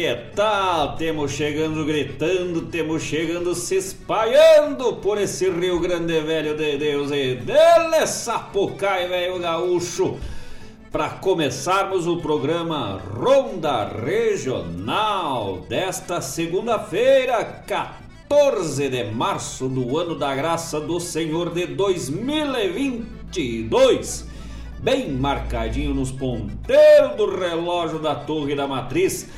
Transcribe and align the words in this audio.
que 0.00 0.16
tal? 0.34 0.96
Temos 0.96 1.32
chegando 1.32 1.84
gritando, 1.84 2.62
temos 2.62 3.02
chegando 3.02 3.54
se 3.54 3.76
espalhando 3.76 4.94
por 4.94 5.18
esse 5.18 5.50
Rio 5.50 5.78
Grande 5.78 6.18
Velho 6.22 6.56
de 6.56 6.78
Deus 6.78 7.10
e 7.10 7.34
dele 7.34 8.06
Sapucai, 8.06 9.06
velho 9.08 9.38
gaúcho. 9.38 10.16
Para 10.90 11.10
começarmos 11.10 12.06
o 12.06 12.16
programa 12.16 12.98
Ronda 13.14 13.92
Regional 14.02 15.66
desta 15.68 16.22
segunda-feira, 16.22 17.44
14 17.66 18.88
de 18.88 19.04
março 19.04 19.68
do 19.68 19.98
ano 19.98 20.14
da 20.14 20.34
graça 20.34 20.80
do 20.80 20.98
Senhor 20.98 21.52
de 21.52 21.66
2022 21.66 24.30
bem 24.82 25.12
marcadinho 25.12 25.92
nos 25.92 26.10
ponteiros 26.10 27.14
do 27.14 27.38
relógio 27.38 27.98
da 27.98 28.14
Torre 28.14 28.54
da 28.54 28.66
Matriz. 28.66 29.28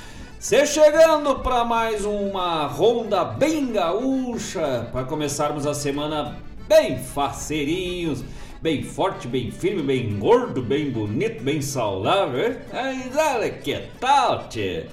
Se 0.42 0.66
chegando 0.66 1.36
para 1.36 1.64
mais 1.64 2.04
uma 2.04 2.66
ronda 2.66 3.24
bem 3.24 3.70
gaúcha, 3.70 4.88
para 4.90 5.04
começarmos 5.04 5.68
a 5.68 5.72
semana 5.72 6.36
bem 6.66 6.98
faceirinhos, 6.98 8.24
bem 8.60 8.82
forte, 8.82 9.28
bem 9.28 9.52
firme, 9.52 9.84
bem 9.84 10.18
gordo, 10.18 10.60
bem 10.60 10.90
bonito, 10.90 11.44
bem 11.44 11.62
saudável. 11.62 12.56
Mas 12.72 13.16
olha 13.16 13.50
que 13.50 13.82
tal, 14.00 14.48
tchê? 14.48 14.86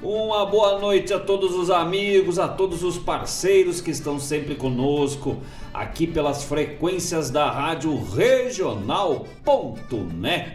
Uma 0.00 0.46
boa 0.46 0.78
noite 0.78 1.12
a 1.12 1.18
todos 1.18 1.52
os 1.52 1.68
amigos, 1.68 2.38
a 2.38 2.46
todos 2.46 2.84
os 2.84 2.96
parceiros 2.96 3.80
que 3.80 3.90
estão 3.90 4.20
sempre 4.20 4.54
conosco 4.54 5.42
aqui 5.74 6.06
pelas 6.06 6.44
frequências 6.44 7.28
da 7.28 7.50
Rádio 7.50 8.00
Regional.net, 8.04 9.24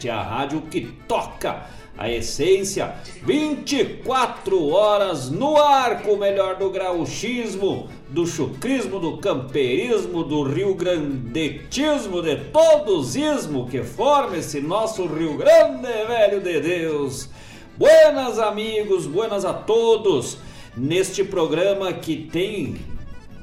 a 0.09 0.23
rádio 0.23 0.61
que 0.61 0.87
toca 1.05 1.65
a 1.97 2.09
essência, 2.09 2.93
24 3.23 4.67
horas 4.69 5.29
no 5.29 5.57
ar 5.57 6.03
com 6.03 6.13
o 6.13 6.19
melhor 6.19 6.57
do 6.57 6.69
grauchismo, 6.69 7.89
do 8.09 8.27
chucrismo, 8.27 8.99
do 8.99 9.17
camperismo, 9.17 10.23
do 10.23 10.43
rio 10.43 10.75
grandetismo, 10.75 12.21
de 12.21 12.35
todos 12.51 13.15
ismo 13.15 13.67
que 13.67 13.81
forma 13.83 14.37
esse 14.37 14.61
nosso 14.61 15.07
Rio 15.07 15.35
Grande, 15.37 15.87
velho 16.07 16.39
de 16.39 16.61
Deus. 16.61 17.29
Buenas 17.77 18.37
amigos, 18.37 19.05
buenas 19.05 19.43
a 19.43 19.53
todos, 19.53 20.37
neste 20.75 21.23
programa 21.23 21.91
que 21.93 22.15
tem 22.15 22.77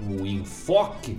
um 0.00 0.24
enfoque 0.24 1.18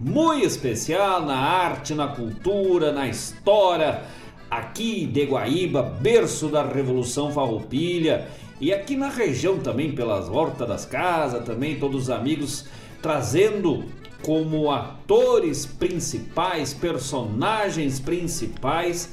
muito 0.00 0.44
especial 0.44 1.24
na 1.24 1.36
arte, 1.36 1.94
na 1.94 2.08
cultura, 2.08 2.92
na 2.92 3.06
história, 3.06 4.02
aqui 4.52 5.06
de 5.06 5.24
Guaíba, 5.24 5.82
berço 5.82 6.48
da 6.48 6.62
Revolução 6.62 7.32
Farroupilha, 7.32 8.28
e 8.60 8.70
aqui 8.70 8.96
na 8.96 9.08
região 9.08 9.58
também, 9.58 9.92
pelas 9.92 10.28
hortas 10.28 10.68
das 10.68 10.84
casas, 10.84 11.42
também 11.46 11.80
todos 11.80 12.02
os 12.02 12.10
amigos 12.10 12.66
trazendo 13.00 13.82
como 14.22 14.70
atores 14.70 15.64
principais, 15.64 16.74
personagens 16.74 17.98
principais 17.98 19.08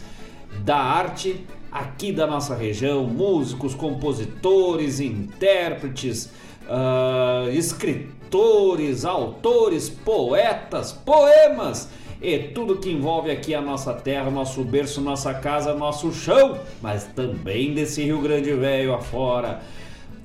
da 0.66 0.78
arte 0.78 1.46
aqui 1.72 2.12
da 2.12 2.28
nossa 2.28 2.54
região, 2.54 3.06
músicos, 3.06 3.74
compositores, 3.74 5.00
intérpretes, 5.00 6.26
uh, 6.66 7.50
escritores, 7.50 9.06
autores, 9.06 9.90
poetas, 9.90 10.92
poemas 10.92 11.88
e 12.22 12.38
tudo 12.40 12.78
que 12.78 12.92
envolve 12.92 13.32
aqui 13.32 13.56
a 13.56 13.62
nossa 13.62 13.94
terra, 13.94 14.30
nosso 14.30 14.64
berço, 14.64 15.00
nossa 15.00 15.34
casa, 15.34 15.74
nosso 15.74 16.12
chão, 16.12 16.60
mas 16.82 17.06
também 17.06 17.74
desse 17.74 18.04
Rio 18.04 18.22
Grande 18.22 18.54
Velho 18.54 18.94
afora. 18.94 19.62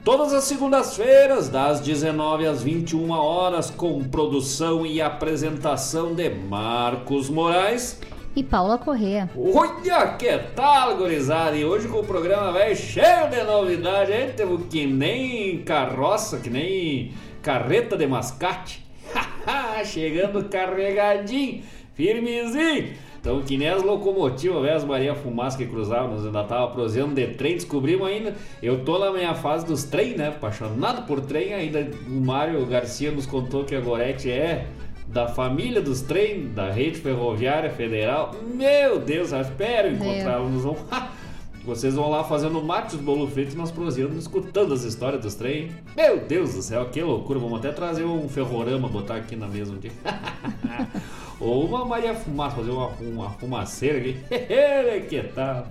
Todas 0.05 0.35
as 0.35 0.44
segundas-feiras, 0.44 1.49
das 1.49 1.81
19 1.81 2.46
às 2.46 2.62
21 2.62 3.11
horas, 3.11 3.70
com 3.70 4.02
produção 4.05 4.85
e 4.85 5.00
apresentação 5.00 6.14
de 6.14 6.29
Marcos 6.29 7.31
Moraes 7.31 8.00
E 8.37 8.43
Paula 8.43 8.76
Correa. 8.76 9.31
Olha 9.35 10.08
que 10.19 10.37
tal, 10.55 10.97
gurizada! 10.97 11.56
E 11.56 11.64
hoje 11.64 11.88
com 11.88 12.00
o 12.00 12.05
programa 12.05 12.52
vai 12.52 12.75
cheio 12.75 13.31
de 13.31 13.43
novidade, 13.44 14.12
hein? 14.12 14.32
Temos 14.37 14.67
que 14.69 14.87
nem 14.87 15.62
carroça, 15.62 16.38
que 16.38 16.50
nem 16.50 17.14
carreta 17.40 17.97
de 17.97 18.06
mascate. 18.06 18.85
Chegando 19.87 20.44
carregadinho, 20.50 21.62
firmezinho. 21.94 22.94
Então, 23.20 23.41
que 23.41 23.56
nem 23.56 23.69
as 23.69 23.82
locomotivas, 23.82 24.62
né? 24.62 24.75
as 24.75 24.85
Maria 24.85 25.14
Fumaça 25.14 25.56
que 25.56 25.64
cruzavam, 25.64 26.11
nós 26.11 26.26
ainda 26.26 26.44
tava 26.44 26.69
prosendo 26.69 27.14
de 27.14 27.29
trem, 27.29 27.55
descobrimos 27.55 28.06
ainda. 28.06 28.35
Eu 28.62 28.85
tô 28.85 28.99
na 28.99 29.11
minha 29.11 29.35
fase 29.35 29.64
dos 29.64 29.85
trem, 29.85 30.14
né? 30.14 30.29
Apaixonado 30.29 31.06
por 31.06 31.23
trem, 31.23 31.55
ainda 31.55 31.88
o 32.06 32.20
Mário 32.20 32.67
Garcia 32.67 33.11
nos 33.11 33.25
contou 33.25 33.64
que 33.64 33.75
a 33.75 33.81
Gorete 33.81 34.31
é 34.31 34.67
da 35.06 35.26
família 35.26 35.81
dos 35.81 36.02
trem 36.02 36.49
da 36.49 36.70
rede 36.70 36.99
ferroviária 36.99 37.70
federal. 37.70 38.35
Meu 38.43 38.99
Deus, 38.99 39.32
espero 39.32 39.94
encontrá-los. 39.94 40.64
Vocês 41.64 41.94
vão 41.94 42.11
lá 42.11 42.23
fazendo 42.23 42.62
mate 42.62 42.94
os 42.94 43.00
bolo 43.00 43.26
fritos 43.26 43.55
e 43.55 43.56
nós 43.56 43.70
prosseguimos 43.70 44.19
escutando 44.19 44.75
as 44.75 44.82
histórias 44.82 45.23
dos 45.23 45.35
trem. 45.35 45.70
Meu 45.97 46.20
Deus 46.20 46.52
do 46.52 46.61
céu, 46.61 46.90
que 46.90 47.00
loucura. 47.00 47.38
Vamos 47.38 47.58
até 47.58 47.73
trazer 47.73 48.05
um 48.05 48.29
ferrorama, 48.29 48.87
botar 48.87 49.17
aqui 49.17 49.35
na 49.35 49.47
mesa 49.47 49.73
um 49.73 49.79
dia. 49.79 49.93
Ou 51.40 51.64
uma 51.66 51.84
Maria 51.84 52.14
Fumaça, 52.14 52.56
fazer 52.56 52.70
uma, 52.70 52.88
uma 53.00 53.31
fumaceira 53.31 53.98
aqui. 53.98 54.16
que 55.08 55.22
tal? 55.34 55.66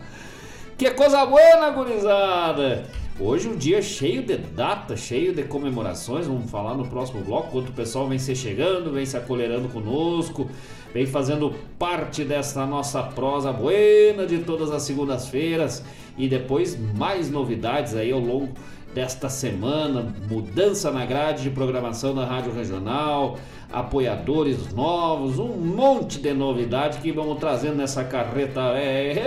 Que 0.77 0.92
coisa 0.92 1.25
boa, 1.25 1.69
gurizada! 1.69 2.83
Hoje 3.19 3.48
um 3.48 3.56
dia 3.56 3.80
cheio 3.80 4.24
de 4.24 4.36
data, 4.36 4.98
cheio 4.98 5.36
de 5.36 5.44
comemorações, 5.44 6.25
vamos 6.25 6.50
falar 6.50 6.74
no 6.74 6.88
próximo 6.88 7.24
bloco, 7.24 7.50
enquanto 7.50 7.69
o 7.69 7.74
pessoal 7.74 8.07
vem 8.07 8.18
se 8.18 8.36
chegando, 8.36 8.92
vem 8.92 9.06
se 9.06 9.15
acolherando 9.15 9.69
conosco, 9.69 10.50
vem 10.92 11.06
fazendo 11.06 11.54
parte 11.77 12.25
dessa 12.25 12.66
nossa 12.66 13.04
prosa 13.04 13.54
buena 13.54 14.25
de 14.25 14.39
todas 14.39 14.71
as 14.71 14.81
segundas-feiras 14.81 15.83
e 16.18 16.27
depois 16.27 16.75
mais 16.98 17.30
novidades 17.30 17.95
aí 17.95 18.12
ao 18.12 18.19
longo 18.19 18.50
desta 18.95 19.30
semana, 19.30 20.13
mudança 20.27 20.92
na 20.92 21.06
grade 21.06 21.44
de 21.44 21.51
programação 21.51 22.16
da 22.16 22.25
Rádio 22.25 22.51
Regional, 22.51 23.38
apoiadores 23.74 24.72
novos, 24.74 25.40
um 25.40 25.48
monte 25.48 26.20
de 26.20 26.31
novidade 26.31 27.00
que 27.00 27.12
vamos 27.12 27.40
trazendo 27.40 27.75
nessa 27.75 28.04
carreta 28.04 28.72
velha. 28.72 29.22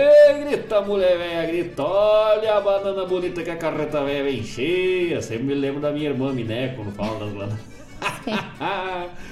grita, 0.45 0.81
mulher 0.81 1.17
velha, 1.17 1.45
grita, 1.45 1.83
olha 1.83 2.55
a 2.55 2.61
banana 2.61 3.05
bonita 3.05 3.43
que 3.43 3.49
a 3.49 3.57
carreta 3.57 4.03
velha 4.03 4.23
vem 4.23 4.41
cheia. 4.41 5.21
Sempre 5.21 5.43
me 5.43 5.53
lembro 5.53 5.81
da 5.81 5.91
minha 5.91 6.09
irmã 6.09 6.31
Miné 6.31 6.69
quando 6.69 6.93
fala 6.95 7.19
das 7.19 7.33
bananas. 7.33 7.59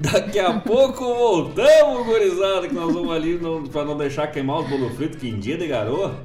Daqui 0.00 0.40
a 0.40 0.54
pouco 0.54 1.04
voltamos, 1.04 2.06
gurizada, 2.06 2.66
que 2.66 2.74
nós 2.74 2.92
vamos 2.92 3.14
ali 3.14 3.38
para 3.70 3.84
não 3.84 3.96
deixar 3.96 4.26
queimar 4.26 4.60
os 4.60 4.68
bolo 4.68 4.90
frito 4.90 5.18
que 5.18 5.28
em 5.28 5.38
dia 5.38 5.56
de 5.56 5.68
garoa. 5.68 6.16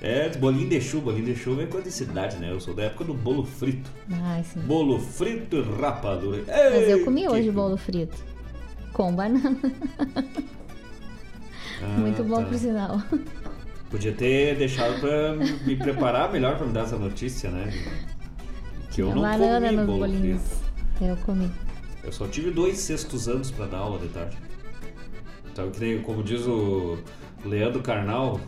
É, 0.00 0.28
bolinho 0.36 0.68
de 0.68 0.80
chuva, 0.80 1.06
bolinho 1.06 1.26
de 1.26 1.36
chuva 1.36 1.62
é 1.62 1.66
coisa 1.66 1.88
de 1.88 1.92
cidade, 1.92 2.36
né? 2.36 2.52
Eu 2.52 2.60
sou 2.60 2.72
da 2.72 2.84
época 2.84 3.04
do 3.04 3.14
bolo 3.14 3.44
frito. 3.44 3.90
Ai, 4.10 4.44
sim. 4.44 4.60
Bolo 4.60 5.00
frito 5.00 5.56
e 5.56 5.62
rapadura. 5.80 6.38
Ei, 6.46 6.80
Mas 6.80 6.88
eu 6.88 7.04
comi 7.04 7.22
que... 7.22 7.28
hoje 7.28 7.50
bolo 7.50 7.76
frito. 7.76 8.16
Com 8.92 9.14
banana. 9.14 9.56
Ah, 11.82 11.98
Muito 11.98 12.24
bom, 12.24 12.42
tá. 12.42 12.48
por 12.48 12.58
sinal. 12.58 13.00
Podia 13.90 14.12
ter 14.12 14.56
deixado 14.56 15.00
pra 15.00 15.34
me 15.34 15.76
preparar 15.76 16.30
melhor 16.32 16.56
pra 16.56 16.66
me 16.66 16.72
dar 16.72 16.82
essa 16.82 16.96
notícia, 16.96 17.50
né? 17.50 17.72
Que 18.90 19.02
eu 19.02 19.14
não 19.14 19.22
banana 19.22 19.66
comi 19.66 19.76
nos 19.76 19.86
bolo 19.86 19.98
bolinhos. 19.98 20.42
Frito. 20.42 21.04
Eu 21.04 21.16
comi. 21.18 21.50
Eu 22.02 22.12
só 22.12 22.26
tive 22.26 22.50
dois 22.50 22.78
sextos 22.78 23.28
anos 23.28 23.50
pra 23.50 23.66
dar 23.66 23.78
aula 23.78 23.98
de 23.98 24.08
tarde. 24.08 24.36
Então, 25.52 25.70
que 25.70 25.80
nem, 25.80 26.02
como 26.02 26.22
diz 26.22 26.46
o 26.46 26.98
Leandro 27.44 27.82
Carnal, 27.82 28.40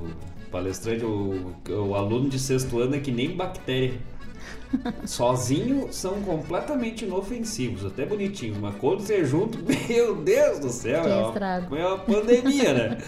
o 0.00 0.08
palestrante, 0.54 1.04
o, 1.04 1.52
o 1.68 1.96
aluno 1.96 2.28
de 2.28 2.38
sexto 2.38 2.78
ano 2.78 2.94
é 2.94 3.00
que 3.00 3.10
nem 3.10 3.34
bactéria. 3.34 3.94
Sozinho 5.04 5.88
são 5.90 6.20
completamente 6.22 7.04
inofensivos, 7.04 7.84
até 7.84 8.06
bonitinho. 8.06 8.54
Mas 8.60 8.76
quando 8.76 9.00
você 9.00 9.24
junto, 9.24 9.58
meu 9.88 10.14
Deus 10.14 10.60
do 10.60 10.70
céu, 10.70 11.02
é 11.02 11.14
uma, 11.16 11.78
é 11.78 11.86
uma 11.86 11.98
pandemia, 11.98 12.72
né? 12.72 12.98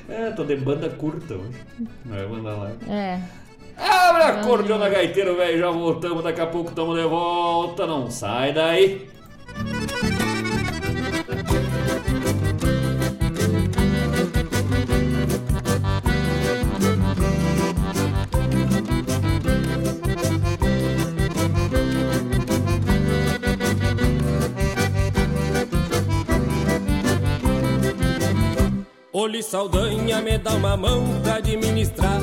é, 0.09 0.31
tô 0.35 0.43
de 0.43 0.55
banda 0.55 0.89
curta 0.89 1.35
hoje. 1.35 1.59
Vai 2.05 2.25
mandar 2.25 2.55
lá. 2.55 2.71
É. 2.87 3.21
Abre 3.77 4.23
a 4.23 4.43
cordiona 4.43 4.89
gaiteiro, 4.89 5.35
velho. 5.35 5.59
Já 5.59 5.69
voltamos, 5.69 6.23
daqui 6.23 6.41
a 6.41 6.47
pouco 6.47 6.69
estamos 6.69 6.97
de 6.97 7.05
volta. 7.05 7.85
Não 7.85 8.09
sai 8.09 8.53
daí. 8.53 9.07
Olhe 29.27 29.43
Saldanha 29.43 30.21
me 30.21 30.37
dá 30.37 30.51
uma 30.51 30.77
mão 30.77 31.03
pra 31.21 31.35
administrar. 31.35 32.21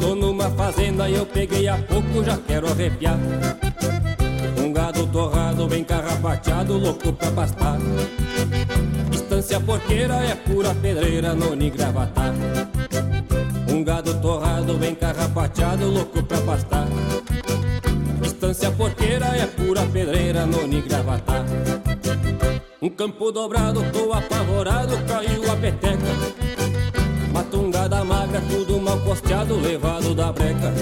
Tô 0.00 0.14
numa 0.14 0.48
fazenda 0.52 1.06
e 1.06 1.16
eu 1.16 1.26
peguei 1.26 1.68
há 1.68 1.76
pouco, 1.76 2.24
já 2.24 2.38
quero 2.38 2.66
arrepiar. 2.66 3.18
Um 4.58 4.72
gado 4.72 5.06
torrado, 5.08 5.68
bem 5.68 5.84
carrapateado, 5.84 6.78
louco 6.78 7.12
pra 7.12 7.30
pastar. 7.30 7.78
Estância 9.12 9.60
porqueira 9.60 10.14
é 10.14 10.34
pura 10.34 10.74
pedreira, 10.74 11.34
noni 11.34 11.68
gravatar. 11.68 12.32
Um 13.68 13.84
gado 13.84 14.14
torrado, 14.22 14.78
bem 14.78 14.94
carrapateado, 14.94 15.90
louco 15.90 16.22
pra 16.22 16.38
pastar. 16.38 16.88
Estância 18.22 18.70
porqueira 18.70 19.26
é 19.26 19.46
pura 19.46 19.82
pedreira, 19.84 20.46
no 20.46 20.66
Nigravatá. 20.66 21.44
Um 22.80 22.90
campo 22.90 23.32
dobrado, 23.32 23.82
tô 23.90 24.12
apavorado, 24.12 24.98
caiu 25.08 25.50
a 25.50 25.56
peteca. 25.56 25.96
Matungada 27.32 28.04
magra, 28.04 28.38
tudo 28.50 28.78
mal 28.78 29.00
posteado, 29.00 29.58
levado 29.58 30.14
da 30.14 30.30
breca. 30.30 30.74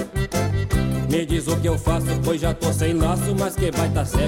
Me 1.09 1.25
diz 1.25 1.47
o 1.47 1.55
que 1.55 1.69
eu 1.69 1.77
faço, 1.77 2.07
pois 2.21 2.41
já 2.41 2.53
tô 2.53 2.73
sem 2.73 2.93
laço, 2.93 3.33
mas 3.39 3.55
que 3.55 3.71
baita 3.71 4.03
seca. 4.03 4.25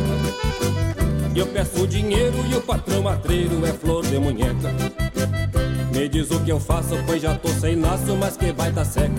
Eu 1.35 1.45
peço 1.47 1.85
dinheiro 1.85 2.37
e 2.49 2.55
o 2.55 2.61
patrão 2.61 3.03
matreiro 3.03 3.65
é 3.65 3.73
flor 3.73 4.05
de 4.05 4.17
munheca. 4.17 4.73
Me 5.93 6.07
diz 6.07 6.31
o 6.31 6.39
que 6.39 6.51
eu 6.51 6.61
faço, 6.61 6.95
pois 7.05 7.21
já 7.21 7.35
tô 7.35 7.49
sem 7.49 7.75
laço, 7.75 8.15
mas 8.15 8.37
que 8.37 8.53
baita 8.53 8.85
seca. 8.85 9.11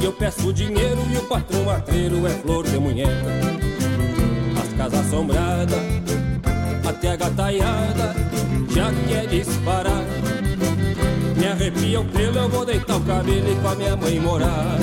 Eu 0.00 0.12
peço 0.12 0.52
dinheiro 0.52 1.00
e 1.12 1.16
o 1.16 1.22
patrão 1.22 1.64
matreiro 1.64 2.24
é 2.28 2.30
flor 2.30 2.64
de 2.64 2.78
munheca. 2.78 3.26
As 4.62 4.72
casas 4.76 5.00
assombradas, 5.00 5.97
até 6.98 7.12
a 7.12 7.16
gataiada 7.16 8.14
já 8.74 8.92
quer 9.06 9.26
disparar. 9.28 10.04
Me 11.36 11.46
arrepia 11.46 12.00
o 12.00 12.04
pelo, 12.04 12.38
eu 12.38 12.48
vou 12.48 12.66
deitar 12.66 12.96
o 12.96 13.00
cabelo 13.02 13.52
e 13.52 13.54
com 13.54 13.68
a 13.68 13.74
minha 13.76 13.96
mãe 13.96 14.18
morar. 14.18 14.78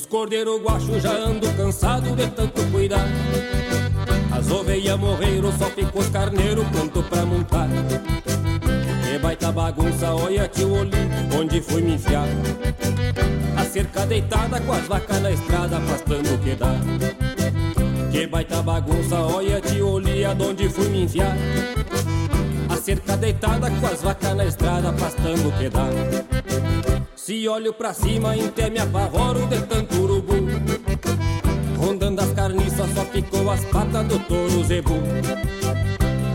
Cordeiro 0.00 0.58
guacho 0.58 0.98
já 1.00 1.12
ando 1.12 1.46
cansado 1.54 2.16
de 2.16 2.26
tanto 2.28 2.62
cuidar. 2.70 3.06
As 4.30 4.50
ovelhas 4.50 4.98
morreram, 4.98 5.52
só 5.58 5.66
ficou 5.66 6.00
os 6.00 6.08
carneiros 6.08 6.66
pronto 6.68 7.02
pra 7.02 7.26
montar. 7.26 7.68
Que 9.04 9.18
baita 9.18 9.52
bagunça, 9.52 10.14
olha 10.14 10.48
tio 10.48 10.72
Oli, 10.72 10.90
onde 11.38 11.60
fui 11.60 11.82
me 11.82 11.94
enfiar. 11.94 12.26
A 13.56 13.64
cerca 13.64 14.06
deitada 14.06 14.60
com 14.60 14.72
as 14.72 14.86
vacas 14.86 15.20
na 15.20 15.30
estrada, 15.30 15.80
pastando 15.80 16.34
o 16.34 16.38
que 16.38 16.54
dá. 16.54 16.74
Que 18.10 18.26
baita 18.26 18.62
bagunça, 18.62 19.18
olha 19.18 19.60
tio 19.60 19.88
Oli, 19.88 20.24
aonde 20.24 20.68
fui 20.68 20.88
me 20.88 21.02
enfiar. 21.04 21.36
A 22.70 22.76
cerca 22.76 23.16
deitada 23.16 23.70
com 23.70 23.86
as 23.86 24.00
vacas 24.00 24.36
na 24.36 24.44
estrada, 24.46 24.92
pastando 24.92 25.48
o 25.48 25.52
que 25.52 25.68
dá. 25.68 26.41
Se 27.24 27.46
olho 27.46 27.72
pra 27.72 27.94
cima, 27.94 28.34
até 28.34 28.68
me 28.68 28.80
apavoro 28.80 29.46
de 29.46 29.60
tanto 29.60 29.96
urubu. 29.96 30.34
Rondando 31.78 32.20
as 32.20 32.32
carniças, 32.32 32.90
só 32.92 33.04
ficou 33.04 33.48
as 33.48 33.64
patas 33.66 34.04
do 34.08 34.18
touro 34.18 34.64
zebu. 34.64 34.94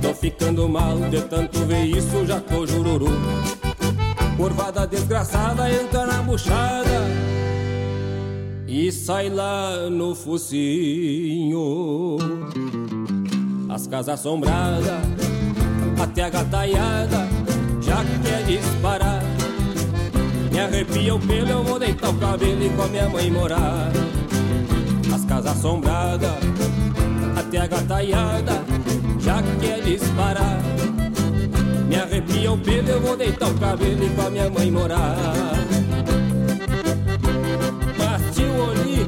Tô 0.01 0.13
ficando 0.13 0.69
mal 0.69 0.97
de 1.09 1.19
tanto 1.23 1.59
ver 1.65 1.83
isso, 1.83 2.25
já 2.25 2.39
tô 2.39 2.65
jururu. 2.65 3.09
Curvada 4.37 4.87
desgraçada 4.87 5.69
entra 5.69 6.05
na 6.05 6.21
buchada 6.21 7.01
e 8.65 8.89
sai 8.89 9.27
lá 9.27 9.89
no 9.89 10.15
focinho. 10.15 12.15
As 13.67 13.87
casas 13.87 14.21
assombradas, 14.21 15.01
até 16.01 16.23
a 16.23 16.29
gataiada 16.29 17.27
já 17.81 17.97
quer 18.23 18.45
disparar. 18.45 19.16
Me 20.57 20.63
arrepia 20.63 21.13
o 21.13 21.19
pelo, 21.19 21.49
eu 21.51 21.63
vou 21.63 21.77
deitar 21.77 22.09
o 22.09 22.15
cabelo 22.15 22.65
e 22.65 22.69
com 22.71 22.81
a 22.81 22.87
minha 22.87 23.07
mãe 23.07 23.29
morar. 23.29 23.91
As 25.13 25.23
casas 25.25 25.51
assombradas, 25.51 26.33
até 27.35 27.59
a 27.59 27.67
gataiada, 27.67 28.63
já 29.19 29.43
quer 29.61 29.83
disparar. 29.83 30.59
Me 31.87 31.95
arrepia 31.95 32.51
o 32.51 32.57
pelo, 32.57 32.89
eu 32.89 32.99
vou 32.99 33.15
deitar 33.15 33.51
o 33.51 33.53
cabelo 33.59 34.03
e 34.03 34.09
com 34.09 34.21
a 34.23 34.29
minha 34.31 34.49
mãe 34.49 34.71
morar. 34.71 35.15
Tio 38.33 38.59
Oli, 38.59 39.07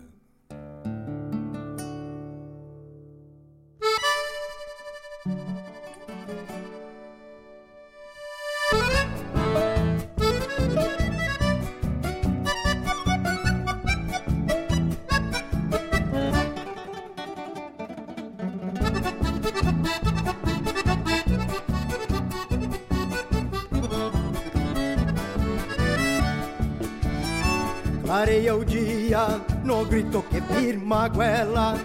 Clareia 28.11 28.53
o 28.57 28.65
dia 28.65 29.41
no 29.63 29.85
grito 29.85 30.21
que 30.23 30.41
firma 30.41 31.05
a 31.05 31.07
goela. 31.07 31.79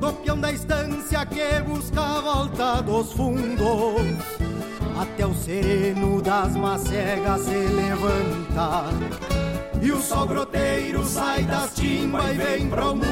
Do 0.00 0.14
peão 0.14 0.40
da 0.40 0.50
estância 0.50 1.26
que 1.26 1.60
busca 1.60 2.00
a 2.00 2.20
volta 2.22 2.80
dos 2.80 3.12
fundos. 3.12 4.00
Até 4.98 5.26
o 5.26 5.34
sereno 5.34 6.22
das 6.22 6.56
macegas 6.56 7.42
se 7.42 7.50
levanta. 7.50 8.84
E 9.82 9.92
o 9.92 10.00
sol 10.00 10.26
groteiro 10.26 11.04
sai 11.04 11.42
das 11.42 11.74
timbas 11.74 12.30
e 12.30 12.38
vem 12.38 12.70
pro 12.70 12.96
mundo. 12.96 13.10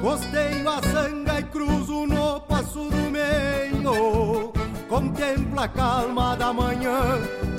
Costeio 0.00 0.68
a 0.68 0.82
sanga 0.82 1.38
e 1.38 1.44
cruzo 1.44 2.06
no 2.06 2.40
passo 2.40 2.88
do 2.90 3.08
meio. 3.08 4.52
Contempla 4.88 5.62
a 5.62 5.68
calma 5.68 6.34
da 6.34 6.52
manhã 6.52 7.20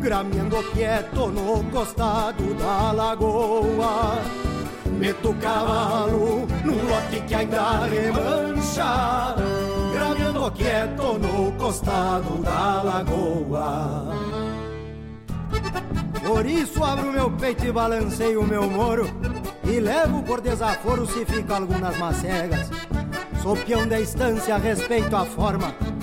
grameando 0.00 0.62
quieto 0.72 1.28
no 1.28 1.62
costado 1.70 2.54
da 2.54 2.92
lagoa. 2.92 4.18
Meto 4.98 5.30
o 5.30 5.34
cavalo 5.34 6.46
num 6.64 6.88
lote 6.88 7.20
que 7.26 7.34
ainda 7.34 7.84
remancha, 7.86 9.34
grameando 9.92 10.50
quieto 10.52 11.18
no 11.18 11.52
costado 11.52 12.42
da 12.42 12.82
lagoa. 12.82 14.16
Por 16.26 16.46
isso 16.46 16.82
abro 16.84 17.12
meu 17.12 17.30
peito 17.30 17.66
e 17.66 17.72
balanceio 17.72 18.42
o 18.42 18.46
meu 18.46 18.68
moro, 18.68 19.06
e 19.64 19.80
levo 19.80 20.22
por 20.22 20.40
desaforo 20.40 21.06
se 21.06 21.24
fica 21.24 21.56
algumas 21.56 21.96
macegas. 21.98 22.70
Sou 23.42 23.56
peão 23.56 23.86
da 23.86 23.98
estância, 23.98 24.56
respeito 24.58 25.16
a 25.16 25.24
forma 25.24 25.74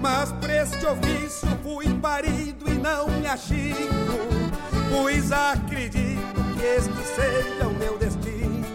Mas 0.00 0.32
pra 0.32 0.62
este 0.62 0.86
ofício 0.86 1.48
fui 1.62 1.92
parido 1.94 2.70
e 2.70 2.74
não 2.74 3.08
me 3.08 3.26
achico, 3.26 4.18
pois 4.90 5.32
acredito 5.32 6.44
que 6.56 6.64
este 6.64 7.02
seja 7.14 7.66
o 7.66 7.74
meu 7.74 7.98
destino 7.98 8.66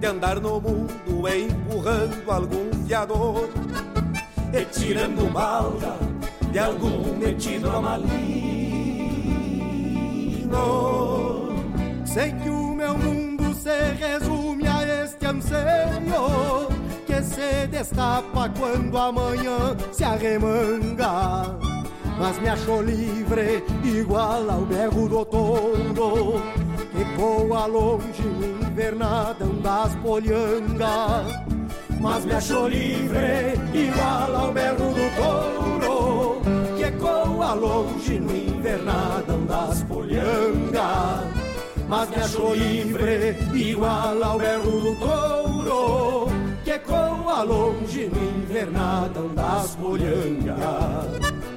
de 0.00 0.06
andar 0.06 0.40
no 0.40 0.60
mundo 0.60 1.28
empurrando 1.28 2.30
algum 2.30 2.70
fiador 2.86 3.48
e 4.52 4.64
tirando 4.66 5.30
balda 5.32 5.96
de 6.50 6.58
algum 6.58 7.16
metido 7.16 7.70
a 7.70 7.80
malino. 7.80 8.16
Sei 12.04 12.32
que 12.32 12.48
o 12.48 12.74
meu 12.74 12.96
mundo 12.96 13.54
se 13.54 13.92
resume 13.98 14.66
a 14.66 15.04
este 15.04 15.26
anseio 15.26 16.75
se 17.26 17.66
destapa 17.66 18.48
quando 18.58 18.96
amanhã 18.96 19.76
se 19.92 20.04
arremanga. 20.04 21.56
Mas 22.18 22.38
me 22.40 22.48
achou 22.48 22.80
livre, 22.82 23.62
igual 23.84 24.50
ao 24.50 24.62
berro 24.62 25.08
do 25.08 25.24
touro, 25.24 26.42
que 26.92 27.04
voa 27.16 27.66
longe 27.66 28.22
no 28.22 28.66
invernadão 28.66 29.54
das 29.60 29.94
polhangas. 29.96 31.46
Mas 32.00 32.24
me 32.24 32.32
achou 32.32 32.68
livre, 32.68 33.54
igual 33.74 34.36
ao 34.36 34.52
berro 34.52 34.94
do 34.94 35.06
touro, 35.16 36.40
que 36.76 36.84
ecoa 36.84 37.52
longe 37.54 38.18
no 38.18 38.34
invernadão 38.34 39.44
das 39.46 39.82
polhangas. 39.82 41.46
Mas 41.88 42.10
me 42.10 42.16
achou 42.16 42.54
livre, 42.54 43.36
igual 43.54 44.22
ao 44.22 44.38
berro 44.38 44.80
do 44.80 44.96
touro, 44.96 46.28
que 46.66 46.72
ecoa 46.72 47.44
longe 47.44 48.08
no 48.08 48.40
invernadão 48.42 49.32
das 49.32 49.76
polhangas. 49.76 51.55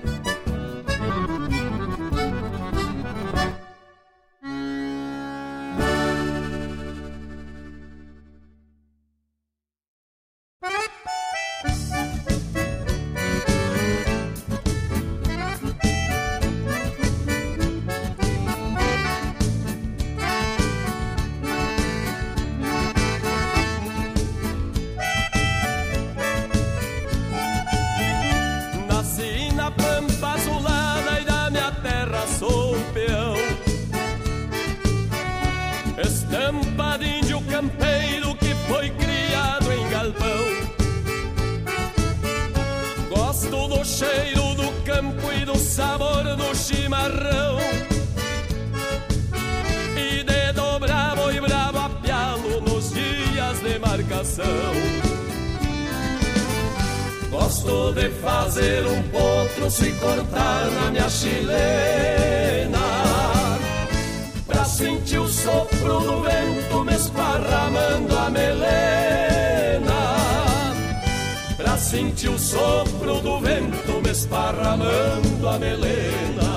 cheiro 43.99 44.55
do 44.55 44.71
campo 44.85 45.29
e 45.33 45.43
do 45.43 45.57
sabor 45.57 46.23
do 46.23 46.55
chimarrão. 46.55 47.59
E 49.97 50.23
dedo 50.23 50.79
bravo 50.79 51.29
e 51.29 51.41
bravo 51.41 51.79
apialo 51.79 52.61
nos 52.61 52.93
dias 52.93 53.59
de 53.59 53.77
marcação. 53.77 54.73
Gosto 57.29 57.91
de 57.93 58.09
fazer 58.21 58.85
um 58.87 59.03
potro 59.09 59.69
se 59.69 59.91
cortar 59.93 60.65
na 60.71 60.91
minha 60.91 61.09
chilena. 61.09 62.79
Pra 64.47 64.63
sentir 64.63 65.19
o 65.19 65.27
sopro 65.27 65.99
do 65.99 66.21
vento 66.21 66.85
me 66.85 66.95
esparramando 66.95 68.17
a 68.17 68.29
melena 68.29 69.18
senti 71.79 72.27
o 72.27 72.37
sopro 72.37 73.21
do 73.21 73.39
vento 73.39 74.01
me 74.03 74.11
esparramando 74.11 75.47
a 75.47 75.57
melena. 75.57 76.48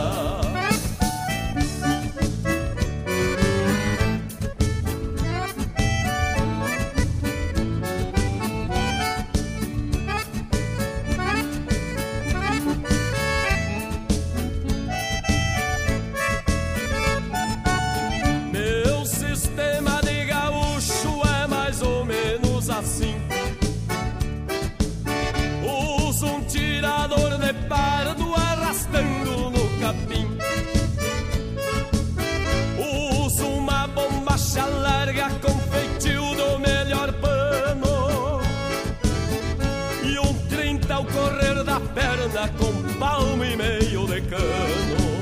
com 42.49 42.99
palmo 42.99 43.45
e 43.45 43.57
meio 43.57 44.07
de 44.07 44.21
cano. 44.23 45.13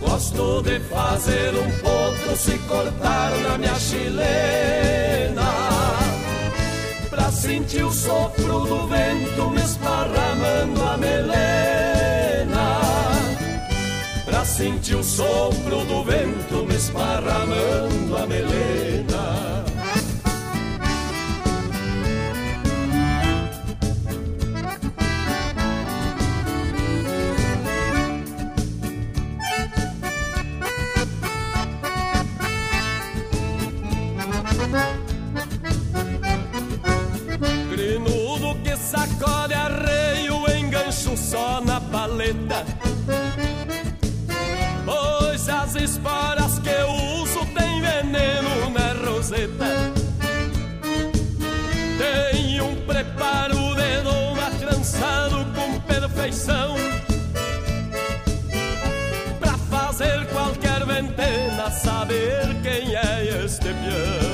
Gosto 0.00 0.62
de 0.62 0.80
fazer 0.80 1.54
um 1.54 1.70
potro 1.78 2.36
se 2.36 2.58
cortar 2.58 3.32
na 3.38 3.58
minha 3.58 3.74
chilena 3.74 5.04
pra 7.10 7.30
sentir 7.30 7.84
o 7.84 7.92
sopro 7.92 8.66
do 8.66 8.86
vento 8.88 9.50
me 9.50 9.60
esparramando 9.60 10.82
a 10.82 10.96
melena. 10.96 12.80
Pra 14.24 14.44
sentir 14.44 14.96
o 14.96 15.02
sopro 15.02 15.84
do 15.84 16.04
vento 16.04 16.66
me 16.66 16.74
esparramando 16.74 18.16
a 18.16 18.26
melena. 18.26 19.53
Pois 44.86 45.46
as 45.46 45.74
esporas 45.74 46.58
que 46.58 46.70
eu 46.70 46.90
uso 47.20 47.44
têm 47.54 47.82
veneno 47.82 48.70
na 48.70 49.10
roseta. 49.10 49.92
Tem 51.98 52.60
um 52.62 52.76
preparo 52.86 53.74
de 53.74 54.02
doma 54.02 54.50
trançado 54.58 55.44
com 55.54 55.78
perfeição. 55.80 56.76
Pra 59.38 59.58
fazer 59.58 60.26
qualquer 60.28 60.86
ventena 60.86 61.70
saber 61.70 62.56
quem 62.62 62.96
é 62.96 63.44
este 63.44 63.68
peão 63.68 64.33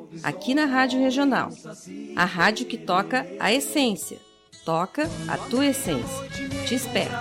aqui 0.23 0.53
na 0.53 0.65
Rádio 0.65 0.99
Regional. 0.99 1.49
A 2.15 2.25
rádio 2.25 2.65
que 2.65 2.77
toca 2.77 3.25
a 3.39 3.51
essência. 3.51 4.17
Toca 4.65 5.09
a 5.27 5.37
tua 5.37 5.67
essência. 5.67 6.29
Te 6.67 6.75
espero. 6.75 7.11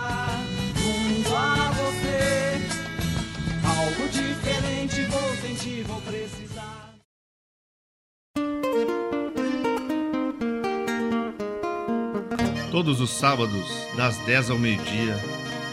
Todos 12.70 13.00
os 13.00 13.10
sábados, 13.10 13.66
das 13.96 14.16
10 14.18 14.50
ao 14.50 14.58
meio-dia, 14.58 15.16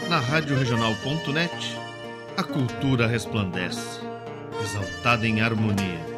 na 0.08 0.18
Rádio 0.18 0.58
Regional.net, 0.58 1.76
a 2.36 2.42
cultura 2.42 3.06
resplandece, 3.06 4.00
exaltada 4.62 5.26
em 5.26 5.40
harmonia 5.40 6.17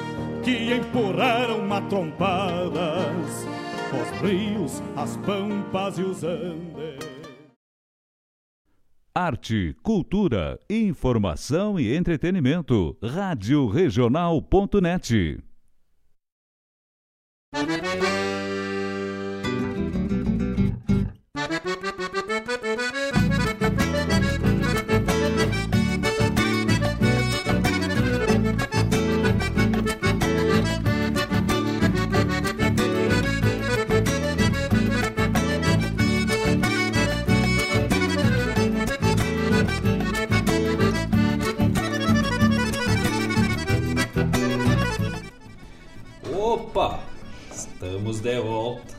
que 0.43 0.73
empurraram 0.73 1.65
matrompadas 1.65 3.45
os 3.91 4.21
rios, 4.21 4.81
as 4.95 5.17
pampas 5.17 5.97
e 5.99 6.03
os 6.03 6.23
andes. 6.23 7.11
Arte, 9.13 9.75
cultura, 9.83 10.57
informação 10.69 11.77
e 11.79 11.95
entretenimento. 11.95 12.97
Rádio 13.03 13.67
Regional.net. 13.67 15.43
Opa! 46.51 46.99
Estamos 47.49 48.19
de 48.19 48.37
volta. 48.41 48.93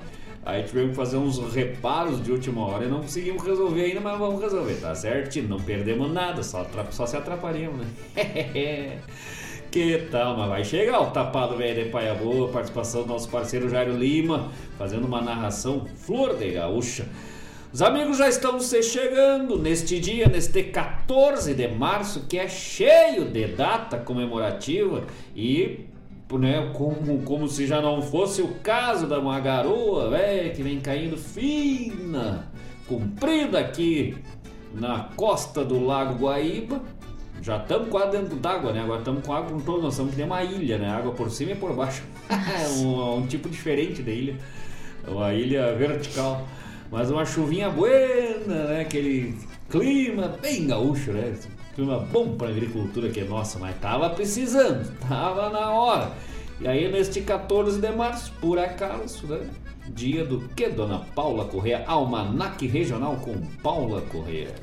Aí 0.46 0.64
tivemos 0.64 0.92
que 0.92 0.96
fazer 0.96 1.18
uns 1.18 1.40
reparos 1.54 2.24
de 2.24 2.32
última 2.32 2.66
hora 2.66 2.86
e 2.86 2.88
não 2.88 3.02
conseguimos 3.02 3.44
resolver 3.44 3.84
ainda, 3.84 4.00
mas 4.00 4.18
vamos 4.18 4.42
resolver, 4.42 4.76
tá 4.76 4.96
certo? 4.96 5.42
Não 5.44 5.60
perdemos 5.60 6.12
nada, 6.12 6.42
só, 6.44 6.66
só 6.92 7.06
se 7.06 7.18
atrapalhamos, 7.18 7.86
né? 7.86 9.00
Que 9.70 10.08
tal, 10.10 10.38
mas 10.38 10.50
vai 10.50 10.64
chegar 10.64 11.02
o 11.02 11.12
tapado 11.12 11.58
velho 11.58 11.84
de 11.84 11.90
Paia 11.90 12.14
Boa, 12.14 12.48
participação 12.48 13.02
do 13.02 13.10
nosso 13.10 13.28
parceiro 13.28 13.70
Jairo 13.70 13.98
Lima, 13.98 14.50
fazendo 14.78 15.06
uma 15.06 15.22
narração 15.22 15.86
flor 15.98 16.38
de 16.38 16.52
gaúcha. 16.52 17.06
Os 17.74 17.82
amigos 17.82 18.18
já 18.18 18.30
estão 18.30 18.60
se 18.62 18.82
chegando 18.82 19.60
neste 19.60 20.00
dia, 20.00 20.30
neste 20.30 20.64
14 20.64 21.54
de 21.54 21.68
março, 21.68 22.26
que 22.30 22.40
é 22.40 22.48
cheio 22.48 23.26
de 23.26 23.46
data 23.48 23.98
comemorativa 23.98 25.04
e 25.36 25.86
né, 26.32 26.72
como, 26.74 27.22
como 27.24 27.48
se 27.50 27.68
já 27.68 27.82
não 27.82 28.02
fosse 28.02 28.42
o 28.42 28.56
caso 28.64 29.06
da 29.06 29.20
uma 29.20 29.40
garoa 29.42 30.10
véio, 30.10 30.54
que 30.54 30.64
vem 30.64 30.80
caindo 30.80 31.18
fina, 31.18 32.50
comprida 32.88 33.60
aqui 33.60 34.16
na 34.74 35.10
costa 35.16 35.64
do 35.64 35.86
Lago 35.86 36.26
Guaíba. 36.26 36.82
Já 37.48 37.56
estamos 37.56 37.88
quase 37.88 38.18
dentro 38.18 38.36
d'água, 38.36 38.74
né? 38.74 38.82
Agora 38.82 39.00
estamos 39.00 39.26
com 39.26 39.32
água 39.32 39.52
com 39.52 39.62
todo, 39.62 39.82
nós 39.82 39.94
estamos 39.94 40.12
que 40.12 40.18
nem 40.18 40.26
uma 40.26 40.44
ilha, 40.44 40.78
né? 40.78 40.90
Água 40.90 41.14
por 41.14 41.32
cima 41.32 41.54
e 41.54 41.56
por 41.56 41.74
baixo. 41.74 42.04
é 42.30 42.68
um, 42.80 43.20
um 43.20 43.26
tipo 43.26 43.48
diferente 43.48 44.02
da 44.02 44.12
ilha. 44.12 44.36
Uma 45.08 45.34
ilha 45.34 45.74
vertical. 45.74 46.46
Mas 46.92 47.10
uma 47.10 47.24
chuvinha 47.26 47.70
buena, 47.70 48.66
né? 48.66 48.82
Aquele 48.82 49.34
clima 49.70 50.28
bem 50.42 50.68
gaúcho, 50.68 51.14
né? 51.14 51.34
Clima 51.74 52.00
bom 52.00 52.36
para 52.36 52.50
agricultura 52.50 53.08
que 53.08 53.22
é 53.22 53.24
nossa, 53.24 53.58
mas 53.58 53.80
tava 53.80 54.10
precisando, 54.10 54.92
tava 55.08 55.50
na 55.50 55.72
hora. 55.72 56.12
E 56.60 56.68
aí 56.68 56.92
neste 56.92 57.22
14 57.22 57.80
de 57.80 57.92
março, 57.94 58.34
por 58.42 58.60
acaso, 58.60 59.26
né? 59.26 59.40
Dia 59.88 60.26
do 60.26 60.42
que, 60.50 60.68
dona 60.68 61.00
Paula 61.16 61.46
Correia? 61.46 61.86
Almanac 61.88 62.68
Regional 62.68 63.16
com 63.16 63.40
Paula 63.64 64.02
Correia. 64.02 64.54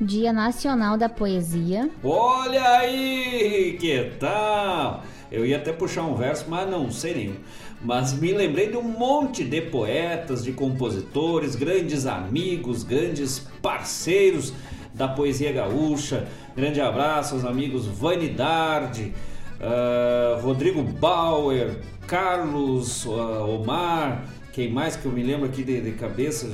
Dia 0.00 0.32
Nacional 0.32 0.96
da 0.96 1.08
Poesia. 1.08 1.90
Olha 2.04 2.62
aí, 2.78 3.76
que 3.80 4.12
tal? 4.20 5.02
Eu 5.30 5.44
ia 5.44 5.56
até 5.56 5.72
puxar 5.72 6.02
um 6.02 6.14
verso, 6.14 6.44
mas 6.48 6.70
não 6.70 6.88
sei 6.88 7.14
nenhum. 7.14 7.34
Mas 7.82 8.12
me 8.12 8.32
lembrei 8.32 8.70
de 8.70 8.76
um 8.76 8.82
monte 8.82 9.42
de 9.42 9.60
poetas, 9.60 10.44
de 10.44 10.52
compositores, 10.52 11.56
grandes 11.56 12.06
amigos, 12.06 12.84
grandes 12.84 13.40
parceiros 13.60 14.52
da 14.94 15.08
poesia 15.08 15.50
gaúcha. 15.50 16.28
Grande 16.56 16.80
abraço 16.80 17.34
aos 17.34 17.44
amigos 17.44 17.86
Vanidade, 17.86 19.12
uh, 19.60 20.40
Rodrigo 20.40 20.80
Bauer, 20.80 21.76
Carlos 22.06 23.04
uh, 23.04 23.60
Omar, 23.60 24.24
quem 24.52 24.70
mais 24.70 24.94
que 24.94 25.06
eu 25.06 25.12
me 25.12 25.24
lembro 25.24 25.46
aqui 25.46 25.64
de, 25.64 25.80
de 25.80 25.92
cabeça? 25.92 26.48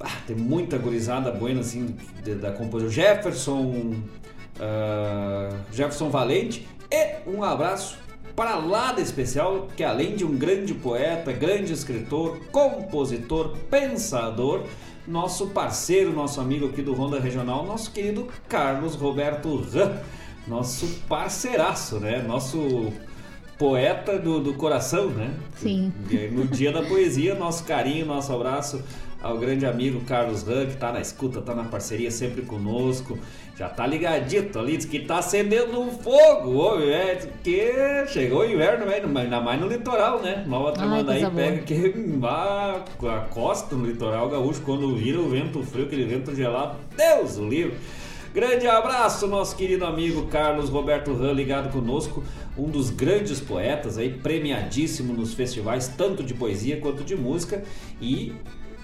Ah, 0.00 0.16
tem 0.26 0.36
muita 0.36 0.78
gurizada 0.78 1.30
buena 1.32 1.60
assim 1.60 1.96
de, 2.22 2.34
da 2.34 2.52
composição. 2.52 2.90
Jefferson, 2.90 3.94
uh, 4.56 5.56
Jefferson 5.72 6.08
Valente 6.08 6.66
e 6.90 7.28
um 7.28 7.42
abraço 7.42 7.98
para 8.36 8.56
lá 8.56 8.92
de 8.92 9.02
especial, 9.02 9.66
que 9.76 9.82
além 9.82 10.14
de 10.14 10.24
um 10.24 10.36
grande 10.36 10.72
poeta, 10.72 11.32
grande 11.32 11.72
escritor, 11.72 12.38
compositor, 12.52 13.56
pensador, 13.68 14.62
nosso 15.08 15.48
parceiro, 15.48 16.12
nosso 16.12 16.40
amigo 16.40 16.68
aqui 16.68 16.80
do 16.80 16.92
Ronda 16.92 17.18
Regional, 17.18 17.66
nosso 17.66 17.90
querido 17.90 18.28
Carlos 18.48 18.94
Roberto 18.94 19.56
Ram, 19.56 19.98
nosso 20.46 20.86
parceiraço, 21.08 21.98
né? 21.98 22.22
Nosso 22.22 22.92
poeta 23.58 24.16
do, 24.18 24.38
do 24.38 24.54
coração, 24.54 25.08
né? 25.08 25.34
Sim. 25.56 25.92
No 26.30 26.46
dia 26.46 26.70
da 26.70 26.82
poesia, 26.82 27.34
nosso 27.34 27.64
carinho, 27.64 28.06
nosso 28.06 28.32
abraço 28.32 28.84
ao 29.22 29.36
grande 29.36 29.66
amigo 29.66 30.00
Carlos 30.02 30.42
Ram, 30.42 30.66
que 30.66 30.76
tá 30.76 30.92
na 30.92 31.00
escuta, 31.00 31.40
tá 31.40 31.54
na 31.54 31.64
parceria 31.64 32.10
sempre 32.10 32.42
conosco. 32.42 33.18
Já 33.56 33.68
tá 33.68 33.84
ligadito 33.86 34.56
ali, 34.58 34.76
diz 34.76 34.86
que 34.86 35.00
tá 35.00 35.18
acendendo 35.18 35.80
um 35.80 35.90
fogo, 35.90 36.54
ô, 36.54 36.80
é, 36.80 37.16
que 37.42 38.06
chegou 38.06 38.40
o 38.40 38.44
inverno, 38.44 38.86
né? 38.86 39.02
ainda 39.20 39.40
mais 39.40 39.60
no 39.60 39.66
litoral, 39.66 40.22
né? 40.22 40.44
Nova 40.46 40.70
Tramandaí 40.70 41.28
pega 41.28 41.62
que 41.62 41.92
ah, 42.22 42.84
a 43.02 43.20
costa 43.22 43.74
no 43.74 43.86
litoral 43.86 44.28
gaúcho, 44.28 44.60
quando 44.62 44.94
vira 44.94 45.18
o 45.18 45.28
vento 45.28 45.60
frio, 45.64 45.86
aquele 45.86 46.04
vento 46.04 46.34
gelado, 46.36 46.76
Deus 46.96 47.36
o 47.36 47.48
livre. 47.48 47.76
Grande 48.32 48.68
abraço, 48.68 49.26
nosso 49.26 49.56
querido 49.56 49.84
amigo 49.84 50.26
Carlos 50.26 50.68
Roberto 50.68 51.12
Ram, 51.14 51.32
ligado 51.32 51.72
conosco, 51.72 52.22
um 52.56 52.70
dos 52.70 52.90
grandes 52.90 53.40
poetas 53.40 53.98
aí, 53.98 54.10
premiadíssimo 54.10 55.12
nos 55.12 55.34
festivais, 55.34 55.88
tanto 55.88 56.22
de 56.22 56.34
poesia 56.34 56.78
quanto 56.78 57.02
de 57.02 57.16
música, 57.16 57.64
e 58.00 58.34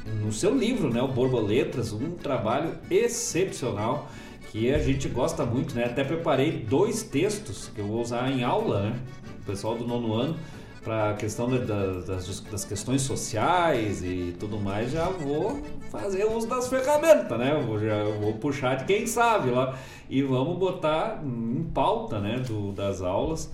no 0.06 0.32
seu 0.32 0.54
livro, 0.54 0.92
né, 0.92 1.00
o 1.02 1.08
Borboletas, 1.08 1.92
um 1.92 2.12
trabalho 2.12 2.78
excepcional 2.90 4.08
que 4.50 4.72
a 4.72 4.78
gente 4.78 5.08
gosta 5.08 5.44
muito, 5.44 5.74
né? 5.74 5.84
Até 5.86 6.04
preparei 6.04 6.52
dois 6.52 7.02
textos 7.02 7.68
que 7.74 7.80
eu 7.80 7.86
vou 7.86 8.00
usar 8.00 8.30
em 8.30 8.44
aula, 8.44 8.82
né? 8.82 9.00
O 9.42 9.46
pessoal 9.46 9.76
do 9.76 9.84
nono 9.84 10.14
ano, 10.14 10.36
para 10.82 11.10
a 11.10 11.14
questão 11.14 11.48
da, 11.48 11.58
das, 11.58 12.40
das, 12.40 12.64
questões 12.64 13.02
sociais 13.02 14.04
e 14.04 14.36
tudo 14.38 14.60
mais, 14.60 14.92
já 14.92 15.08
vou 15.08 15.60
fazer 15.90 16.24
uso 16.26 16.46
das 16.46 16.68
ferramentas, 16.68 17.36
né? 17.36 17.52
Já 17.82 18.04
vou 18.20 18.34
puxar 18.34 18.76
de 18.76 18.84
quem 18.84 19.06
sabe 19.06 19.50
lá 19.50 19.76
e 20.08 20.22
vamos 20.22 20.56
botar 20.56 21.20
em 21.24 21.64
pauta, 21.74 22.20
né, 22.20 22.38
do, 22.38 22.70
das 22.70 23.02
aulas 23.02 23.50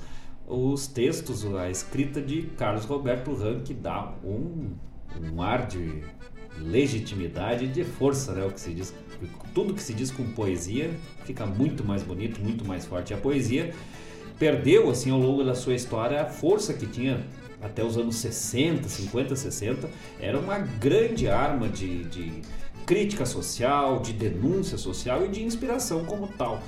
os 0.51 0.89
textos, 0.89 1.47
a 1.55 1.71
escrita 1.71 2.21
de 2.21 2.43
Carlos 2.59 2.85
Roberto 2.85 3.33
Ram, 3.33 3.61
que 3.61 3.73
dá 3.73 4.13
um, 4.25 4.73
um 5.33 5.41
ar 5.41 5.67
de 5.67 6.03
legitimidade 6.59 7.69
de 7.69 7.85
força, 7.85 8.33
né? 8.33 8.45
O 8.45 8.51
que 8.51 8.61
se 8.61 8.73
diz, 8.73 8.95
tudo 9.55 9.75
que 9.75 9.83
se 9.83 9.95
diz 9.95 10.11
com 10.11 10.25
poesia 10.33 10.91
fica 11.25 11.47
muito 11.47 11.85
mais 11.85 12.03
bonito, 12.03 12.41
muito 12.41 12.65
mais 12.65 12.87
forte. 12.87 13.13
E 13.13 13.15
a 13.15 13.19
poesia 13.19 13.75
perdeu, 14.39 14.91
assim, 14.91 15.11
ao 15.11 15.19
longo 15.19 15.45
da 15.45 15.55
sua 15.55 15.75
história, 15.75 16.23
a 16.23 16.27
força 16.27 16.75
que 16.75 16.87
tinha 16.87 17.25
até 17.63 17.85
os 17.85 17.97
anos 17.97 18.17
60, 18.17 18.89
50, 18.89 19.37
60. 19.37 19.89
Era 20.19 20.39
uma 20.39 20.59
grande 20.59 21.29
arma 21.29 21.69
de, 21.69 22.05
de 22.05 22.43
crítica 22.87 23.27
social, 23.27 24.01
de 24.01 24.13
denúncia 24.13 24.79
social 24.79 25.25
e 25.27 25.29
de 25.29 25.43
inspiração 25.43 26.05
como 26.05 26.29
tal 26.29 26.63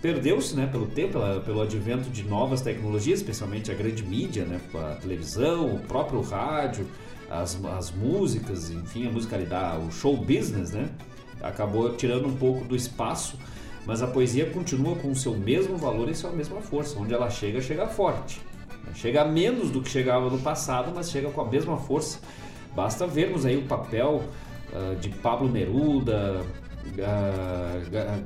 perdeu-se 0.00 0.54
né, 0.54 0.66
pelo 0.66 0.86
tempo, 0.86 1.18
pelo 1.44 1.60
advento 1.60 2.08
de 2.10 2.22
novas 2.22 2.60
tecnologias, 2.60 3.20
especialmente 3.20 3.70
a 3.70 3.74
grande 3.74 4.04
mídia, 4.04 4.44
né, 4.44 4.60
a 4.74 4.94
televisão, 4.94 5.74
o 5.74 5.80
próprio 5.80 6.20
rádio, 6.20 6.86
as, 7.30 7.58
as 7.76 7.90
músicas, 7.90 8.70
enfim, 8.70 9.06
a 9.06 9.10
musicalidade, 9.10 9.84
o 9.84 9.90
show 9.90 10.16
business, 10.16 10.72
né? 10.72 10.88
Acabou 11.40 11.94
tirando 11.94 12.26
um 12.26 12.36
pouco 12.36 12.64
do 12.64 12.74
espaço, 12.74 13.38
mas 13.86 14.02
a 14.02 14.06
poesia 14.06 14.50
continua 14.50 14.96
com 14.96 15.10
o 15.10 15.16
seu 15.16 15.36
mesmo 15.36 15.76
valor 15.76 16.08
e 16.08 16.14
sua 16.14 16.30
mesma 16.30 16.60
força. 16.60 16.98
Onde 16.98 17.14
ela 17.14 17.30
chega, 17.30 17.60
chega 17.60 17.86
forte. 17.86 18.40
Chega 18.94 19.24
menos 19.24 19.70
do 19.70 19.82
que 19.82 19.88
chegava 19.88 20.28
no 20.30 20.38
passado, 20.38 20.92
mas 20.94 21.10
chega 21.10 21.30
com 21.30 21.40
a 21.40 21.48
mesma 21.48 21.76
força. 21.76 22.18
Basta 22.74 23.06
vermos 23.06 23.44
aí 23.44 23.56
o 23.56 23.66
papel 23.66 24.24
uh, 24.72 24.96
de 24.96 25.10
Pablo 25.10 25.48
Neruda, 25.48 26.44
uh, 26.86 28.24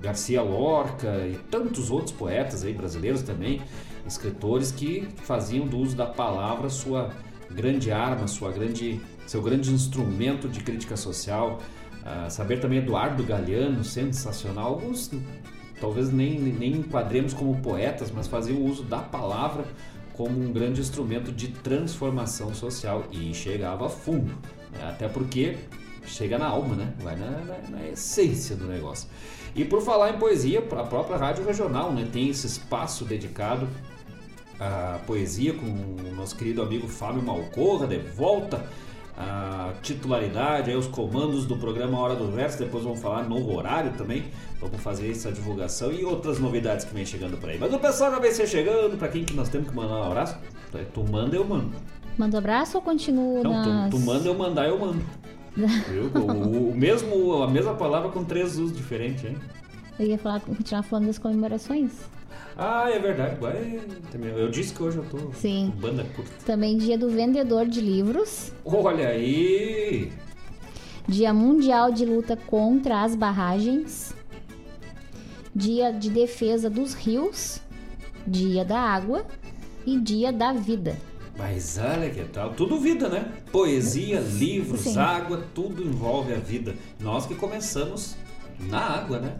Garcia 0.00 0.42
Lorca 0.42 1.26
e 1.26 1.36
tantos 1.50 1.90
outros 1.90 2.12
poetas 2.12 2.64
aí 2.64 2.72
brasileiros 2.72 3.22
também, 3.22 3.62
escritores 4.06 4.70
que 4.70 5.08
faziam 5.16 5.66
do 5.66 5.78
uso 5.78 5.96
da 5.96 6.06
palavra 6.06 6.68
sua 6.68 7.10
grande 7.50 7.90
arma, 7.90 8.26
sua 8.26 8.50
grande, 8.50 9.00
seu 9.26 9.42
grande 9.42 9.72
instrumento 9.72 10.48
de 10.48 10.60
crítica 10.60 10.96
social. 10.96 11.60
Uh, 12.02 12.30
saber 12.30 12.60
também 12.60 12.78
Eduardo 12.78 13.22
Galeano, 13.24 13.82
sensacional. 13.84 14.74
Alguns 14.74 15.10
talvez 15.80 16.12
nem, 16.12 16.38
nem 16.38 16.72
enquadremos 16.76 17.34
como 17.34 17.60
poetas, 17.60 18.10
mas 18.10 18.26
faziam 18.26 18.62
uso 18.62 18.82
da 18.82 18.98
palavra 18.98 19.64
como 20.14 20.40
um 20.40 20.52
grande 20.52 20.80
instrumento 20.80 21.30
de 21.30 21.48
transformação 21.48 22.54
social 22.54 23.04
e 23.12 23.34
chegava 23.34 23.88
fundo. 23.88 24.32
Né? 24.72 24.88
Até 24.88 25.08
porque 25.08 25.58
chega 26.06 26.38
na 26.38 26.46
alma, 26.46 26.74
né? 26.74 26.94
vai 27.00 27.16
na, 27.16 27.30
na, 27.30 27.58
na, 27.68 27.88
essência 27.88 28.56
do 28.56 28.66
negócio. 28.66 29.08
E 29.54 29.64
por 29.64 29.82
falar 29.82 30.10
em 30.10 30.18
poesia, 30.18 30.60
a 30.60 30.84
própria 30.84 31.16
Rádio 31.16 31.44
Regional 31.44 31.92
né? 31.92 32.08
tem 32.10 32.28
esse 32.28 32.46
espaço 32.46 33.04
dedicado 33.04 33.68
a 34.60 34.98
poesia 35.06 35.52
com 35.54 35.66
o 35.66 36.14
nosso 36.14 36.36
querido 36.36 36.62
amigo 36.62 36.88
Fábio 36.88 37.22
Malcorra, 37.22 37.86
de 37.86 37.98
volta 37.98 38.64
a 39.18 39.72
titularidade, 39.82 40.70
aí 40.70 40.76
os 40.76 40.86
comandos 40.86 41.46
do 41.46 41.56
programa 41.56 41.98
Hora 41.98 42.14
do 42.14 42.30
Verso, 42.30 42.58
depois 42.58 42.84
vamos 42.84 43.00
falar 43.00 43.26
novo 43.26 43.54
horário 43.54 43.92
também, 43.96 44.24
vamos 44.60 44.78
fazer 44.80 45.10
essa 45.10 45.32
divulgação 45.32 45.90
e 45.90 46.04
outras 46.04 46.38
novidades 46.38 46.84
que 46.84 46.94
vem 46.94 47.06
chegando 47.06 47.38
por 47.38 47.48
aí. 47.48 47.58
Mas 47.58 47.72
o 47.72 47.78
pessoal 47.78 48.10
já 48.10 48.18
vem 48.18 48.32
ser 48.32 48.46
chegando, 48.46 48.98
para 48.98 49.08
quem 49.08 49.24
que 49.24 49.32
nós 49.32 49.48
temos 49.48 49.70
que 49.70 49.74
mandar 49.74 49.94
um 49.94 50.04
abraço? 50.04 50.36
Tu 50.92 51.04
manda, 51.10 51.34
eu 51.34 51.44
mando. 51.44 51.72
Manda 52.18 52.38
abraço 52.38 52.76
ou 52.76 52.82
continuo 52.82 53.42
Não, 53.42 53.52
nas... 53.52 53.90
tu, 53.90 53.98
tu 53.98 54.02
manda 54.04 54.28
eu 54.28 54.34
mandar, 54.34 54.68
eu 54.68 54.78
mando. 54.78 55.02
o, 56.14 56.70
o, 56.70 56.74
mesmo, 56.76 57.42
a 57.42 57.48
mesma 57.48 57.74
palavra 57.74 58.10
com 58.10 58.22
três 58.22 58.58
usos 58.58 58.76
diferentes, 58.76 59.24
hein? 59.24 59.36
Eu 59.98 60.06
ia 60.06 60.18
falar, 60.18 60.40
continuar 60.40 60.82
falando 60.82 61.06
das 61.06 61.18
comemorações. 61.18 61.92
Ah, 62.56 62.90
é 62.90 62.98
verdade. 62.98 63.36
Eu 64.36 64.50
disse 64.50 64.72
que 64.72 64.82
hoje 64.82 64.96
eu 64.96 65.04
tô 65.04 65.32
Sim. 65.34 65.72
com 65.74 65.80
banda 65.80 66.04
curta. 66.16 66.32
Também 66.44 66.78
dia 66.78 66.96
do 66.96 67.10
vendedor 67.10 67.66
de 67.66 67.80
livros. 67.80 68.50
Olha 68.64 69.08
aí! 69.08 70.10
Dia 71.06 71.34
Mundial 71.34 71.92
de 71.92 72.04
Luta 72.04 72.36
contra 72.36 73.02
as 73.02 73.14
Barragens. 73.14 74.14
Dia 75.54 75.92
de 75.92 76.08
Defesa 76.10 76.70
dos 76.70 76.94
Rios. 76.94 77.60
Dia 78.26 78.64
da 78.64 78.78
Água 78.80 79.24
e 79.84 80.00
Dia 80.00 80.32
da 80.32 80.52
Vida. 80.52 80.96
Mas 81.38 81.78
olha 81.78 82.08
que 82.08 82.24
tal, 82.24 82.54
tudo 82.54 82.80
vida, 82.80 83.10
né? 83.10 83.30
Poesia, 83.52 84.20
livros, 84.20 84.80
Sim. 84.80 84.98
água, 84.98 85.44
tudo 85.54 85.82
envolve 85.82 86.32
a 86.32 86.38
vida. 86.38 86.74
Nós 86.98 87.26
que 87.26 87.34
começamos 87.34 88.16
na 88.58 88.80
água, 88.80 89.18
né? 89.18 89.36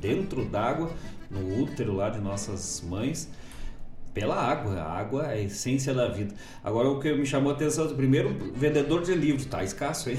Dentro 0.00 0.44
d'água, 0.44 0.90
no 1.32 1.62
útero 1.62 1.94
lá 1.96 2.10
de 2.10 2.20
nossas 2.20 2.80
mães, 2.86 3.28
pela 4.14 4.36
água. 4.36 4.74
A 4.74 4.98
água 4.98 5.26
é 5.26 5.34
a 5.34 5.40
essência 5.40 5.92
da 5.94 6.06
vida. 6.08 6.34
Agora 6.62 6.88
o 6.88 7.00
que 7.00 7.12
me 7.14 7.24
chamou 7.26 7.50
a 7.50 7.54
atenção, 7.54 7.88
primeiro, 7.94 8.52
vendedor 8.54 9.02
de 9.02 9.14
livros, 9.14 9.46
tá 9.46 9.64
escasso, 9.64 10.10
hein? 10.10 10.18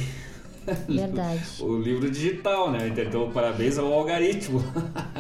Verdade. 0.88 1.42
o 1.60 1.78
livro 1.78 2.10
digital, 2.10 2.72
né? 2.72 2.88
Então, 2.88 3.30
parabéns 3.32 3.78
ao 3.78 3.92
algoritmo. 3.94 4.64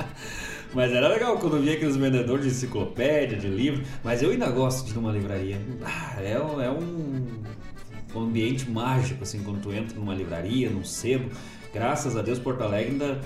Mas 0.73 0.91
era 0.91 1.07
legal 1.07 1.37
quando 1.37 1.61
via 1.61 1.73
aqueles 1.73 1.95
vendedores 1.95 2.45
de 2.45 2.51
enciclopédia, 2.51 3.37
de 3.37 3.47
livro. 3.47 3.83
Mas 4.03 4.23
eu 4.23 4.31
ainda 4.31 4.49
gosto 4.49 4.85
de 4.85 4.91
ir 4.91 4.95
numa 4.95 5.11
livraria. 5.11 5.61
Ah, 5.83 6.19
é, 6.23 6.39
um- 6.41 6.61
é 6.61 6.71
um, 6.71 7.27
um 8.15 8.19
ambiente 8.21 8.67
mágico, 8.71 9.21
assim, 9.23 9.43
quando 9.43 9.61
tu 9.61 9.71
entra 9.71 9.95
numa 9.95 10.15
livraria, 10.15 10.69
num 10.69 10.83
sebo. 10.83 11.29
Graças 11.73 12.15
a 12.17 12.21
Deus, 12.23 12.39
Porto 12.39 12.61
Alegre 12.63 12.91
ainda 12.93 13.21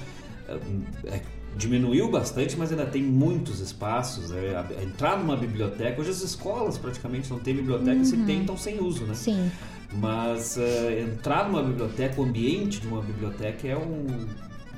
eh, 0.49 0.57
é, 1.05 1.21
diminuiu 1.57 2.09
bastante, 2.09 2.55
mas 2.57 2.71
ainda 2.71 2.85
tem 2.85 3.01
muitos 3.03 3.59
espaços. 3.59 4.29
né? 4.29 4.65
Entrar 4.83 5.17
numa 5.17 5.35
biblioteca, 5.35 5.99
hoje 5.99 6.11
as 6.11 6.21
escolas 6.21 6.77
praticamente 6.77 7.29
não 7.31 7.39
têm 7.39 7.55
biblioteca, 7.55 7.95
e 7.97 8.05
se 8.05 8.15
Uhum. 8.15 8.25
tem, 8.25 8.39
estão 8.41 8.57
sem 8.57 8.79
uso, 8.81 9.03
né? 9.05 9.13
Sim. 9.15 9.51
Mas 9.93 10.57
eh, 10.57 11.01
entrar 11.09 11.47
numa 11.49 11.63
biblioteca, 11.63 12.19
o 12.21 12.23
ambiente 12.25 12.79
de 12.81 12.87
uma 12.87 13.01
biblioteca 13.01 13.67
é 13.67 13.77
um 13.77 14.27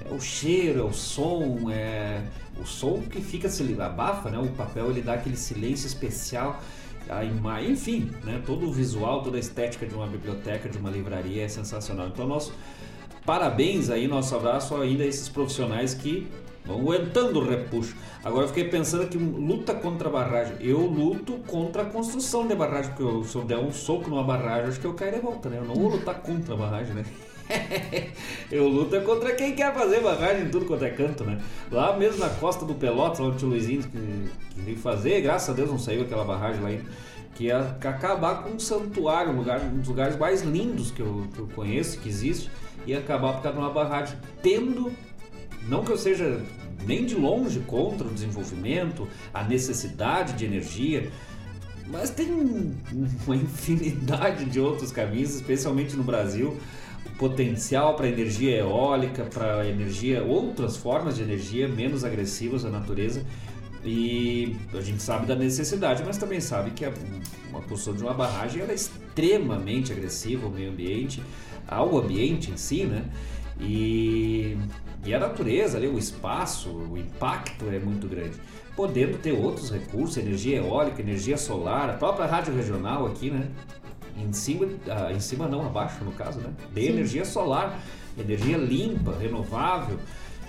é 0.10 0.13
o 0.13 0.20
cheiro, 0.20 0.80
é 0.80 0.84
o 0.84 0.94
som, 0.94 1.70
é 1.70 2.22
o 2.60 2.65
som 2.65 3.02
que 3.02 3.20
fica 3.22 3.50
se 3.50 3.62
abafa, 3.80 4.30
né? 4.30 4.38
O 4.39 4.48
papel 4.50 4.89
ele 4.89 5.02
dá 5.02 5.13
aquele 5.15 5.36
silêncio 5.36 5.86
especial, 5.88 6.62
a 7.10 7.24
ima- 7.24 7.62
enfim, 7.62 8.10
né? 8.24 8.42
Todo 8.46 8.68
o 8.68 8.72
visual, 8.72 9.22
toda 9.24 9.38
a 9.38 9.39
estética 9.39 9.86
de 9.86 9.94
uma 9.94 10.08
biblioteca, 10.08 10.70
de 10.70 10.78
uma 10.78 10.89
livraria 10.89 11.44
é 11.44 11.48
sensacional. 11.48 12.08
Então 12.08 12.26
nosso 12.28 12.54
parabéns 13.26 13.89
aí, 13.89 14.08
nosso 14.08 14.36
abraço 14.36 14.76
ainda 14.76 15.04
a 15.04 15.08
esses 15.08 15.28
profissionais 15.30 15.94
que 15.94 16.28
vão 16.65 16.80
aguentando 16.80 17.39
o 17.39 17.48
repuxo. 17.48 17.95
Agora 18.24 18.43
eu 18.43 18.48
fiquei 18.50 18.65
pensando 18.65 19.08
que 19.08 19.17
luta 19.17 19.74
contra 19.74 20.10
a 20.10 20.12
barragem. 20.12 20.56
Eu 20.60 20.80
luto 20.80 21.34
contra 21.48 21.84
a 21.84 21.86
construção 21.86 22.48
de 22.48 22.56
barragem, 22.56 22.91
porque 22.91 23.04
eu, 23.04 23.24
se 23.24 23.36
eu 23.36 23.43
der 23.43 23.58
um 23.58 23.72
soco 23.72 24.10
numa 24.10 24.24
barragem, 24.24 24.69
acho 24.69 24.80
que 24.80 24.86
eu 24.86 24.93
caio 24.93 25.13
de 25.13 25.19
volta, 25.19 25.50
né? 25.50 25.58
Eu 25.58 25.65
não 25.65 25.76
vou 25.76 25.89
lutar 25.89 26.15
contra 26.22 26.54
a 26.54 26.58
barragem, 26.58 26.93
né? 26.93 27.06
eu 28.52 28.67
luto 28.67 28.95
é 28.95 29.00
contra 29.00 29.34
quem 29.34 29.56
quer 29.56 29.74
fazer 29.74 30.02
barragem 30.02 30.43
em 30.43 30.50
tudo 30.50 30.65
quanto 30.65 30.86
é 30.86 30.89
canto, 30.89 31.24
né? 31.24 31.41
Lá 31.72 31.98
mesmo 31.98 32.19
na 32.19 32.30
costa 32.30 32.65
do 32.65 32.76
Pelotas, 32.76 33.19
lá 33.19 33.28
o 33.28 33.36
tio 33.36 33.48
Luizinho 33.48 33.84
que 33.84 34.30
veio 34.56 34.78
fazer, 34.78 35.22
graças 35.22 35.50
a 35.50 35.54
Deus 35.54 35.69
não 35.69 35.80
saiu 35.80 36.04
aquela 36.04 36.24
barragem 36.24 36.62
lá 36.62 36.69
ainda, 36.69 36.86
que 37.36 37.45
ia 37.45 37.60
acabar 37.60 38.43
com 38.43 38.52
um 38.52 38.60
santuário, 38.60 39.32
um, 39.32 39.38
lugar, 39.38 39.62
um 39.62 39.78
dos 39.78 39.88
lugares 39.88 40.15
mais 40.15 40.41
lindos 40.41 40.91
que 40.91 41.02
eu, 41.02 41.28
que 41.34 41.39
eu 41.39 41.48
conheço, 41.56 42.00
que 42.00 42.10
existe, 42.10 42.52
e 42.86 42.93
acabar 42.93 43.34
por 43.34 43.41
causa 43.41 43.58
de 43.58 43.63
uma 43.63 43.72
barragem, 43.72 44.17
tendo 44.41 44.91
não 45.67 45.84
que 45.84 45.91
eu 45.91 45.98
seja 45.98 46.41
nem 46.86 47.06
de 47.06 47.15
longe 47.15 47.60
contra 47.62 48.08
o 48.08 48.12
desenvolvimento, 48.12 49.08
a 49.34 49.43
necessidade 49.43 50.34
de 50.34 50.45
energia, 50.45 51.12
mas 51.88 52.10
tem 52.10 52.32
um- 52.32 52.74
uma 53.26 53.36
infinidade 53.36 54.45
de 54.45 54.60
outros 54.60 54.91
caminhos, 54.91 55.36
especialmente 55.36 55.96
no 55.96 56.04
Brasil, 56.04 56.58
o 57.06 57.10
potencial 57.17 57.96
para 57.96 58.08
energia 58.08 58.58
eólica, 58.58 59.23
para 59.23 59.67
energia, 59.67 60.23
outras 60.23 60.77
formas 60.77 61.15
de 61.15 61.23
energia 61.23 61.67
menos 61.67 62.04
agressivas 62.04 62.65
à 62.65 62.69
natureza. 62.69 63.25
E 63.83 64.58
a 64.73 64.81
gente 64.81 65.02
sabe 65.02 65.25
da 65.25 65.36
necessidade, 65.36 66.04
mas 66.06 66.17
também 66.17 66.42
sabe 66.42 66.71
que 66.71 66.83
a, 66.83 66.92
uma 67.50 67.62
construção 67.62 67.94
de 67.94 68.04
uma 68.04 68.13
barragem 68.13 68.62
é 68.62 68.73
extremamente 68.73 69.92
agressiva 69.94 70.46
ao 70.46 70.52
meio 70.52 70.69
ambiente, 70.69 71.23
ao 71.65 71.98
ambiente 71.98 72.52
em 72.52 72.58
si, 72.58 72.83
né? 72.83 73.06
E, 73.60 74.58
e 75.06 75.13
a 75.13 75.19
natureza, 75.19 75.77
ali, 75.77 75.87
o 75.87 75.97
espaço, 75.97 76.69
o 76.69 76.97
impacto 76.97 77.65
é 77.69 77.79
muito 77.79 78.08
grande. 78.08 78.35
Podendo 78.75 79.17
ter 79.17 79.31
outros 79.31 79.71
recursos, 79.71 80.17
energia 80.17 80.58
eólica, 80.58 81.02
energia 81.02 81.37
solar, 81.37 81.89
a 81.89 81.93
própria 81.93 82.25
rádio 82.25 82.56
regional 82.56 83.06
aqui, 83.06 83.29
né? 83.29 83.50
Em 84.17 84.33
cima, 84.33 84.67
ah, 84.87 85.12
em 85.12 85.19
cima 85.19 85.47
não, 85.47 85.65
abaixo 85.65 86.04
no 86.04 86.12
caso, 86.12 86.39
né? 86.39 86.54
De 86.73 86.81
Sim. 86.81 86.89
energia 86.89 87.25
solar, 87.25 87.79
energia 88.17 88.58
limpa, 88.58 89.15
renovável 89.17 89.97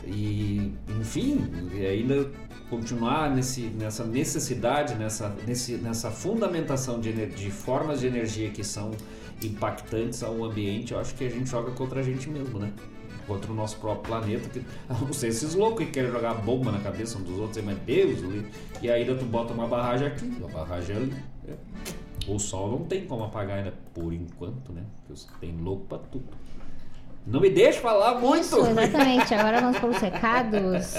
e, 0.04 0.72
enfim, 1.00 1.48
e 1.72 1.86
ainda 1.86 2.28
continuar 2.68 3.30
nesse, 3.34 3.62
nessa 3.62 4.04
necessidade, 4.04 4.94
nessa, 4.94 5.34
nesse, 5.46 5.74
nessa 5.74 6.10
fundamentação 6.10 7.00
de, 7.00 7.12
de 7.26 7.50
formas 7.50 8.00
de 8.00 8.06
energia 8.06 8.50
que 8.50 8.62
são 8.64 8.92
impactantes 9.42 10.22
ao 10.22 10.44
ambiente, 10.44 10.92
eu 10.92 11.00
acho 11.00 11.14
que 11.14 11.24
a 11.24 11.30
gente 11.30 11.48
joga 11.48 11.70
contra 11.72 12.00
a 12.00 12.02
gente 12.02 12.28
mesmo, 12.28 12.58
né? 12.58 12.72
Contra 13.30 13.52
o 13.52 13.54
nosso 13.54 13.76
próprio 13.76 14.02
planeta, 14.12 14.48
que 14.48 14.60
não 14.90 15.12
ser 15.12 15.28
esses 15.28 15.54
loucos 15.54 15.84
que 15.86 15.92
querem 15.92 16.10
jogar 16.10 16.34
bomba 16.34 16.72
na 16.72 16.80
cabeça 16.80 17.16
um 17.16 17.22
dos 17.22 17.38
outros, 17.38 17.62
mas 17.64 17.78
Deus, 17.86 18.18
livre. 18.20 18.50
e 18.82 18.90
ainda 18.90 19.14
tu 19.14 19.24
bota 19.24 19.52
uma 19.52 19.68
barragem 19.68 20.08
aqui, 20.08 20.24
uma 20.38 20.48
barragem 20.48 20.96
ali. 20.96 21.14
né? 21.46 21.54
O 22.26 22.38
sol 22.40 22.70
não 22.72 22.84
tem 22.86 23.06
como 23.06 23.22
apagar 23.22 23.58
ainda, 23.58 23.72
por 23.94 24.12
enquanto, 24.12 24.72
né? 24.72 24.82
Porque 25.06 25.22
tem 25.40 25.56
louco 25.56 25.84
pra 25.86 25.98
tudo. 25.98 26.24
Não 27.24 27.40
me 27.40 27.50
deixe 27.50 27.78
falar 27.78 28.18
muito! 28.18 28.40
Isso, 28.40 28.66
exatamente. 28.66 29.32
Agora 29.32 29.60
vamos 29.60 29.78
para 29.78 29.88
os 29.90 29.96
recados. 29.98 30.94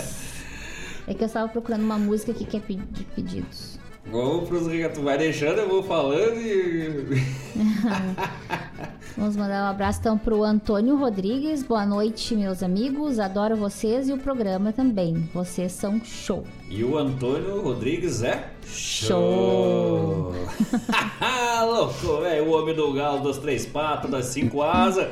É 1.08 1.14
que 1.14 1.24
eu 1.24 1.28
estava 1.28 1.50
procurando 1.50 1.82
uma 1.84 1.98
música 1.98 2.34
que 2.34 2.56
é 2.56 2.60
pe- 2.62 2.76
de 2.76 3.04
pedidos. 3.04 3.78
Recados. 4.06 4.98
Tu 4.98 5.02
vai 5.04 5.18
deixando, 5.18 5.60
eu 5.60 5.70
vou 5.70 5.84
falando 5.84 6.36
e. 6.38 7.22
Vamos 9.18 9.36
mandar 9.36 9.66
um 9.66 9.70
abraço 9.70 10.00
então 10.00 10.18
pro 10.18 10.44
Antônio 10.44 10.96
Rodrigues. 10.96 11.62
Boa 11.62 11.86
noite, 11.86 12.34
meus 12.36 12.64
amigos. 12.64 13.20
Adoro 13.20 13.56
vocês 13.56 14.10
e 14.10 14.14
o 14.14 14.18
programa 14.18 14.74
também. 14.74 15.30
Vocês 15.34 15.74
são 15.74 16.04
show. 16.04 16.44
E 16.70 16.84
o 16.84 16.98
Antônio 16.98 17.62
Rodrigues 17.62 18.24
é 18.24 18.50
Show. 18.66 20.34
Louco, 21.62 22.22
velho, 22.22 22.46
o 22.46 22.52
homem 22.52 22.74
do 22.74 22.92
galo 22.94 23.22
das 23.24 23.38
três 23.38 23.66
patas, 23.66 24.10
das 24.10 24.26
cinco 24.26 24.62
asas. 24.62 25.10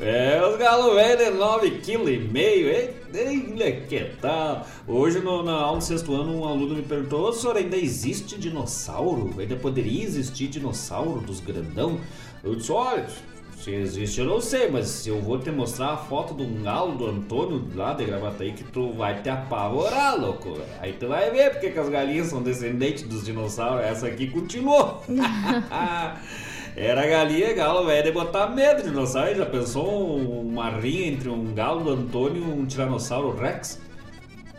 É, 0.00 0.40
os 0.46 0.56
galos 0.56 0.94
velhos 0.94 1.24
de 1.24 1.32
9,5 1.32 1.82
kg. 1.82 2.98
Ei, 3.14 3.84
que 3.88 4.00
tal? 4.20 4.64
Hoje, 4.86 5.18
no, 5.18 5.42
na 5.42 5.54
aula 5.54 5.78
do 5.78 5.84
sexto 5.84 6.14
ano, 6.14 6.40
um 6.40 6.46
aluno 6.46 6.76
me 6.76 6.82
perguntou: 6.82 7.32
senhor, 7.32 7.56
ainda 7.56 7.76
existe 7.76 8.38
dinossauro? 8.38 9.34
Ainda 9.38 9.56
poderia 9.56 10.04
existir 10.04 10.46
dinossauro 10.46 11.20
dos 11.20 11.40
grandão? 11.40 11.98
Eu 12.44 12.54
disse: 12.54 12.70
olha, 12.70 13.08
se 13.58 13.72
existe 13.72 14.20
eu 14.20 14.26
não 14.26 14.40
sei, 14.40 14.70
mas 14.70 15.04
eu 15.04 15.20
vou 15.20 15.36
te 15.36 15.50
mostrar 15.50 15.94
a 15.94 15.96
foto 15.96 16.32
um 16.40 16.62
galo 16.62 16.94
do 16.94 17.06
Antônio 17.06 17.66
lá 17.74 17.92
de 17.92 18.04
Gravataí 18.04 18.52
que 18.52 18.62
tu 18.62 18.92
vai 18.92 19.20
te 19.20 19.28
apavorar, 19.28 20.16
louco. 20.16 20.58
Aí 20.80 20.92
tu 20.92 21.08
vai 21.08 21.28
ver 21.32 21.50
porque 21.50 21.70
que 21.70 21.78
as 21.78 21.88
galinhas 21.88 22.28
são 22.28 22.40
descendentes 22.40 23.02
dos 23.02 23.24
dinossauros. 23.24 23.84
Essa 23.84 24.06
aqui 24.06 24.28
continuou. 24.28 25.02
Era 26.80 27.04
galinha, 27.08 27.52
galo, 27.54 27.84
velho, 27.86 28.04
de 28.04 28.12
botar 28.12 28.50
medo 28.50 28.82
de 28.82 28.90
dinossauro. 28.90 29.34
Já 29.34 29.44
pensou 29.44 30.16
uma 30.16 30.70
rinha 30.70 31.08
entre 31.08 31.28
um 31.28 31.52
galo 31.52 31.82
do 31.82 31.90
Antônio 31.90 32.40
e 32.40 32.44
um 32.44 32.64
tiranossauro 32.66 33.36
Rex? 33.36 33.80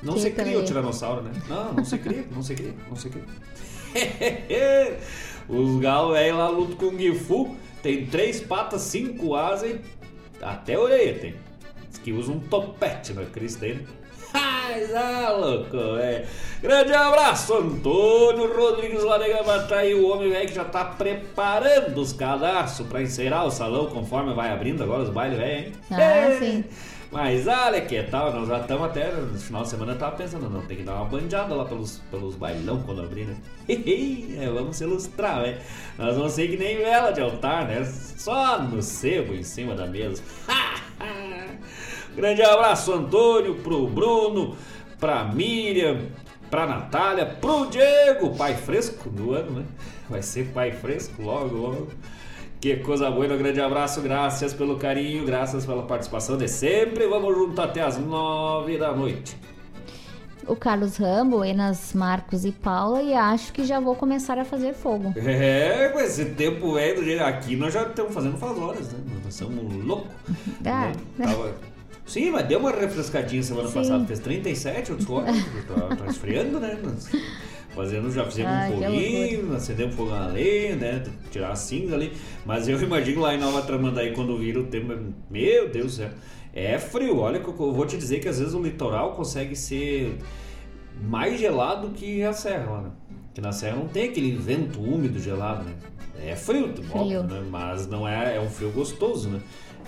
Não 0.04 0.16
Que 0.16 0.20
se 0.20 0.32
cria 0.32 0.60
o 0.60 0.66
tiranossauro, 0.66 1.22
né? 1.22 1.32
Não, 1.48 1.76
não 1.76 1.86
se 1.86 1.98
cria, 1.98 2.26
não 2.30 2.44
se 2.44 2.56
cria, 2.56 2.74
não 2.90 2.96
se 2.98 3.10
cria. 3.10 3.24
Os 5.48 5.80
galos 5.80 6.14
velho 6.14 6.38
lá 6.38 6.50
lutam 6.50 6.76
com 6.76 6.94
o 6.94 7.00
Gifu, 7.00 7.56
tem 7.82 8.06
três 8.06 8.42
patas, 8.42 8.82
cinco 8.82 9.34
asas 9.34 9.72
e 9.72 9.80
até 10.42 10.78
orelha 10.78 11.18
tem. 11.20 11.36
Diz 11.90 12.00
que 12.00 12.12
usa 12.12 12.34
um 12.34 12.40
topete 12.40 13.14
na 13.14 13.24
crista 13.24 13.62
dele. 13.62 13.88
Mas, 14.34 14.96
ah, 14.96 15.32
louco, 15.32 15.96
velho. 15.96 16.28
Grande 16.62 16.94
abraço, 16.94 17.54
Antônio 17.54 18.54
Rodrigues 18.54 19.04
lá 19.04 19.18
de 19.18 19.30
Gravataí, 19.30 19.96
o 19.96 20.10
homem 20.10 20.30
velho 20.30 20.48
que 20.48 20.56
já 20.56 20.66
tá 20.66 20.86
preparando 20.86 21.98
os 21.98 22.14
cadastros 22.14 22.88
pra 22.88 23.02
encerrar 23.02 23.46
o 23.46 23.52
salão 23.52 23.88
conforme 23.88 24.34
vai 24.34 24.52
abrindo 24.52 24.84
agora 24.84 25.04
os 25.04 25.10
bailes, 25.10 25.38
velho, 25.38 25.68
hein? 25.68 25.72
Ah, 25.92 26.38
sim. 26.38 26.64
Mas 27.12 27.48
olha 27.48 27.82
que 27.82 28.04
tal, 28.04 28.32
nós 28.32 28.48
já 28.48 28.60
estamos 28.60 28.86
até 28.86 29.12
no 29.12 29.40
final 29.40 29.64
de 29.64 29.70
semana, 29.70 29.94
eu 29.94 29.98
tava 29.98 30.16
pensando, 30.16 30.48
não, 30.48 30.62
tem 30.62 30.78
que 30.78 30.84
dar 30.84 30.96
uma 30.96 31.06
bandeada 31.06 31.56
lá 31.56 31.66
pelos, 31.66 32.00
pelos 32.12 32.36
bailão 32.36 32.84
quando 32.84 33.02
abrir, 33.02 33.26
né? 33.26 33.36
É, 34.40 34.48
vamos 34.48 34.76
se 34.76 34.84
ilustrar, 34.84 35.42
né? 35.42 35.58
Nós 35.98 36.16
vamos 36.16 36.34
ser 36.34 36.48
que 36.50 36.58
nem 36.58 36.78
vela 36.78 37.12
de 37.12 37.20
altar, 37.22 37.68
né? 37.68 37.84
Só 37.84 38.62
no 38.62 38.82
sebo 38.84 39.34
em 39.34 39.44
cima 39.44 39.74
da 39.74 39.88
mesa. 39.88 40.22
Grande 42.16 42.42
abraço, 42.42 42.92
Antônio, 42.94 43.56
pro 43.56 43.88
Bruno, 43.88 44.56
pra 45.00 45.24
Miriam, 45.26 46.00
pra 46.50 46.66
Natália, 46.66 47.26
pro 47.26 47.66
Diego, 47.68 48.36
pai 48.36 48.56
fresco 48.56 49.10
do 49.10 49.34
ano, 49.34 49.52
né? 49.60 49.66
Vai 50.10 50.22
ser 50.22 50.48
pai 50.54 50.72
fresco 50.72 51.22
logo, 51.22 51.56
logo. 51.56 51.88
Que 52.60 52.76
coisa 52.78 53.10
boa, 53.10 53.26
um 53.34 53.38
grande 53.38 53.62
abraço, 53.62 54.02
graças 54.02 54.54
pelo 54.54 54.78
carinho, 54.78 55.26
graças 55.26 55.66
pela 55.66 55.84
participação 55.84 56.36
de 56.38 56.48
sempre. 56.50 57.08
Vamos 57.08 57.34
junto 57.38 57.62
até 57.62 57.82
as 57.82 57.98
nove 57.98 58.78
da 58.78 58.92
noite. 58.92 59.38
o 60.46 60.56
Carlos 60.58 60.98
Rambo, 60.98 61.46
Enas 61.46 61.94
Marcos 61.94 62.44
e 62.44 62.52
Paula 62.52 63.02
e 63.04 63.14
acho 63.14 63.54
que 63.54 63.64
já 63.64 63.80
vou 63.80 63.96
começar 63.96 64.38
a 64.40 64.44
fazer 64.44 64.74
fogo. 64.74 65.14
É, 65.16 65.88
com 65.94 66.00
esse 66.02 66.26
tempo 66.26 66.78
é 66.78 66.94
do 66.94 67.02
jeito. 67.04 67.24
Aqui 67.24 67.56
nós 67.56 67.74
já 67.74 67.84
estamos 67.84 68.14
fazendo 68.14 68.36
faz 68.38 68.58
horas, 68.58 68.92
né? 68.92 69.00
Nós 69.24 69.36
somos 69.36 69.86
loucos. 69.86 70.12
Ah, 70.66 70.92
né? 71.18 71.28
Tava- 71.28 71.54
Sim, 72.10 72.32
mas 72.32 72.48
deu 72.48 72.60
uma 72.60 72.72
refrescadinha 72.72 73.44
semana 73.44 73.68
Sim. 73.68 73.74
passada, 73.76 74.06
fez 74.06 74.20
37 74.20 74.92
outros 74.92 75.10
horas. 75.10 75.36
tá, 75.68 75.96
tá 75.96 76.08
esfriando, 76.08 76.60
né? 76.60 76.78
Nós 76.84 77.08
Fazendo, 77.76 78.12
já 78.12 78.26
fizemos 78.26 78.52
Ai, 78.52 78.74
um 78.74 78.82
foguinho, 78.82 79.56
acendemos 79.56 79.96
fogo 79.96 80.10
na 80.10 80.28
lenha, 80.28 80.76
né? 80.76 81.04
Tirar 81.32 81.52
a 81.52 81.56
cinza 81.56 81.96
ali. 81.96 82.12
Mas 82.46 82.68
eu 82.68 82.82
imagino 82.82 83.22
lá 83.22 83.36
em 83.36 83.38
Nova 83.38 83.62
Tramandaí, 83.62 84.14
quando 84.14 84.36
vira 84.38 84.60
o 84.60 84.66
tempo, 84.66 84.92
meu 85.30 85.70
Deus 85.70 85.86
do 85.86 85.92
céu. 85.92 86.10
É 86.52 86.80
frio, 86.80 87.20
olha 87.20 87.38
eu 87.38 87.74
vou 87.74 87.86
te 87.86 87.96
dizer 87.96 88.20
que 88.20 88.28
às 88.28 88.40
vezes 88.40 88.56
o 88.56 88.62
litoral 88.62 89.14
consegue 89.14 89.56
ser 89.56 90.18
mais 91.04 91.40
gelado 91.40 91.90
que 91.90 92.24
a 92.24 92.34
serra 92.34 92.72
lá, 92.72 92.82
né? 92.82 92.92
Que 93.36 93.40
na 93.40 93.52
serra 93.52 93.78
não 93.78 93.88
tem 93.88 94.10
aquele 94.10 94.36
vento 94.36 94.82
úmido 94.82 95.20
gelado, 95.20 95.64
né? 95.64 95.74
É 96.26 96.36
frio, 96.36 96.74
óbvio, 96.92 97.24
né? 97.24 97.42
Mas 97.50 97.88
não 97.88 98.06
é, 98.06 98.36
é 98.36 98.42
um 98.42 98.50
frio 98.50 98.72
gostoso, 98.72 99.30
né? 99.30 99.40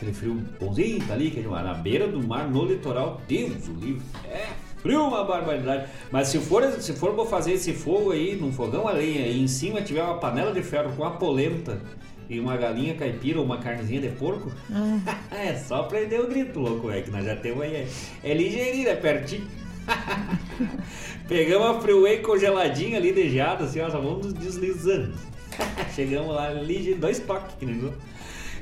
Aquele 0.02 0.14
frio 0.14 0.34
bonzinho 0.60 1.00
tá 1.06 1.14
ali, 1.14 1.30
que 1.30 1.40
é 1.40 1.44
na 1.44 1.76
beira 1.76 2.08
do 2.08 2.28
mar, 2.28 2.50
no 2.50 2.66
litoral, 2.66 3.22
Deus 3.28 3.68
o 3.68 3.74
livre. 3.74 4.02
É 4.28 4.48
frio 4.82 5.06
uma 5.06 5.24
barbaridade. 5.24 5.92
Mas 6.12 6.30
se 6.30 6.40
for, 6.40 6.64
se 6.82 6.94
for 6.94 7.14
pra 7.14 7.24
fazer 7.24 7.54
esse 7.54 7.72
fogo 7.72 8.12
aí, 8.12 8.36
num 8.36 8.52
fogão 8.52 8.88
a 8.88 8.94
lenha, 8.94 9.28
e 9.28 9.40
em 9.40 9.48
cima 9.48 9.80
tiver 9.84 10.02
uma 10.02 10.18
panela 10.18 10.52
de 10.52 10.64
ferro 10.64 10.92
com 10.98 11.06
a 11.06 11.12
polenta 11.12 11.80
e 12.28 12.40
uma 12.40 12.58
galinha 12.58 12.96
caipira 12.96 13.38
ou 13.38 13.46
uma 13.46 13.60
carnezinha 13.60 14.02
de 14.02 14.10
porco, 14.10 14.52
é 15.30 15.56
só 15.56 15.84
prender 15.84 16.20
o 16.20 16.28
grito, 16.28 16.60
louco, 16.60 16.90
é 16.90 17.04
que 17.04 17.12
nós 17.12 17.24
já 17.24 17.36
temos 17.36 17.62
aí. 17.62 17.76
É, 17.76 17.88
é 18.24 18.34
ligeirinho, 18.34 18.90
é 18.90 18.96
pertinho. 18.96 19.46
Pegamos 21.30 21.78
a 21.78 21.80
freeway 21.80 22.22
congeladinha 22.22 22.98
ali 22.98 23.12
de 23.12 23.30
geada, 23.30 23.66
assim, 23.66 23.80
ó, 23.82 23.90
só 23.92 24.02
vamos 24.02 24.34
deslizando. 24.34 25.14
Chegamos 25.94 26.34
lá, 26.34 26.50
ligeiro, 26.50 27.00
dois 27.00 27.20
toques, 27.20 27.54
que 27.60 27.68
nem? 27.68 27.94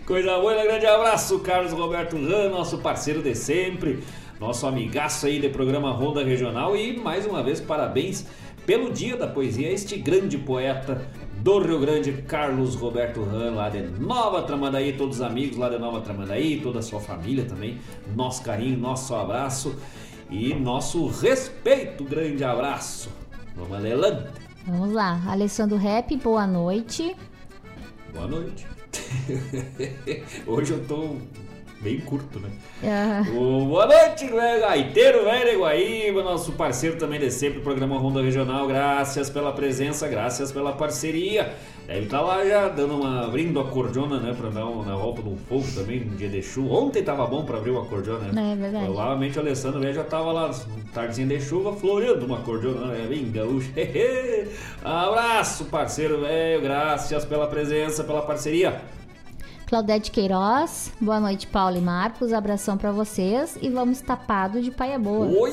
Coisa 0.09 0.39
boa, 0.39 0.63
grande 0.63 0.87
abraço, 0.87 1.37
Carlos 1.37 1.71
Roberto 1.71 2.15
Ran, 2.15 2.49
nosso 2.49 2.79
parceiro 2.79 3.21
de 3.21 3.35
sempre, 3.35 4.03
nosso 4.39 4.65
amigaço 4.65 5.27
aí 5.27 5.39
de 5.39 5.49
programa 5.49 5.91
Ronda 5.91 6.23
Regional 6.23 6.75
e 6.75 6.97
mais 6.97 7.27
uma 7.27 7.43
vez 7.43 7.61
parabéns 7.61 8.25
pelo 8.65 8.91
Dia 8.91 9.15
da 9.15 9.27
Poesia, 9.27 9.71
este 9.71 9.97
grande 9.97 10.35
poeta 10.35 11.07
do 11.43 11.59
Rio 11.59 11.79
Grande, 11.79 12.11
Carlos 12.23 12.73
Roberto 12.73 13.23
Ran, 13.23 13.51
lá 13.51 13.69
de 13.69 13.83
Nova 13.83 14.41
Tramandaí, 14.41 14.93
todos 14.93 15.17
os 15.17 15.21
amigos 15.21 15.57
lá 15.57 15.69
de 15.69 15.77
Nova 15.77 16.01
Tramandaí, 16.01 16.59
toda 16.59 16.79
a 16.79 16.81
sua 16.81 16.99
família 16.99 17.45
também, 17.45 17.77
nosso 18.15 18.41
carinho, 18.41 18.79
nosso 18.79 19.13
abraço 19.13 19.75
e 20.27 20.55
nosso 20.55 21.05
respeito, 21.05 22.03
grande 22.03 22.43
abraço. 22.43 23.11
Vamos 23.55 23.77
adelante. 23.77 24.27
Vamos 24.65 24.91
lá, 24.91 25.21
Alessandro 25.27 25.77
Rap, 25.77 26.17
boa 26.17 26.47
noite. 26.47 27.15
Boa 28.11 28.27
noite. 28.27 28.78
Hoje 30.45 30.73
eu 30.73 30.85
tô 30.85 31.15
bem 31.81 31.99
curto, 31.99 32.39
né? 32.39 32.49
Ah, 32.83 33.23
Ô, 33.31 33.65
boa 33.65 33.85
noite, 33.85 34.27
velho 34.27 34.61
gaiteiro, 34.61 35.23
velho 35.23 35.59
Guaíba, 35.59 36.23
nosso 36.23 36.51
parceiro 36.53 36.97
também 36.97 37.19
de 37.19 37.31
sempre, 37.31 37.61
programa 37.61 37.97
Ronda 37.97 38.21
Regional. 38.21 38.67
Graças 38.67 39.29
pela 39.29 39.51
presença, 39.51 40.07
graças 40.07 40.51
pela 40.51 40.73
parceria. 40.73 41.55
Deve 41.89 42.01
estar 42.01 42.21
lá 42.21 42.45
já 42.45 42.67
dando 42.69 42.97
uma. 42.97 43.25
abrindo 43.25 43.59
a 43.59 43.63
cordiona, 43.63 44.19
né? 44.19 44.35
Pra 44.39 44.51
dar 44.51 44.63
uma, 44.67 44.85
na 44.85 44.95
volta 44.95 45.23
do 45.23 45.35
fogo 45.35 45.65
também, 45.73 46.03
um 46.03 46.15
dia 46.15 46.29
de 46.29 46.39
chuva. 46.39 46.75
Ontem 46.75 47.01
tava 47.01 47.25
bom 47.25 47.43
pra 47.43 47.57
abrir 47.57 47.71
uma 47.71 47.83
cordiona, 47.83 48.31
né? 48.31 48.51
É 48.51 48.55
verdade. 48.55 48.85
Provavelmente 48.85 49.39
o 49.39 49.41
Alessandro 49.41 49.91
já 49.91 50.03
tava 50.03 50.31
lá, 50.31 50.51
tardezinha 50.93 51.27
de 51.27 51.41
chuva, 51.41 51.73
floreando 51.73 52.27
uma 52.27 52.41
cordiona, 52.41 52.85
né? 52.85 53.07
Bem 53.09 53.31
gaúcho. 53.31 53.71
Abraço, 54.85 55.65
parceiro 55.65 56.21
velho, 56.21 56.61
graças 56.61 57.25
pela 57.25 57.47
presença, 57.47 58.03
pela 58.03 58.21
parceria. 58.21 58.79
Claudete 59.69 60.09
Queiroz, 60.09 60.91
boa 60.99 61.19
noite, 61.19 61.45
Paulo 61.45 61.77
e 61.77 61.79
Marcos. 61.79 62.33
Abração 62.33 62.75
pra 62.75 62.91
vocês 62.91 63.55
e 63.61 63.69
vamos 63.69 64.01
tapado 64.01 64.59
de 64.63 64.71
paia 64.71 64.97
boa. 64.97 65.27
Oi, 65.27 65.51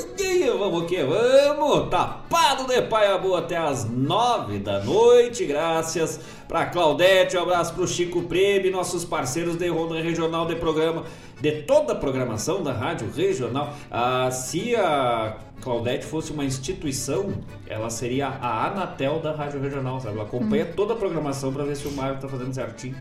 vamos 0.59 0.87
que 0.87 1.05
vamos! 1.05 1.91
Tapado 1.91 2.67
de 2.67 2.81
paia 2.81 3.19
boa 3.19 3.41
até 3.41 3.59
as 3.59 3.85
nove 3.85 4.59
da 4.59 4.83
noite. 4.83 5.45
Graças 5.45 6.19
pra 6.49 6.65
Claudete, 6.65 7.37
um 7.37 7.43
abraço 7.43 7.75
pro 7.75 7.87
Chico 7.87 8.23
Prebe, 8.23 8.71
nossos 8.71 9.05
parceiros 9.05 9.57
de 9.57 9.69
Ronda 9.69 10.01
Regional 10.01 10.47
de 10.47 10.57
programa, 10.57 11.05
de 11.39 11.53
toda 11.65 11.93
a 11.93 11.97
programação 11.97 12.63
da 12.63 12.73
Rádio 12.73 13.13
Regional. 13.15 13.75
Ah, 13.91 14.31
se 14.31 14.75
a 14.77 15.37
Claudete 15.61 16.07
fosse 16.07 16.33
uma 16.33 16.47
instituição, 16.47 17.35
ela 17.67 17.91
seria 17.91 18.29
a 18.29 18.67
Anatel 18.69 19.21
da 19.21 19.33
Rádio 19.33 19.61
Regional, 19.61 20.01
sabe? 20.01 20.15
Ela 20.15 20.25
acompanha 20.25 20.65
toda 20.65 20.95
a 20.95 20.97
programação 20.97 21.53
pra 21.53 21.65
ver 21.65 21.77
se 21.77 21.87
o 21.87 21.93
Mário 21.93 22.19
tá 22.19 22.27
fazendo 22.27 22.55
certinho. 22.55 22.97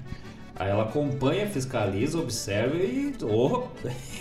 Aí 0.58 0.70
ela 0.70 0.84
acompanha, 0.84 1.46
fiscaliza, 1.48 2.18
observa 2.18 2.78
e. 2.78 3.14
Oh! 3.24 3.64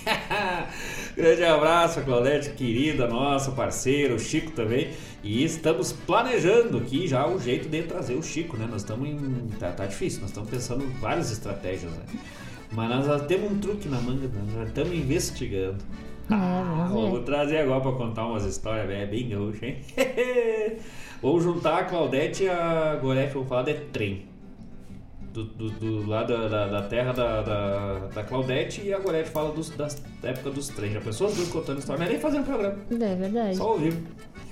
Grande 1.16 1.44
abraço, 1.44 2.00
Claudete, 2.00 2.50
querida, 2.50 3.06
nossa 3.06 3.52
parceira, 3.52 4.14
o 4.14 4.18
Chico 4.18 4.50
também. 4.50 4.90
E 5.22 5.44
estamos 5.44 5.92
planejando 5.92 6.78
aqui 6.78 7.06
já 7.06 7.24
o 7.24 7.38
jeito 7.38 7.68
de 7.68 7.82
trazer 7.84 8.14
o 8.14 8.22
Chico, 8.22 8.56
né? 8.56 8.66
Nós 8.68 8.82
estamos 8.82 9.08
em. 9.08 9.48
Tá, 9.60 9.70
tá 9.70 9.86
difícil, 9.86 10.22
nós 10.22 10.30
estamos 10.30 10.50
pensando 10.50 10.84
em 10.84 10.90
várias 10.98 11.30
estratégias, 11.30 11.92
né? 11.92 12.04
Mas 12.72 12.90
nós 12.90 13.06
já 13.06 13.20
temos 13.20 13.52
um 13.52 13.58
truque 13.60 13.88
na 13.88 14.00
manga, 14.00 14.28
nós 14.28 14.54
já 14.54 14.64
estamos 14.64 14.92
investigando. 14.92 15.84
É, 16.28 16.88
ver. 16.88 17.10
Vou 17.10 17.22
trazer 17.22 17.58
agora 17.58 17.80
para 17.80 17.92
contar 17.92 18.26
umas 18.26 18.44
histórias 18.44 18.88
velho, 18.88 19.08
bem 19.08 19.28
gaúcha, 19.28 19.66
hein? 19.66 19.76
Vou 21.22 21.40
juntar 21.40 21.78
a 21.78 21.84
Claudete 21.84 22.42
e 22.42 22.48
a 22.48 22.96
Gorete, 22.96 23.32
vou 23.32 23.46
falar 23.46 23.62
de 23.62 23.74
trem 23.92 24.33
do, 25.34 25.44
do, 25.44 25.70
do 25.70 26.08
lado 26.08 26.32
da, 26.32 26.46
da, 26.48 26.66
da 26.68 26.82
terra 26.82 27.12
da, 27.12 27.42
da, 27.42 27.98
da 28.14 28.22
Claudete 28.22 28.82
e 28.84 28.94
a 28.94 28.98
Gorete 29.00 29.30
fala 29.30 29.50
dos, 29.50 29.68
da 29.70 29.88
época 30.22 30.50
dos 30.50 30.68
trens. 30.68 30.92
Já 30.92 31.00
pensou 31.00 31.26
as 31.26 31.34
duas 31.34 31.48
contando 31.48 31.80
história? 31.80 31.98
Não 31.98 32.06
é 32.06 32.10
nem 32.12 32.20
fazendo 32.20 32.44
programa, 32.44 32.76
É 32.90 33.14
verdade. 33.16 33.56
só 33.56 33.72
ouvir. 33.72 33.94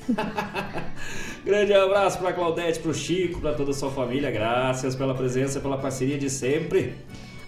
Grande 1.45 1.73
abraço 1.73 2.19
pra 2.19 2.33
Claudete, 2.33 2.81
pro 2.81 2.93
Chico, 2.93 3.41
pra 3.41 3.53
toda 3.53 3.71
a 3.71 3.75
sua 3.75 3.91
família. 3.91 4.31
Graças 4.33 4.97
pela 4.97 5.15
presença, 5.15 5.61
pela 5.61 5.79
parceria 5.79 6.19
de 6.19 6.29
sempre. 6.29 6.95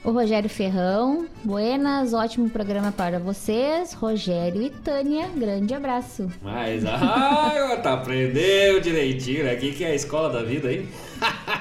O 0.04 0.10
Rogério 0.10 0.50
Ferrão, 0.50 1.26
buenas, 1.42 2.12
ótimo 2.12 2.50
programa 2.50 2.92
para 2.92 3.18
vocês. 3.18 3.94
Rogério 3.94 4.60
e 4.60 4.68
Tânia, 4.68 5.30
grande 5.34 5.72
abraço. 5.72 6.30
Mas, 6.42 6.84
ah, 6.84 7.80
tá 7.82 7.94
aprendeu 7.94 8.80
direitinho, 8.80 9.44
né? 9.44 9.54
O 9.54 9.58
que, 9.58 9.72
que 9.72 9.82
é 9.82 9.92
a 9.92 9.94
escola 9.94 10.28
da 10.28 10.42
vida 10.42 10.68
aí? 10.68 10.86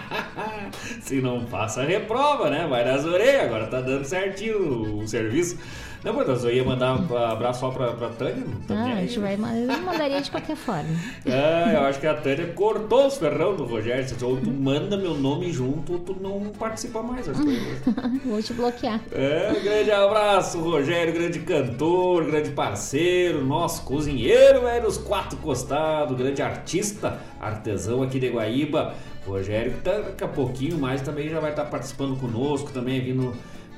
Se 1.00 1.22
não 1.22 1.46
passa, 1.46 1.86
reprova, 1.86 2.50
né? 2.50 2.68
Vai 2.68 2.84
nas 2.84 3.06
orelhas, 3.06 3.46
agora 3.46 3.68
tá 3.68 3.80
dando 3.80 4.04
certinho 4.04 4.98
o 4.98 5.08
serviço. 5.08 5.58
Não, 6.04 6.14
mas 6.14 6.44
eu 6.44 6.52
ia 6.52 6.64
mandar 6.66 7.00
um 7.00 7.18
abraço 7.18 7.62
só 7.62 7.70
pra, 7.70 7.94
pra 7.94 8.10
Tânia. 8.10 8.44
não 8.68 8.78
Ah, 8.78 8.94
a 8.96 9.02
gente 9.02 9.20
vai, 9.20 9.36
eu 9.36 9.82
mandaria 9.84 10.22
de 10.22 10.30
qualquer 10.30 10.58
forma. 10.58 10.90
É, 11.26 11.76
eu 11.76 11.82
acho 11.82 12.00
que 12.00 12.08
a 12.08 12.14
Tânia 12.14 12.48
cortou 12.48 13.08
os 13.08 13.18
ferrão 13.18 13.56
do 13.56 13.64
Rogério. 13.64 14.06
Você 14.06 14.16
falou, 14.16 14.38
tu 14.38 14.52
manda 14.52 14.98
meu 14.98 15.14
nome 15.14 15.52
junto 15.52 15.94
ou 15.94 16.00
tu 16.00 16.18
não 16.20 16.52
participa 16.60 17.02
mais. 17.02 17.30
Acho 17.30 17.40
Vou 18.26 18.42
te 18.42 18.54
bloquear. 18.54 19.00
é, 19.14 19.58
grande 19.64 19.92
abraço, 19.92 20.60
Rogério, 20.60 21.14
grande 21.14 21.40
cantor, 21.40 22.26
grande 22.26 22.50
parceiro, 22.50 23.46
nosso 23.46 23.84
cozinheiro, 23.84 24.68
é 24.68 24.82
dos 24.82 24.98
quatro 24.98 25.38
costados, 25.38 26.18
grande 26.18 26.42
artista, 26.42 27.20
artesão 27.40 28.04
aqui 28.04 28.20
de 28.20 28.30
Guaíba. 28.30 28.94
Rogério, 29.26 29.74
daqui 29.82 30.22
a 30.22 30.28
pouquinho 30.28 30.78
mais 30.78 31.02
também 31.02 31.30
já 31.30 31.40
vai 31.40 31.52
estar 31.52 31.64
participando 31.64 32.20
conosco, 32.20 32.72
também 32.72 33.00
vindo 33.00 33.34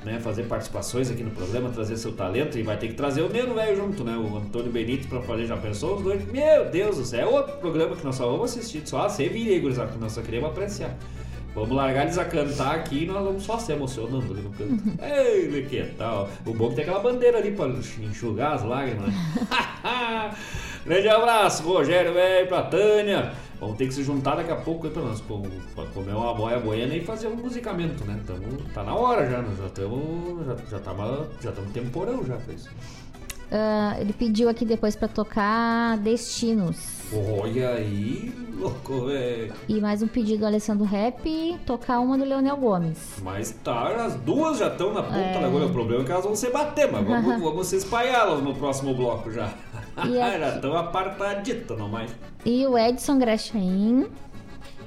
né, 0.06 0.20
fazer 0.20 0.44
participações 0.44 1.10
aqui 1.10 1.24
no 1.24 1.32
programa, 1.32 1.68
trazer 1.68 1.96
seu 1.96 2.12
talento 2.12 2.56
e 2.56 2.62
vai 2.62 2.78
ter 2.78 2.86
que 2.86 2.94
trazer 2.94 3.22
o 3.22 3.28
Neno 3.28 3.54
Velho 3.54 3.76
junto, 3.76 4.04
né? 4.04 4.16
O 4.16 4.36
Antônio 4.36 4.70
Benito 4.70 5.08
pra 5.08 5.20
fazer, 5.20 5.46
já 5.46 5.56
pensou 5.56 5.96
os 5.96 6.02
dois? 6.02 6.24
Meu 6.30 6.70
Deus 6.70 6.96
do 6.96 7.04
céu, 7.04 7.28
é 7.28 7.32
outro 7.32 7.56
programa 7.56 7.96
que 7.96 8.04
nós 8.04 8.14
só 8.14 8.30
vamos 8.30 8.52
assistir, 8.52 8.82
só 8.86 9.08
vira, 9.08 9.60
gurizada, 9.60 9.90
que 9.90 9.98
nós 9.98 10.12
só 10.12 10.22
queremos 10.22 10.50
apreciar. 10.50 10.96
Vamos 11.56 11.74
largar 11.74 12.04
eles 12.04 12.18
a 12.18 12.24
cantar 12.24 12.76
aqui 12.76 13.02
e 13.02 13.06
nós 13.06 13.24
vamos 13.24 13.42
só 13.42 13.58
se 13.58 13.72
emocionando 13.72 14.32
ali 14.32 14.42
no 14.42 14.50
canto. 14.50 15.02
Ei, 15.02 15.66
que 15.68 15.82
tal? 15.98 16.28
O 16.44 16.54
bom 16.54 16.66
é 16.66 16.68
que 16.68 16.74
tem 16.76 16.84
aquela 16.84 17.00
bandeira 17.00 17.38
ali 17.38 17.50
pra 17.50 17.66
enxugar 17.66 18.52
as 18.52 18.62
lágrimas. 18.62 19.12
Grande 20.86 21.08
abraço, 21.08 21.62
Rogério, 21.64 22.14
velho, 22.14 22.46
pra 22.46 22.62
Tânia. 22.62 23.32
Vamos 23.58 23.76
ter 23.76 23.88
que 23.88 23.94
se 23.94 24.04
juntar 24.04 24.36
daqui 24.36 24.52
a 24.52 24.56
pouco 24.56 24.86
nós 25.00 25.20
com- 25.22 25.42
pra 25.74 25.84
comer 25.86 26.12
uma 26.12 26.32
boia 26.34 26.58
boiana 26.60 26.94
e 26.94 27.00
fazer 27.04 27.26
um 27.26 27.36
musicamento, 27.36 28.04
né? 28.04 28.20
Tamo, 28.26 28.40
tá 28.72 28.84
na 28.84 28.94
hora 28.94 29.28
já, 29.28 29.42
nós 29.42 29.58
já 29.58 29.66
estamos. 29.66 30.46
Já, 30.46 30.56
já 30.70 30.78
tamo, 30.78 31.26
já 31.40 31.52
tamo 31.52 31.66
temporão 31.72 32.24
já 32.24 32.36
pra 32.36 32.54
isso. 32.54 32.68
Ah, 33.50 33.96
ele 34.00 34.12
pediu 34.12 34.48
aqui 34.48 34.64
depois 34.64 34.94
pra 34.96 35.08
tocar 35.08 35.96
Destinos. 35.98 36.96
Olha 37.40 37.70
aí, 37.70 38.32
louco, 38.58 39.06
velho. 39.06 39.52
E 39.68 39.80
mais 39.80 40.02
um 40.02 40.08
pedido 40.08 40.40
do 40.40 40.46
Alessandro 40.46 40.84
Rap, 40.84 41.56
tocar 41.64 42.00
uma 42.00 42.18
do 42.18 42.24
Leonel 42.24 42.56
Gomes. 42.56 42.98
Mas 43.22 43.52
tá, 43.62 43.86
as 44.04 44.16
duas 44.16 44.58
já 44.58 44.66
estão 44.66 44.92
na 44.92 45.02
ponta 45.04 45.16
É. 45.16 45.40
da 45.40 45.46
agulha. 45.46 45.66
O 45.66 45.70
problema 45.72 46.02
é 46.02 46.04
que 46.04 46.10
elas 46.10 46.24
vão 46.24 46.34
se 46.34 46.50
bater, 46.50 46.90
mas 46.90 47.06
vamos, 47.06 47.38
vamos 47.40 47.72
espalhá-las 47.72 48.42
no 48.42 48.52
próximo 48.56 48.92
bloco 48.94 49.30
já. 49.30 49.54
E 49.96 50.00
aqui- 50.20 50.38
Já 50.38 50.54
estão 50.54 50.76
apartaditos, 50.76 51.78
não 51.78 51.88
mais. 51.88 52.10
E 52.44 52.66
o 52.66 52.76
Edson 52.78 53.18
Graxaim 53.18 54.06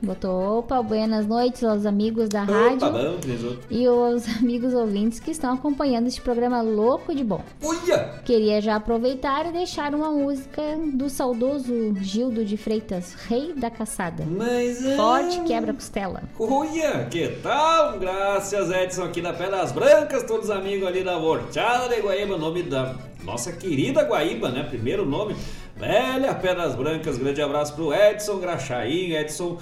botou 0.02 0.60
opa, 0.60 0.82
buenas 0.82 1.28
noites 1.28 1.64
aos 1.64 1.86
amigos 1.86 2.30
da 2.30 2.44
rádio. 2.44 2.88
Opa, 2.88 2.90
bom, 2.90 3.18
Cris. 3.22 3.42
E 3.70 3.88
os 3.88 4.28
amigos 4.40 4.74
ouvintes 4.74 5.20
que 5.20 5.32
estão 5.32 5.54
acompanhando 5.54 6.08
este 6.08 6.22
programa 6.22 6.62
louco 6.62 7.14
de 7.14 7.24
bom. 7.24 7.42
Uia! 7.62 8.22
Queria 8.26 8.62
já 8.62 8.76
aproveitar 8.76 9.48
e 9.48 9.52
deixar 9.52 9.94
uma 9.94 10.12
música 10.12 10.62
do 10.94 11.10
saudoso 11.10 11.94
Gildo 12.02 12.46
de 12.46 12.58
Freitas, 12.58 13.14
rei 13.28 13.54
da 13.54 13.70
caçada. 13.70 14.26
Mas 14.26 14.86
é... 14.86 14.96
Forte 14.96 15.42
quebra-costela. 15.42 16.24
Uia, 16.38 17.08
que 17.10 17.28
tal? 17.42 18.00
Graças, 18.00 18.72
Edson, 18.72 19.04
aqui 19.04 19.22
da 19.22 19.34
Pedras 19.34 19.72
Brancas, 19.72 20.24
todos 20.24 20.46
os 20.46 20.52
amigos 20.52 20.88
ali 20.88 21.04
da 21.04 21.18
Vorteada 21.18 21.94
de 21.94 22.02
Guaíba, 22.02 22.38
nome 22.38 22.64
da 22.64 22.96
nossa 23.24 23.52
querida 23.52 24.04
Guaíba, 24.04 24.50
né? 24.50 24.64
Primeiro 24.64 25.06
nome, 25.06 25.36
velha 25.76 26.34
Pedras 26.34 26.76
Brancas. 26.76 27.18
Grande 27.18 27.42
abraço 27.42 27.74
pro 27.74 27.94
Edson 27.94 28.40
Graxaim, 28.40 29.14
Edson, 29.14 29.58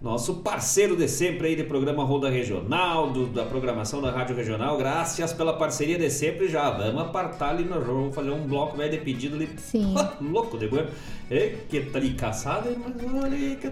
nosso 0.00 0.36
parceiro 0.36 0.96
de 0.96 1.06
sempre 1.06 1.48
aí 1.48 1.56
de 1.56 1.64
programa 1.64 2.02
Roda 2.04 2.30
Regional, 2.30 3.10
do- 3.10 3.26
da 3.26 3.44
programação 3.44 4.00
da 4.00 4.10
Rádio 4.10 4.34
Regional. 4.34 4.78
Graças 4.78 5.32
pela 5.34 5.52
parceria 5.58 5.98
de 5.98 6.08
sempre. 6.10 6.48
Já 6.48 6.70
vamos 6.70 7.02
apartar 7.02 7.50
ali 7.50 7.64
jogo, 7.84 8.00
vamos 8.00 8.14
fazer 8.14 8.30
um 8.30 8.46
bloco 8.46 8.76
velho 8.78 8.90
de 8.92 8.98
pedido 8.98 9.36
ali. 9.36 9.48
Sim. 9.58 9.94
Louco 10.20 10.56
de 10.56 10.68
bueno. 10.68 10.88
É, 11.30 11.54
que 11.68 11.80
tá 11.82 11.98
de 12.00 12.14
caçada, 12.14 12.70
mas 12.78 13.22
olha 13.24 13.36
aí 13.36 13.56
que 13.60 13.66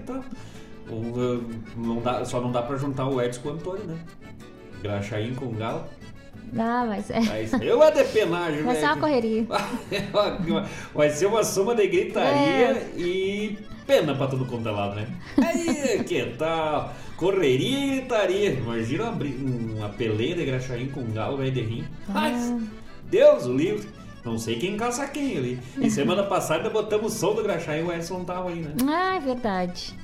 eh, 1.19 1.41
não 1.77 2.01
dá, 2.01 2.25
só 2.25 2.41
não 2.41 2.53
dá 2.53 2.63
pra 2.63 2.77
juntar 2.77 3.09
o 3.09 3.21
Edson 3.21 3.41
com 3.43 3.49
o 3.49 3.53
Antônio, 3.53 3.85
né? 3.85 3.99
Graxaim 4.83 5.35
com 5.35 5.47
o 5.47 5.53
Galo. 5.53 5.85
Ah, 6.57 6.85
mas 6.87 7.11
é. 7.11 7.19
Aí 7.19 7.49
eu 7.63 7.83
é 7.83 7.91
de 7.91 8.05
penagem, 8.05 8.63
Vai 8.63 8.77
ser 8.77 8.85
uma 8.87 8.97
correria. 8.97 9.47
Vai 10.95 11.11
ser 11.11 11.27
uma 11.27 11.43
soma 11.45 11.75
de 11.75 11.87
gritaria 11.89 12.31
É. 12.31 12.91
e 12.97 13.59
pena 13.89 14.15
pra 14.15 14.27
todo 14.27 14.45
quanto 14.45 14.69
é 14.69 14.71
lado, 14.71 14.97
né? 14.97 15.09
Aí, 15.39 16.05
que 16.05 16.23
tal? 16.37 16.93
Correria 17.17 17.79
e 17.79 17.91
gritaria. 18.01 18.51
Imagina 18.51 19.05
uma, 19.05 19.25
uma 19.79 19.89
peleia 19.89 20.37
de 20.37 20.45
graxaim 20.45 20.89
com 20.89 21.01
um 21.01 21.11
galo 21.11 21.39
velho 21.39 21.51
de 21.51 21.63
rim. 21.63 21.85
Mas, 22.07 22.55
Deus 23.05 23.47
o 23.47 23.57
livre. 23.57 23.89
Não 24.23 24.39
sei 24.39 24.59
quem 24.59 24.77
caça 24.77 25.07
quem 25.07 25.39
ali. 25.39 25.59
E 25.79 25.89
semana 25.91 26.23
passada 26.23 26.69
botamos 26.69 27.15
o 27.15 27.19
som 27.19 27.35
do 27.35 27.43
graxaim 27.43 27.81
e 27.81 27.83
o 27.85 27.93
Edson 27.93 28.19
não 28.19 28.25
tava 28.27 28.51
aí, 28.51 28.61
né? 28.61 28.75
Ah, 28.87 29.17
é 29.17 29.21
verdade. 29.21 29.95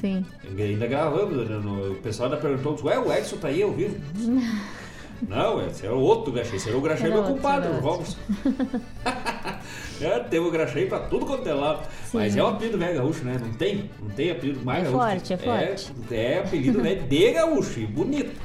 Sim. 0.00 0.26
Ainda 0.58 0.86
gravamos, 0.88 1.48
né? 1.48 1.56
O 1.90 1.94
pessoal 2.02 2.28
ainda 2.28 2.40
perguntou, 2.40 2.76
ué, 2.84 2.98
o 2.98 3.12
Edson 3.12 3.36
tá 3.36 3.46
aí 3.48 3.62
ao 3.62 3.70
vivo? 3.70 3.96
Não, 5.28 5.66
esse 5.66 5.86
o 5.86 5.98
outro 5.98 6.32
graxaí, 6.32 6.56
esse 6.56 6.68
era 6.68 6.78
o 6.78 6.80
graxaí 6.80 7.06
Era 7.06 7.14
meu 7.14 7.24
outro, 7.24 7.36
compadre, 7.36 7.72
Robson. 7.80 8.18
é, 10.00 10.18
teve 10.20 10.46
o 10.46 10.50
graxaí 10.50 10.86
pra 10.86 11.00
tudo 11.00 11.26
quanto 11.26 11.48
é 11.48 11.54
lado. 11.54 11.86
Sim. 12.04 12.18
Mas 12.18 12.36
é 12.36 12.42
o 12.42 12.48
apelido 12.48 12.78
velho 12.78 12.94
gaúcho, 12.96 13.24
né? 13.24 13.40
Não 13.40 13.52
tem? 13.52 13.90
Não 14.02 14.10
tem 14.10 14.30
apelido 14.30 14.64
mais 14.64 14.80
É 14.80 14.90
gaúcho. 14.90 14.98
forte, 14.98 15.32
é 15.32 15.36
forte. 15.36 15.92
É, 16.10 16.16
é 16.16 16.38
apelido 16.40 16.82
velho 16.82 17.02
de 17.02 17.32
gaúcho, 17.32 17.80
e 17.80 17.86
bonito. 17.86 18.40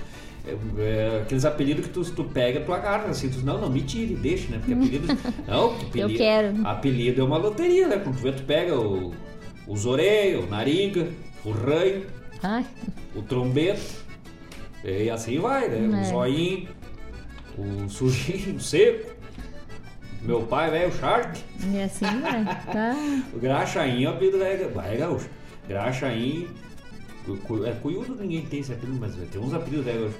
É, 0.47 0.55
é, 0.82 1.22
aqueles 1.22 1.45
apelidos 1.45 1.86
que 1.86 1.91
tu, 1.91 2.03
tu 2.03 2.24
pega, 2.24 2.61
tu 2.61 2.74
agarra 2.74 3.09
assim, 3.09 3.30
tu, 3.30 3.39
não, 3.39 3.59
não, 3.59 3.70
me 3.70 3.82
tire, 3.82 4.15
deixa, 4.15 4.49
né? 4.49 4.57
Porque 4.57 4.74
apelido. 4.74 5.07
Não, 5.47 5.76
que 5.78 6.01
apelido, 6.01 6.17
quero. 6.17 6.67
Apelido 6.67 7.22
é 7.22 7.24
uma 7.24 7.38
loteria, 7.38 7.88
né? 7.88 7.97
Quando 7.97 8.15
tu 8.17 8.24
vê, 8.24 8.32
tu 8.32 8.43
pega 8.43 8.80
o, 8.80 9.13
o 9.67 9.78
zoreio, 9.78 10.43
o 10.43 10.47
nariga, 10.47 11.07
o 11.43 11.51
ranho, 11.51 12.05
Ai, 12.41 12.65
o 13.15 13.22
trombeta, 13.22 13.82
e 14.84 15.09
assim 15.09 15.39
vai, 15.39 15.67
né? 15.69 15.97
É. 15.97 16.01
O 16.01 16.05
zoinho, 16.05 16.67
o 17.57 17.89
sujinho, 17.89 18.55
o 18.55 18.59
seco. 18.61 19.11
Meu 20.21 20.41
pai, 20.43 20.69
velho, 20.69 20.89
o 20.89 20.91
Shark. 20.97 21.39
e 21.73 21.82
assim 21.82 22.05
vai. 22.21 22.43
Tá. 22.45 22.93
O 23.34 23.39
Graxaim 23.39 24.03
é 24.03 24.09
o 24.09 24.11
apelido 24.13 24.38
velho. 24.38 24.69
Vai, 24.71 24.97
gaúcho. 24.97 25.30
Graxaim. 25.67 26.47
cu- 27.25 27.38
cu- 27.38 27.65
É 27.65 27.71
cuiudo, 27.71 28.15
ninguém 28.15 28.41
tem 28.45 28.59
esse 28.59 28.73
apelido, 28.73 28.97
mas 28.99 29.15
tem 29.15 29.41
uns 29.41 29.53
apelidos 29.53 29.86
velho 29.86 30.01
gaúcho. 30.01 30.17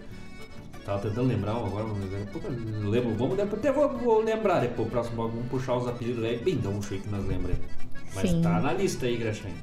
Tava 0.86 1.01
tentando 1.01 1.28
lembrar 1.28 1.57
um 1.57 1.66
agora, 1.66 1.84
mas 1.86 2.30
pouco 2.30 2.47
lembro. 2.89 3.14
Vamos, 3.16 3.36
depois, 3.38 3.60
até 3.60 3.72
vou, 3.72 3.89
vou 3.97 4.22
lembrar 4.24 4.60
depois, 4.62 4.88
o 4.88 4.91
próximo 4.91 5.28
vamos 5.28 5.45
puxar 5.47 5.76
os 5.76 5.88
apelidos 5.88 6.22
velho 6.22 6.39
bem 6.43 6.57
gaúcho 6.60 6.93
aí 6.93 6.99
que 7.01 7.10
nós 7.10 7.26
lembramos. 7.28 7.62
Mas 8.16 8.30
Sim. 8.30 8.41
tá 8.41 8.60
na 8.62 8.74
lista 8.74 9.05
aí, 9.05 9.18
Graxaim. 9.18 9.53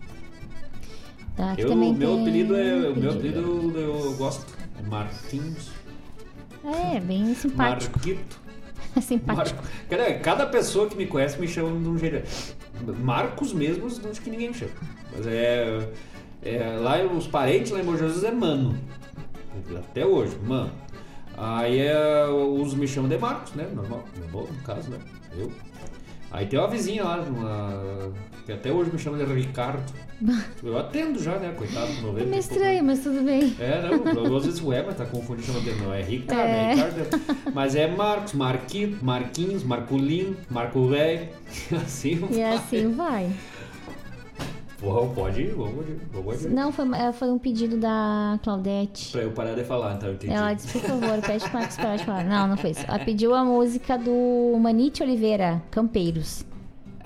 Tá, 1.35 1.55
Eu, 1.59 1.75
meu 1.75 2.21
apelido 2.21 2.57
é. 2.57 2.89
O 2.91 2.97
meu 2.97 3.11
apelido 3.11 3.39
eu, 3.41 3.99
eu 4.01 4.13
gosto. 4.17 4.47
É 4.79 4.83
Martins. 4.89 5.71
É, 6.65 7.01
bem 7.01 7.35
simpático. 7.35 7.99
Marquito. 7.99 8.41
simpático. 9.01 9.63
Marco. 9.63 9.89
Cara, 9.89 10.19
cada 10.19 10.47
pessoa 10.47 10.89
que 10.89 10.97
me 10.97 11.07
conhece 11.07 11.41
me 11.41 11.47
chama 11.47 11.81
de 11.81 11.89
um 11.89 11.99
jeito. 11.99 12.27
Marcos 13.01 13.53
mesmo, 13.53 13.87
acho 13.87 14.21
que 14.21 14.31
ninguém 14.31 14.49
me 14.49 14.55
chama. 14.55 14.73
Mas 15.13 15.27
é. 15.27 15.89
é, 16.43 16.77
lá 16.79 17.03
os 17.05 17.27
parentes 17.27 17.71
lá 17.73 17.81
em 17.81 17.85
Bom 17.85 17.97
Jesus 17.97 18.25
é 18.25 18.33
mano. 18.33 18.79
Até 19.79 20.05
hoje, 20.05 20.37
mano. 20.45 20.73
Aí 21.37 21.81
é, 21.81 22.27
os 22.29 22.75
me 22.75 22.89
chamam 22.89 23.09
de 23.09 23.19
Marcos, 23.19 23.53
né? 23.55 23.69
Normal. 23.75 24.05
É 24.17 24.31
bom, 24.31 24.47
no 24.51 24.63
caso, 24.63 24.91
né? 24.91 24.99
Eu. 25.37 25.53
Aí 26.31 26.47
tem 26.47 26.59
uma 26.59 26.69
vizinha 26.69 27.05
lá, 27.05 27.17
uma, 27.21 28.13
que 28.45 28.53
até 28.53 28.73
hoje 28.73 28.91
me 28.91 28.99
chama 28.99 29.17
de 29.19 29.25
Ricardo. 29.33 29.85
Eu 30.63 30.79
atendo 30.79 31.23
já, 31.23 31.39
né? 31.39 31.53
Coitado, 31.57 31.93
90 31.93 32.07
É 32.07 32.11
e 32.11 32.13
meio 32.13 32.29
pouco 32.31 32.39
estranho, 32.39 32.85
mas 32.85 33.01
tudo 33.01 33.23
bem. 33.23 33.55
é, 33.61 33.81
não, 34.15 34.37
às 34.37 34.45
vezes 34.45 34.63
o 34.63 34.73
Eva 34.73 34.93
tá 34.95 35.05
confundindo 35.05 35.47
chama 35.47 35.61
dele, 35.61 35.81
não, 35.83 35.93
é 35.93 36.03
Ricardo, 36.03 36.41
é. 36.41 36.73
É. 36.73 36.75
Ricardo. 36.75 37.53
Mas 37.55 37.75
é 37.75 37.87
Marcos, 37.87 38.33
Marquito, 38.33 39.05
Marquinhos, 39.05 39.63
Marculino, 39.63 40.37
Marco 40.51 40.87
Velho, 40.89 41.29
assim 41.85 42.27
E 42.31 42.43
assim 42.43 42.93
vai. 42.93 43.31
Porra, 44.79 45.09
pode 45.15 45.41
ir, 45.41 45.55
vamos, 45.55 45.87
vamos 46.13 46.45
ir. 46.45 46.51
Não, 46.51 46.71
foi, 46.71 46.85
é, 46.97 47.11
foi 47.11 47.31
um 47.31 47.39
pedido 47.39 47.79
da 47.79 48.39
Claudete. 48.43 49.11
Pra 49.11 49.23
eu 49.23 49.31
parar 49.33 49.55
de 49.55 49.65
falar, 49.65 49.95
então, 49.95 50.13
entendi. 50.13 50.33
Ela 50.35 50.53
disse, 50.53 50.69
por 50.69 50.83
favor, 50.83 51.19
pede 51.27 51.53
Marcos 51.53 51.77
parar 51.77 51.97
de 51.97 52.05
falar. 52.05 52.25
Não, 52.25 52.47
não 52.47 52.57
foi 52.59 52.71
isso. 52.71 52.85
Ela 52.87 52.99
pediu 52.99 53.35
a 53.35 53.43
música 53.43 53.97
do 53.97 54.55
Manite 54.61 55.03
Oliveira, 55.03 55.63
Campeiros. 55.71 56.45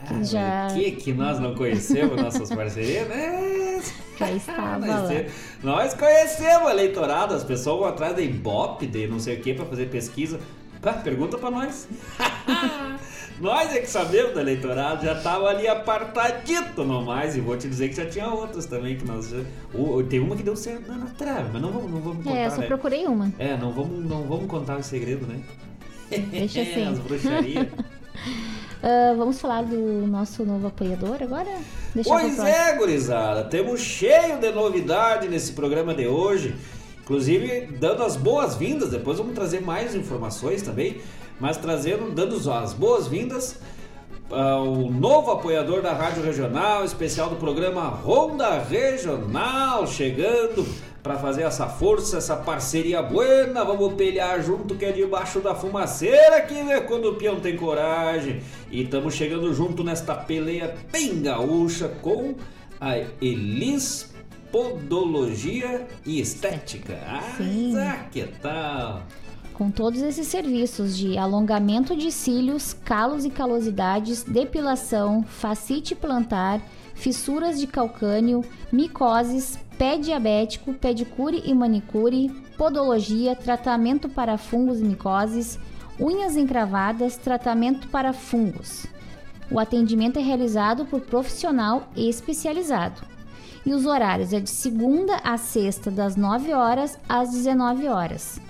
Ah, 0.09 0.23
já, 0.23 0.69
Que 0.75 0.93
que 0.93 1.13
nós 1.13 1.39
não 1.39 1.55
conhecemos 1.55 2.21
nossas 2.21 2.49
parcerias, 2.51 3.07
né? 3.09 3.81
já 4.19 4.31
estava. 4.33 4.79
Nós, 4.87 5.27
nós 5.63 5.95
conhecemos 5.95 6.69
a 6.69 6.73
eleitorado, 6.73 7.35
as 7.35 7.43
pessoas 7.45 7.79
vão 7.81 7.89
atrás 7.89 8.15
de 8.17 8.23
Ibope, 8.23 8.87
de 8.87 9.07
não 9.07 9.19
sei 9.19 9.37
o 9.37 9.41
que, 9.41 9.55
pra 9.55 9.65
fazer 9.65 9.87
pesquisa. 9.87 10.39
Pá, 10.83 10.95
pergunta 10.95 11.37
pra 11.39 11.51
nós. 11.51 11.89
nós 13.41 13.75
é 13.75 13.81
que 13.81 13.87
sabemos 13.89 14.33
do 14.33 14.41
eleitorado, 14.41 15.05
já 15.05 15.15
tava 15.21 15.49
ali 15.49 15.67
apartadito 15.69 16.85
no 16.85 17.03
mais, 17.03 17.37
e 17.37 17.41
vou 17.41 17.57
te 17.57 17.69
dizer 17.69 17.89
que 17.89 17.97
já 17.97 18.07
tinha 18.07 18.29
outras 18.29 18.67
também 18.67 18.97
que 18.97 19.05
nós. 19.07 19.33
o- 19.75 20.03
tem 20.03 20.21
uma 20.21 20.37
que 20.37 20.43
deu 20.43 20.57
certo 20.57 20.89
na, 20.89 20.97
na 20.99 21.07
trave, 21.07 21.51
mas 21.53 21.61
não 21.63 21.71
vamos, 21.71 21.91
não 21.91 22.01
vamos 22.01 22.25
contar. 22.25 22.37
É, 22.39 22.47
eu 22.47 22.51
só 22.51 22.59
né? 22.59 22.67
procurei 22.67 23.07
uma. 23.07 23.33
É, 23.39 23.57
não 23.57 23.73
vamos, 23.73 24.05
não 24.09 24.23
vamos 24.25 24.47
contar 24.47 24.79
o 24.79 24.83
segredo, 24.83 25.27
né? 25.27 25.39
Deixa 26.31 26.61
assim. 26.63 26.87
As 26.87 26.99
bruxarias. 26.99 27.67
Ah, 28.83 29.15
vamos 29.17 29.41
falar 29.41 29.63
do 29.63 30.07
nosso 30.07 30.45
novo 30.45 30.67
apoiador 30.67 31.23
agora? 31.23 31.51
Deixa 31.95 32.09
Pois 32.09 32.39
é, 32.39 32.77
gurizada, 32.77 33.45
temos 33.45 33.81
cheio 33.81 34.39
de 34.39 34.51
novidade 34.53 35.29
nesse 35.29 35.53
programa 35.53 35.95
de 35.95 36.07
hoje. 36.07 36.55
Inclusive, 37.03 37.67
dando 37.79 38.05
as 38.05 38.17
boas-vindas, 38.17 38.89
depois 38.89 39.19
vamos 39.19 39.35
trazer 39.35 39.61
mais 39.61 39.95
informações 39.95 40.63
também, 40.63 41.01
mas 41.41 41.57
trazendo, 41.57 42.11
dando 42.13 42.37
as 42.53 42.73
boas-vindas 42.73 43.59
ao 44.31 44.65
novo 44.89 45.33
apoiador 45.33 45.83
da 45.83 45.93
Rádio 45.93 46.23
Regional, 46.23 46.85
especial 46.85 47.29
do 47.29 47.37
programa 47.37 47.83
Ronda 47.89 48.61
Regional, 48.63 49.87
chegando 49.89 50.65
para 51.03 51.19
fazer 51.19 51.43
essa 51.43 51.67
força, 51.67 52.19
essa 52.19 52.37
parceria 52.37 53.03
buena. 53.03 53.65
Vamos 53.65 53.95
pelear 53.95 54.43
junto 54.43 54.75
que 54.75 54.85
é 54.85 54.93
debaixo 54.93 55.41
da 55.41 55.55
fumaceira 55.55 56.37
aqui, 56.37 56.63
né? 56.63 56.81
Quando 56.81 57.11
o 57.11 57.15
peão 57.15 57.41
tem 57.41 57.57
coragem. 57.57 58.43
E 58.71 58.83
estamos 58.83 59.15
chegando 59.15 59.53
junto 59.55 59.83
nesta 59.83 60.15
peleia 60.15 60.75
bem 60.93 61.23
gaúcha 61.23 61.89
com 62.01 62.35
a 62.81 62.99
Elis 63.21 64.11
Podologia 64.51 65.87
e 66.05 66.21
Estética. 66.21 66.99
Ah, 67.07 67.35
Sim. 67.37 67.75
que 68.11 68.25
tal? 68.43 69.03
Com 69.55 69.71
todos 69.71 70.01
esses 70.01 70.27
serviços 70.27 70.97
de 70.97 71.19
alongamento 71.19 71.95
de 71.95 72.11
cílios, 72.11 72.73
calos 72.73 73.25
e 73.25 73.31
calosidades, 73.31 74.23
depilação, 74.23 75.23
facite 75.23 75.95
plantar, 75.95 76.61
fissuras 77.01 77.59
de 77.59 77.67
calcânio, 77.67 78.45
micoses, 78.71 79.59
pé 79.79 79.97
diabético, 79.97 80.75
pedicure 80.75 81.43
e 81.47 81.55
manicure, 81.55 82.29
podologia, 82.59 83.35
tratamento 83.35 84.07
para 84.09 84.37
fungos 84.37 84.81
e 84.81 84.85
micoses, 84.85 85.59
unhas 85.99 86.37
encravadas, 86.37 87.17
tratamento 87.17 87.89
para 87.89 88.13
fungos. 88.13 88.85
O 89.51 89.59
atendimento 89.59 90.19
é 90.19 90.23
realizado 90.23 90.85
por 90.85 91.01
profissional 91.01 91.89
especializado. 91.97 93.01
E 93.65 93.73
os 93.73 93.87
horários 93.87 94.33
é 94.33 94.41
de 94.41 94.51
segunda 94.51 95.17
a 95.25 95.39
sexta, 95.39 95.91
das 95.91 96.17
9 96.17 96.53
horas 96.53 96.99
às 97.09 97.31
19 97.31 97.89
horas. 97.89 98.41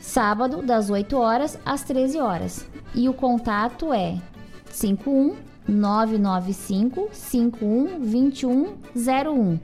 Sábado, 0.00 0.62
das 0.62 0.90
8 0.90 1.16
horas 1.16 1.58
às 1.64 1.82
13 1.84 2.18
horas. 2.18 2.66
E 2.94 3.08
o 3.08 3.14
contato 3.14 3.92
é 3.92 4.16
51 4.70 5.47
995 5.68 7.08
51 7.12 7.98
2101. 8.00 9.58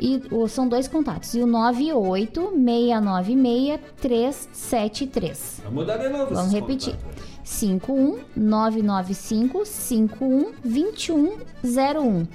E 0.00 0.20
são 0.48 0.68
dois 0.68 0.88
contatos. 0.88 1.34
E 1.34 1.40
o 1.40 1.46
98 1.46 2.52
696 2.52 3.80
373. 4.00 5.60
Vamos 5.64 5.86
dar 5.86 5.96
de 5.98 6.08
novo 6.08 6.34
Vamos 6.34 6.52
repetir. 6.52 6.94
contatos. 6.96 7.24
51 7.44 8.18
995 8.36 9.64
51 9.64 10.52
2101 10.64 12.26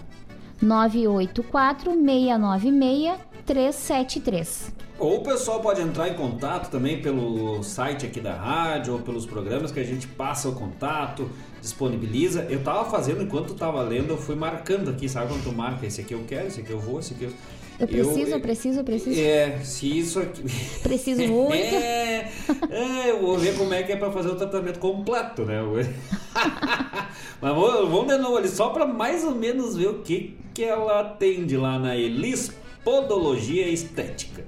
984 0.62 1.92
696 1.94 3.20
373. 3.46 4.74
Ou 5.00 5.20
o 5.20 5.24
pessoal 5.24 5.62
pode 5.62 5.82
entrar 5.82 6.10
em 6.10 6.14
contato 6.14 6.70
também 6.70 7.02
pelo 7.02 7.64
site 7.64 8.06
aqui 8.06 8.20
da 8.20 8.34
rádio 8.34 8.94
ou 8.94 9.00
pelos 9.00 9.26
programas 9.26 9.72
que 9.72 9.80
a 9.80 9.84
gente 9.84 10.06
passa 10.08 10.50
o 10.50 10.54
contato, 10.54 11.30
disponibiliza. 11.62 12.46
Eu 12.50 12.62
tava 12.64 12.90
fazendo 12.90 13.22
enquanto 13.24 13.54
tava 13.54 13.82
lendo, 13.82 14.10
eu 14.12 14.18
fui 14.18 14.36
marcando 14.36 14.90
aqui, 14.90 15.08
sabe 15.10 15.28
quando 15.34 15.44
tu 15.44 15.52
marca? 15.52 15.86
Esse 15.86 16.02
aqui 16.02 16.14
eu 16.14 16.24
quero, 16.28 16.48
esse 16.48 16.62
aqui 16.62 16.72
eu 16.72 16.80
vou, 16.80 17.00
esse 17.00 17.14
aqui 17.14 17.26
eu. 17.26 17.32
Eu 17.80 17.88
preciso, 17.88 18.32
eu 18.32 18.40
preciso, 18.42 18.80
eu 18.80 18.84
preciso. 18.84 19.18
É, 19.22 19.60
se 19.64 20.00
isso 20.00 20.20
aqui. 20.20 20.44
Preciso 20.84 21.22
muito. 21.28 21.54
É, 21.80 22.30
é, 22.70 23.10
eu 23.12 23.22
vou 23.22 23.38
ver 23.38 23.56
como 23.58 23.74
é 23.74 23.82
que 23.84 23.92
é 23.94 23.96
pra 23.96 24.12
fazer 24.12 24.28
o 24.30 24.36
tratamento 24.36 24.80
completo, 24.80 25.46
né? 25.46 25.62
Mas 27.42 27.56
vou- 27.56 27.88
vamos 27.90 28.08
de 28.14 28.18
novo 28.22 28.36
ali, 28.38 28.50
só 28.50 28.70
pra 28.70 28.86
mais 28.86 29.24
ou 29.24 29.34
menos 29.34 29.78
ver 29.78 29.88
o 29.88 30.00
que, 30.00 30.38
que 30.54 30.64
ela 30.64 31.00
atende 31.00 31.56
lá 31.56 31.80
na 31.80 31.96
Elis 31.96 32.52
Podologia 32.84 33.68
Estética. 33.70 34.44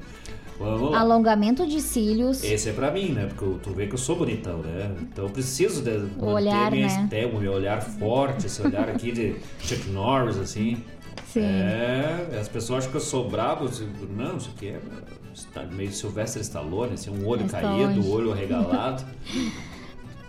Vamos 0.59 0.91
lá. 0.91 0.99
Alongamento 0.99 1.65
de 1.67 1.81
cílios. 1.81 2.43
Esse 2.43 2.69
é 2.69 2.73
pra 2.73 2.91
mim, 2.91 3.09
né? 3.09 3.25
Porque 3.27 3.43
eu- 3.43 3.59
tu 3.61 3.71
vê 3.71 3.87
que 3.87 3.93
eu 3.93 3.97
sou 3.97 4.15
bonitão, 4.15 4.59
né? 4.59 4.91
Então 5.01 5.25
eu 5.25 5.29
preciso 5.31 5.81
de 5.81 5.91
manter 5.97 6.25
olhar, 6.25 6.71
minha 6.71 6.87
né? 6.87 7.03
estética, 7.03 7.39
meu 7.39 7.53
olhar 7.53 7.81
forte, 7.81 8.45
esse 8.45 8.61
olhar 8.61 8.87
aqui 8.89 9.11
de 9.11 9.35
Chuck 9.59 9.89
Norris, 9.89 10.37
assim. 10.37 10.77
Sim. 11.31 11.41
É, 11.41 12.37
as 12.39 12.47
pessoas 12.49 12.79
acham 12.79 12.91
que 12.91 12.97
eu 12.97 13.01
sou 13.01 13.29
brabo. 13.29 13.65
assim, 13.65 13.87
Não, 14.15 14.37
isso 14.37 14.51
aqui 14.55 14.67
é 14.67 14.79
meio 15.71 15.91
Sylvester 15.91 16.41
Stallone, 16.41 16.93
assim, 16.93 17.09
um 17.09 17.25
olho 17.25 17.45
Stallone. 17.45 17.85
caído, 17.85 18.01
o 18.07 18.11
olho 18.11 18.31
arregalado. 18.33 19.03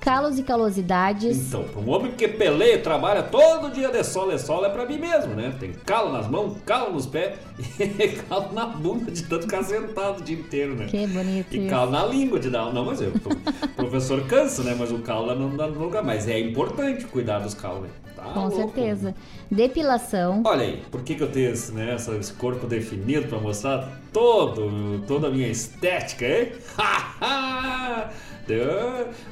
Calos 0.02 0.36
e 0.36 0.42
calosidades. 0.42 1.46
Então, 1.46 1.62
para 1.62 1.80
um 1.80 1.88
homem 1.88 2.10
que 2.10 2.26
peleia, 2.26 2.76
trabalha 2.78 3.22
todo 3.22 3.70
dia 3.70 3.88
de 3.88 4.02
sol 4.02 4.32
e 4.32 4.38
sol, 4.38 4.66
é 4.66 4.68
pra 4.68 4.84
mim 4.84 4.98
mesmo, 4.98 5.32
né? 5.34 5.54
Tem 5.60 5.72
calo 5.86 6.10
nas 6.12 6.26
mãos, 6.28 6.56
calo 6.66 6.92
nos 6.92 7.06
pés 7.06 7.38
e 7.78 8.08
calo 8.28 8.52
na 8.52 8.66
bunda 8.66 9.12
de 9.12 9.22
tanto 9.22 9.42
ficar 9.42 9.62
sentado 9.62 10.18
o 10.18 10.22
dia 10.24 10.36
inteiro, 10.36 10.74
né? 10.74 10.86
Que 10.86 11.06
bonito 11.06 11.54
E 11.54 11.68
calo 11.68 11.92
na 11.92 12.04
língua 12.04 12.40
de 12.40 12.50
dar. 12.50 12.72
Não, 12.72 12.84
mas 12.84 13.00
eu, 13.00 13.12
o 13.12 13.74
professor 13.76 14.26
cansa, 14.26 14.64
né? 14.64 14.74
Mas 14.76 14.90
o 14.90 14.98
calo 14.98 15.32
não 15.36 15.56
dá 15.56 15.68
no 15.68 15.78
lugar. 15.78 16.02
Mas 16.02 16.26
é 16.26 16.36
importante 16.40 17.04
cuidar 17.04 17.38
dos 17.38 17.54
calos, 17.54 17.82
né? 17.82 17.88
Tá 18.16 18.24
Com 18.24 18.48
louco. 18.48 18.56
certeza. 18.56 19.14
Depilação. 19.48 20.42
Olha 20.44 20.62
aí, 20.62 20.82
por 20.90 21.02
que, 21.02 21.14
que 21.14 21.22
eu 21.22 21.30
tenho 21.30 21.52
esse, 21.52 21.70
né, 21.72 21.94
esse 21.94 22.32
corpo 22.32 22.66
definido 22.66 23.28
pra 23.28 23.38
mostrar 23.38 23.88
todo, 24.12 25.00
toda 25.06 25.28
a 25.28 25.30
minha 25.30 25.48
estética, 25.48 26.26
hein? 26.26 26.52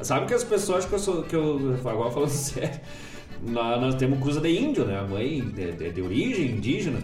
Sabe 0.03 0.27
que 0.27 0.35
as 0.35 0.45
pessoas 0.45 0.85
que 0.85 0.93
eu 0.93 0.99
sou. 0.99 1.23
Que 1.23 1.35
eu, 1.37 1.79
agora 1.85 2.11
falando 2.11 2.31
sério, 2.31 2.81
nós, 3.43 3.81
nós 3.81 3.95
temos 3.97 4.21
cruza 4.21 4.41
de 4.41 4.51
índio, 4.51 4.85
né? 4.85 4.99
A 4.99 5.05
mãe 5.07 5.41
de, 5.41 5.73
de- 5.73 5.91
de 5.93 6.03
origem 6.03 6.51
indígena. 6.53 7.01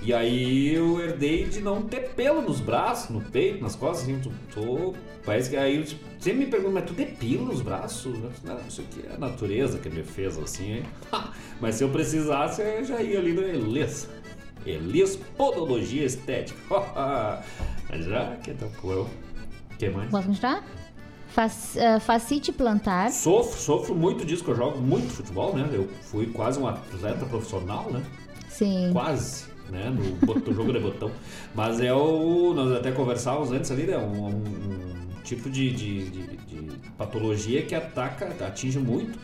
E 0.00 0.14
aí 0.14 0.72
eu 0.74 1.00
herdei 1.00 1.44
de 1.46 1.60
não 1.60 1.82
ter 1.82 2.10
pelo 2.10 2.40
nos 2.40 2.60
braços, 2.60 3.10
no 3.10 3.20
peito, 3.20 3.60
nas 3.60 3.74
costas, 3.74 4.04
assim, 4.08 4.20
tô- 4.54 4.94
parece 5.24 5.50
que 5.50 5.56
aí 5.56 5.84
sempre 6.20 6.44
me 6.44 6.46
perguntam, 6.46 6.74
mas 6.74 6.84
tu 6.84 6.92
depila 6.92 7.50
os 7.52 7.60
braços? 7.60 8.16
Não, 8.44 8.58
isso 8.68 8.80
aqui 8.82 9.04
é 9.10 9.14
a 9.14 9.18
natureza 9.18 9.76
que 9.78 9.88
me 9.88 10.04
fez 10.04 10.38
assim, 10.38 10.74
hein? 10.74 10.82
mas 11.60 11.74
se 11.74 11.82
eu 11.82 11.88
precisasse, 11.88 12.62
eu 12.62 12.84
já 12.84 13.02
ia 13.02 13.18
ali 13.18 13.32
no 13.32 13.42
Elis. 13.42 14.08
Elis 14.64 15.16
Podologia 15.36 16.04
Estética. 16.04 16.58
Mas 17.88 18.04
já 18.04 18.36
que 18.36 18.50
eu. 18.84 19.02
O 19.02 19.76
que 19.78 19.88
mais? 19.88 20.10
Posso 20.10 20.26
continuar? 20.28 20.62
Fac, 21.38 21.52
ah, 21.78 22.00
facite 22.00 22.50
plantar. 22.50 23.12
Sofro, 23.12 23.60
sofro 23.60 23.94
muito 23.94 24.24
disso, 24.24 24.42
que 24.42 24.50
eu 24.50 24.56
jogo 24.56 24.80
muito 24.80 25.08
futebol, 25.12 25.54
né? 25.54 25.68
Eu 25.72 25.88
fui 26.02 26.26
quase 26.26 26.58
um 26.58 26.66
atleta 26.66 27.24
profissional, 27.26 27.88
né? 27.92 28.02
Sim. 28.48 28.90
Quase, 28.92 29.44
né? 29.70 29.88
No 29.88 30.52
jogo 30.52 30.72
de 30.72 30.80
botão. 30.80 31.12
Mas 31.54 31.80
é 31.80 31.94
o. 31.94 32.52
Nós 32.54 32.72
até 32.72 32.90
conversávamos 32.90 33.52
antes 33.52 33.70
ali, 33.70 33.84
né? 33.84 33.96
Um, 33.96 34.26
um- 34.26 35.08
um 35.18 35.22
tipo 35.22 35.48
de, 35.48 35.70
de, 35.70 36.10
de- 36.10 36.36
de 36.38 36.78
patologia 36.96 37.62
que 37.62 37.74
ataca, 37.74 38.26
atinge 38.44 38.80
muito 38.80 39.16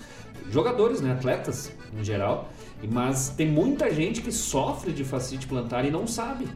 jogadores, 0.52 1.00
né? 1.00 1.10
Atletas 1.14 1.72
em 1.98 2.04
geral. 2.04 2.48
Mas 2.92 3.30
tem 3.30 3.48
muita 3.48 3.92
gente 3.92 4.20
que 4.20 4.30
sofre 4.30 4.92
de 4.92 5.02
fascite 5.02 5.48
plantar 5.48 5.84
e 5.84 5.90
não 5.90 6.06
sabe. 6.06 6.46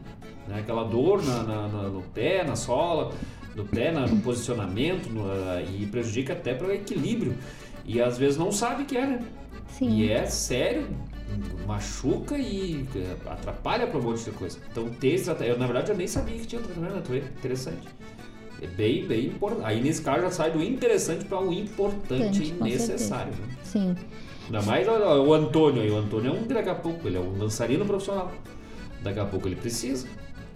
Né? 0.47 0.59
Aquela 0.61 0.85
dor 0.85 1.21
na, 1.21 1.43
na- 1.43 1.67
na- 1.67 1.89
no 1.89 2.01
pé, 2.01 2.45
na 2.45 2.55
sola, 2.55 3.11
no 3.59 3.65
pé, 3.67 3.91
na- 3.91 4.07
no 4.07 4.17
posicionamento, 4.21 5.09
no- 5.09 5.29
ah, 5.29 5.61
e 5.61 5.85
prejudica 5.85 6.33
até 6.33 6.53
para 6.53 6.67
o 6.67 6.71
equilíbrio. 6.71 7.35
E 7.85 8.01
às 8.01 8.17
vezes 8.17 8.37
não 8.37 8.51
sabe 8.51 8.85
que 8.85 8.97
é, 8.97 9.05
né? 9.05 9.19
Sim. 9.77 9.89
E 9.97 10.11
é 10.11 10.25
sério, 10.25 10.87
machuca 11.67 12.37
e 12.37 12.85
eh, 12.95 13.15
atrapalha 13.27 13.85
para 13.87 13.99
um 13.99 14.03
monte 14.03 14.23
de 14.25 14.31
coisa. 14.31 14.57
Então 14.71 14.89
ter 14.89 15.09
esse 15.09 15.25
tratamento, 15.25 15.53
eu 15.53 15.59
na 15.59 15.65
verdade 15.65 15.91
eu 15.91 15.97
nem 15.97 16.07
sabia 16.07 16.37
que 16.37 16.45
tinha 16.47 16.61
tratamento 16.61 16.95
natural, 16.95 17.17
interessante. 17.19 17.87
É 18.61 18.67
bem, 18.67 19.05
bem 19.07 19.27
importante. 19.27 19.65
Aí 19.65 19.81
nesse 19.81 20.01
caso 20.01 20.21
já 20.23 20.31
sai 20.31 20.51
do 20.51 20.61
interessante 20.61 21.25
para 21.25 21.39
o 21.39 21.53
importante 21.53 22.43
e 22.43 22.63
necessário. 22.63 23.31
Né? 23.33 23.55
Sim. 23.63 23.95
Ainda 24.45 24.61
mais 24.63 24.87
o 24.87 25.33
Antônio 25.33 25.81
aí. 25.81 25.91
O 25.91 25.97
Antônio 25.97 26.31
é 26.31 26.33
um 26.33 26.43
daqui 26.47 26.69
a 26.69 26.75
pouco, 26.75 27.07
ele 27.07 27.17
é 27.17 27.19
um 27.19 27.37
dançarino 27.37 27.85
profissional. 27.85 28.31
Daqui 29.03 29.19
a 29.19 29.25
pouco 29.25 29.47
ele 29.47 29.55
precisa. 29.55 30.07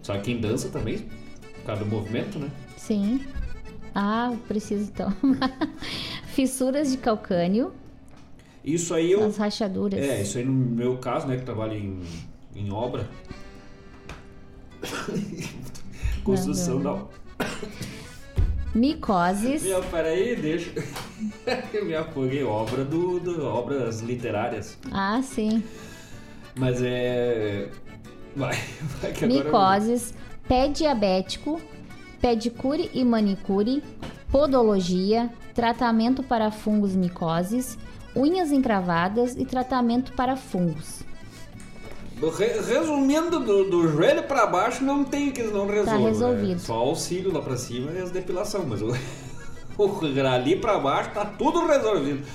Só 0.02 0.14
que 0.16 0.22
quem 0.22 0.42
dança 0.42 0.68
também, 0.70 0.98
por 0.98 1.66
causa 1.68 1.84
do 1.86 1.90
movimento, 1.90 2.40
né? 2.40 2.50
Sim. 2.84 3.22
Ah, 3.96 4.34
preciso 4.46 4.92
então. 4.92 5.14
Fissuras 6.28 6.92
de 6.92 6.98
calcânio. 6.98 7.72
Isso 8.64 8.94
aí 8.94 9.14
eu. 9.14 9.24
As 9.26 9.38
rachaduras. 9.38 10.02
É, 10.02 10.22
isso 10.22 10.38
aí 10.38 10.44
no 10.44 10.52
meu 10.52 10.98
caso, 10.98 11.26
né, 11.26 11.38
que 11.38 11.44
trabalho 11.44 11.74
em, 11.74 12.02
em 12.54 12.74
obra. 12.74 13.08
Construção 16.26 16.80
Não, 16.80 16.98
não. 16.98 17.10
Micoses. 18.76 19.64
Meu, 19.64 19.82
peraí, 19.84 20.36
deixa. 20.36 20.72
eu 21.74 21.86
me 21.88 21.96
afoguei. 21.96 22.44
Obra 22.44 22.84
do, 22.84 23.18
do. 23.20 23.46
Obras 23.46 24.02
literárias. 24.02 24.78
Ah, 24.92 25.22
sim. 25.24 25.64
Mas 26.56 26.82
é. 26.82 27.70
Vai, 28.36 28.58
vai 29.00 29.14
que 29.14 29.24
agora. 29.24 29.44
Micoses. 29.46 30.14
Pé 30.50 30.68
diabético. 30.68 31.62
Pedicure 32.24 32.90
e 32.94 33.04
manicure. 33.04 33.84
Podologia. 34.32 35.30
Tratamento 35.54 36.24
para 36.24 36.52
fungos 36.52 36.96
micoses. 36.96 37.78
Unhas 38.16 38.50
encravadas 38.50 39.36
e 39.36 39.44
tratamento 39.44 40.14
para 40.14 40.38
fungos. 40.38 41.02
Re- 42.38 42.62
resumindo, 42.62 43.42
do, 43.42 43.70
do 43.70 43.90
joelho 43.90 44.24
pra 44.24 44.46
baixo 44.46 44.86
não 44.86 45.04
tem 45.04 45.32
que 45.32 45.44
não 45.44 45.68
resolve. 45.68 45.90
Tá 45.90 45.98
resolvido. 45.98 46.54
Né? 46.54 46.60
Só 46.60 46.76
auxílio 46.76 47.34
lá 47.34 47.42
pra 47.42 47.58
cima 47.58 47.92
e 47.92 48.00
as 48.00 48.10
depilação, 48.10 48.66
mas 48.66 48.82
o, 48.82 48.96
o 49.78 50.26
ali 50.26 50.56
pra 50.56 50.80
baixo 50.80 51.10
tá 51.14 51.26
tudo 51.26 51.68
resolvido. 51.68 52.26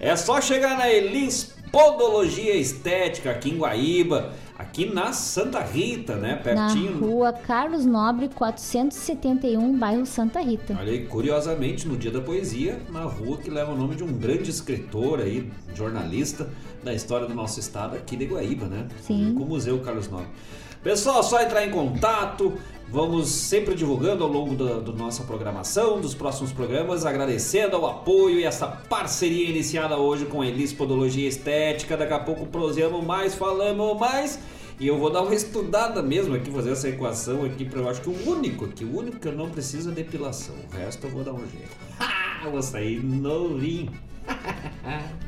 É 0.00 0.16
só 0.16 0.40
chegar 0.40 0.78
na 0.78 0.90
Elins 0.90 1.53
Podologia 1.74 2.54
Estética 2.54 3.32
aqui 3.32 3.50
em 3.50 3.58
Guaíba, 3.58 4.32
aqui 4.56 4.86
na 4.86 5.12
Santa 5.12 5.58
Rita, 5.58 6.14
né? 6.14 6.36
Pertinho. 6.36 7.00
Na 7.00 7.04
rua 7.04 7.32
Carlos 7.32 7.84
Nobre, 7.84 8.28
471, 8.28 9.76
bairro 9.76 10.06
Santa 10.06 10.40
Rita. 10.40 10.76
Olha 10.78 10.92
aí, 10.92 11.04
curiosamente, 11.04 11.88
no 11.88 11.96
Dia 11.96 12.12
da 12.12 12.20
Poesia, 12.20 12.80
na 12.90 13.02
rua 13.02 13.38
que 13.38 13.50
leva 13.50 13.72
o 13.72 13.76
nome 13.76 13.96
de 13.96 14.04
um 14.04 14.12
grande 14.12 14.50
escritor 14.50 15.18
aí, 15.18 15.50
jornalista 15.74 16.48
da 16.84 16.94
história 16.94 17.26
do 17.26 17.34
nosso 17.34 17.58
estado 17.58 17.96
aqui 17.96 18.14
de 18.14 18.26
Guaíba, 18.26 18.66
né? 18.66 18.86
Sim. 19.02 19.34
Com 19.36 19.42
o 19.42 19.46
Museu 19.46 19.80
Carlos 19.80 20.08
Nobre. 20.08 20.28
Pessoal, 20.84 21.22
só 21.22 21.40
entrar 21.40 21.66
em 21.66 21.70
contato. 21.70 22.52
Vamos 22.90 23.28
sempre 23.28 23.74
divulgando 23.74 24.22
ao 24.22 24.30
longo 24.30 24.54
da 24.54 24.92
nossa 24.92 25.24
programação, 25.24 25.98
dos 25.98 26.14
próximos 26.14 26.52
programas, 26.52 27.06
agradecendo 27.06 27.74
ao 27.74 27.86
apoio 27.86 28.38
e 28.38 28.44
essa 28.44 28.66
parceria 28.66 29.48
iniciada 29.48 29.96
hoje 29.96 30.26
com 30.26 30.42
a 30.42 30.46
Elis 30.46 30.74
Podologia 30.74 31.26
Estética. 31.26 31.96
Daqui 31.96 32.12
a 32.12 32.18
pouco 32.18 32.44
prosseguimos 32.44 33.02
mais, 33.02 33.34
falamos 33.34 33.98
mais. 33.98 34.38
E 34.78 34.86
eu 34.86 34.98
vou 34.98 35.10
dar 35.10 35.22
uma 35.22 35.34
estudada 35.34 36.02
mesmo 36.02 36.34
aqui, 36.34 36.50
fazer 36.50 36.72
essa 36.72 36.88
equação 36.88 37.46
aqui, 37.46 37.64
para 37.64 37.80
eu 37.80 37.88
acho 37.88 38.02
que 38.02 38.10
o 38.10 38.30
único 38.30 38.66
aqui, 38.66 38.84
o 38.84 38.98
único 38.98 39.18
que 39.18 39.28
eu 39.28 39.32
não 39.32 39.48
preciso 39.48 39.90
é 39.90 39.94
depilação. 39.94 40.54
O 40.70 40.76
resto 40.76 41.06
eu 41.06 41.10
vou 41.10 41.24
dar 41.24 41.32
um 41.32 41.48
jeito. 41.48 41.74
Ah, 42.44 42.50
vou 42.50 42.60
sair 42.60 43.02
novinho. 43.02 43.90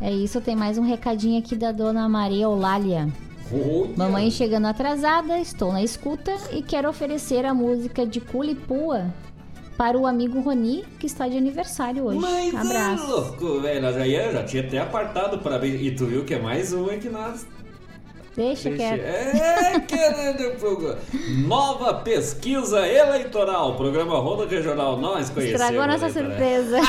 É 0.00 0.12
isso, 0.12 0.40
tem 0.40 0.54
mais 0.54 0.78
um 0.78 0.82
recadinho 0.82 1.40
aqui 1.40 1.56
da 1.56 1.72
dona 1.72 2.08
Maria 2.08 2.44
Eulália. 2.44 3.08
Olha. 3.52 3.90
Mamãe 3.96 4.30
chegando 4.30 4.66
atrasada, 4.66 5.38
estou 5.38 5.72
na 5.72 5.82
escuta 5.82 6.32
e 6.52 6.62
quero 6.62 6.88
oferecer 6.88 7.44
a 7.44 7.54
música 7.54 8.06
de 8.06 8.20
Culipua, 8.20 9.06
para 9.76 9.96
o 9.96 10.06
amigo 10.06 10.40
Roni, 10.40 10.84
que 10.98 11.06
está 11.06 11.28
de 11.28 11.36
aniversário 11.38 12.04
hoje. 12.04 12.18
Mas 12.18 12.52
Abraço. 12.54 13.04
é 13.04 13.06
louco, 13.06 13.60
velho. 13.60 13.92
Já, 13.92 14.06
ia- 14.06 14.32
já 14.32 14.42
tinha 14.44 14.62
até 14.64 14.78
apartado 14.78 15.38
parabéns. 15.38 15.80
E 15.80 15.90
tu 15.92 16.04
viu 16.06 16.24
que 16.24 16.34
é 16.34 16.38
mais 16.40 16.72
uma 16.72 16.96
que 16.96 17.08
nós. 17.08 17.46
Deixa 18.34 18.70
quieto. 18.72 19.00
É, 19.00 19.80
querendo. 19.80 20.96
Nova 21.46 21.94
pesquisa 21.94 22.86
eleitoral. 22.88 23.76
Programa 23.76 24.18
Ronda 24.18 24.46
Regional. 24.46 24.96
Nós 24.96 25.30
conhecemos. 25.30 25.60
Estragou 25.60 25.86
nossa 25.86 26.08
né, 26.08 26.12
surpresa. 26.12 26.78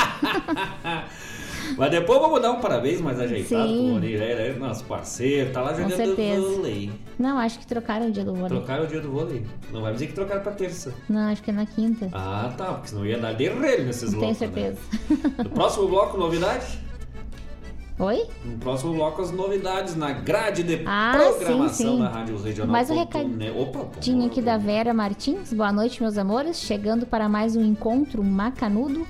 Mas 1.76 1.90
depois 1.90 2.20
vamos 2.20 2.40
dar 2.42 2.52
um 2.52 2.60
parabéns 2.60 3.00
mais 3.00 3.18
ajeitado 3.20 3.68
Sim. 3.68 3.84
pro 3.84 3.92
Rony. 3.94 4.06
Ele 4.12 4.22
é 4.24 4.52
nosso 4.58 4.84
parceiro. 4.84 5.52
Tá 5.52 5.60
lá 5.62 5.70
Com 5.72 5.82
jogando 5.82 5.96
certeza. 5.96 6.40
vôlei. 6.42 6.90
Não, 7.18 7.38
acho 7.38 7.58
que 7.58 7.66
trocaram 7.66 8.08
o 8.08 8.10
dia 8.10 8.24
do 8.24 8.34
vôlei. 8.34 8.48
Trocaram 8.58 8.84
o 8.84 8.86
dia 8.86 9.00
do 9.00 9.10
vôlei. 9.10 9.44
Não 9.72 9.82
vai 9.82 9.92
dizer 9.92 10.06
que 10.08 10.12
trocaram 10.12 10.42
pra 10.42 10.52
terça. 10.52 10.92
Não, 11.08 11.30
acho 11.30 11.42
que 11.42 11.50
é 11.50 11.54
na 11.54 11.66
quinta. 11.66 12.08
Ah, 12.12 12.52
tá. 12.56 12.66
Porque 12.74 12.88
senão 12.88 13.04
ia 13.06 13.18
dar 13.18 13.32
derrelho 13.34 13.84
nesses 13.84 14.12
Não 14.12 14.20
tenho 14.20 14.32
né? 14.32 14.38
certeza. 14.38 14.78
No 15.38 15.50
próximo 15.50 15.88
bloco, 15.88 16.16
novidade? 16.18 16.78
Oi? 17.98 18.26
No 18.46 18.56
próximo 18.56 18.94
bloco, 18.94 19.20
as 19.20 19.30
novidades 19.30 19.94
na 19.94 20.10
grade 20.10 20.62
de 20.62 20.80
Ah, 20.86 21.12
programação 21.14 21.68
sim, 21.68 21.84
sim. 21.96 21.98
da 22.00 22.08
Rádio 22.08 22.38
Regional. 22.42 22.72
Mais 22.72 22.88
um 22.88 22.94
recadinho 22.98 23.36
net. 23.36 23.52
Opa, 23.58 23.86
aqui 24.26 24.40
da 24.40 24.56
Vera 24.56 24.94
Martins. 24.94 25.52
Boa 25.52 25.70
noite, 25.70 26.02
meus 26.02 26.16
amores. 26.16 26.58
Chegando 26.60 27.04
para 27.04 27.28
mais 27.28 27.56
um 27.56 27.62
encontro 27.62 28.24
macanudo. 28.24 29.06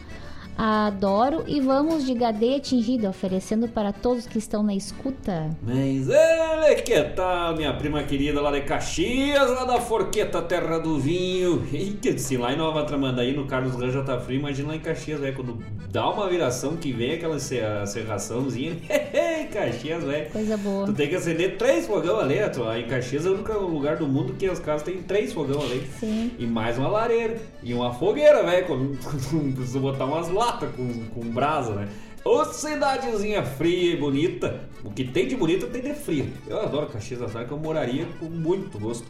Adoro 0.62 1.42
e 1.46 1.58
vamos 1.58 2.04
de 2.04 2.12
gadeia 2.12 2.58
atingida, 2.58 3.08
oferecendo 3.08 3.66
para 3.66 3.94
todos 3.94 4.26
que 4.26 4.36
estão 4.36 4.62
na 4.62 4.74
escuta. 4.74 5.48
Mas 5.62 6.06
ele 6.06 6.82
que 6.82 7.02
tal, 7.02 7.56
minha 7.56 7.72
prima 7.72 8.02
querida 8.02 8.42
lá 8.42 8.50
de 8.50 8.60
Caxias, 8.60 9.50
lá 9.50 9.64
da 9.64 9.80
Forqueta, 9.80 10.42
terra 10.42 10.76
do 10.78 10.98
vinho. 11.00 11.66
E 11.72 11.92
que 11.92 12.18
se 12.18 12.36
lá 12.36 12.52
em 12.52 12.58
Nova 12.58 12.84
Tramandaí, 12.84 13.34
no 13.34 13.46
Carlos 13.46 13.74
Ranja 13.74 14.02
tá 14.02 14.20
frio, 14.20 14.38
imagina 14.40 14.68
lá 14.68 14.76
em 14.76 14.80
Caxias, 14.80 15.18
velho, 15.18 15.34
quando 15.34 15.58
dá 15.90 16.06
uma 16.10 16.28
viração 16.28 16.76
que 16.76 16.92
vem 16.92 17.12
aquela 17.14 17.38
serra- 17.40 17.86
serraçãozinha. 17.86 18.76
Caxias, 19.50 20.04
velho. 20.04 20.30
Coisa 20.30 20.56
boa. 20.58 20.84
Tu 20.86 20.92
tem 20.92 21.08
que 21.08 21.14
acender 21.16 21.56
três 21.56 21.86
fogão 21.86 22.20
ali, 22.20 22.36
tu- 22.50 22.70
em 22.72 22.86
Caxias 22.86 23.24
é 23.24 23.30
o 23.30 23.32
único 23.34 23.52
lugar 23.62 23.96
do 23.96 24.06
mundo 24.06 24.34
que 24.38 24.44
as 24.46 24.58
casas 24.58 24.82
têm 24.82 24.98
três 24.98 25.32
fogão 25.32 25.62
ali. 25.62 25.88
Sim. 25.98 26.32
E 26.38 26.44
mais 26.46 26.76
uma 26.76 26.88
lareira. 26.88 27.38
E 27.62 27.72
uma 27.72 27.94
fogueira, 27.94 28.42
velho. 28.44 28.66
Com, 28.66 28.76
com, 29.30 29.52
precisa 29.52 29.78
botar 29.80 30.04
umas 30.04 30.28
latas 30.28 30.49
com, 30.58 31.04
com 31.14 31.20
brasa, 31.30 31.74
né? 31.74 31.88
Ô 32.22 32.44
cidadezinha 32.44 33.42
fria 33.42 33.94
e 33.94 33.96
bonita. 33.96 34.60
O 34.84 34.90
que 34.90 35.04
tem 35.04 35.26
de 35.26 35.36
bonito 35.36 35.66
tem 35.68 35.80
de 35.80 35.94
frio. 35.94 36.30
Eu 36.46 36.60
adoro 36.60 36.86
Caxias 36.86 37.20
da 37.20 37.28
Serra, 37.28 37.46
que 37.46 37.52
eu 37.52 37.58
moraria 37.58 38.06
com 38.18 38.26
muito 38.26 38.78
gosto. 38.78 39.06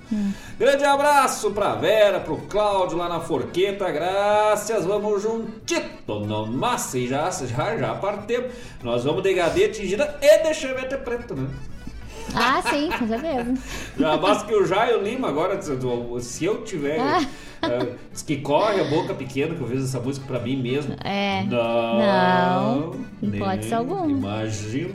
Grande 0.56 0.84
abraço 0.84 1.50
pra 1.50 1.74
Vera, 1.74 2.20
pro 2.20 2.36
Cláudio 2.36 2.96
lá 2.96 3.08
na 3.08 3.18
Forqueta. 3.20 3.90
Graças, 3.90 4.84
vamos 4.86 5.22
juntito 5.22 6.20
no 6.20 6.46
massa 6.46 6.98
e 6.98 7.08
já, 7.08 7.28
já, 7.30 7.76
já 7.76 7.94
partemos. 7.94 8.52
Nós 8.82 9.02
vamos 9.02 9.24
de 9.24 9.34
gadeia 9.34 9.68
tingida 9.68 10.16
e 10.22 10.38
de 10.44 10.54
chevette 10.54 10.96
preto, 10.98 11.34
né? 11.34 11.48
Ah, 12.34 12.62
sim, 12.62 12.90
com 12.98 13.06
certeza. 13.06 13.54
Já 13.98 14.16
basta 14.16 14.46
que 14.46 14.54
o 14.54 14.64
Jairo 14.66 15.02
Lima 15.02 15.28
agora, 15.28 15.60
se 16.20 16.44
eu 16.44 16.62
tiver. 16.64 17.00
Ah. 17.00 17.20
eh, 17.62 17.92
diz 18.12 18.22
que 18.22 18.36
corre 18.38 18.80
a 18.80 18.84
boca 18.84 19.14
pequena, 19.14 19.54
que 19.54 19.60
eu 19.60 19.68
fiz 19.68 19.84
essa 19.84 20.00
música 20.00 20.26
pra 20.26 20.40
mim 20.40 20.56
mesmo. 20.56 20.94
É. 21.04 21.44
Não. 21.44 21.98
Não, 21.98 22.94
em 23.22 23.36
hipótese 23.36 23.74
alguma. 23.74 24.06
Imagino. 24.06 24.94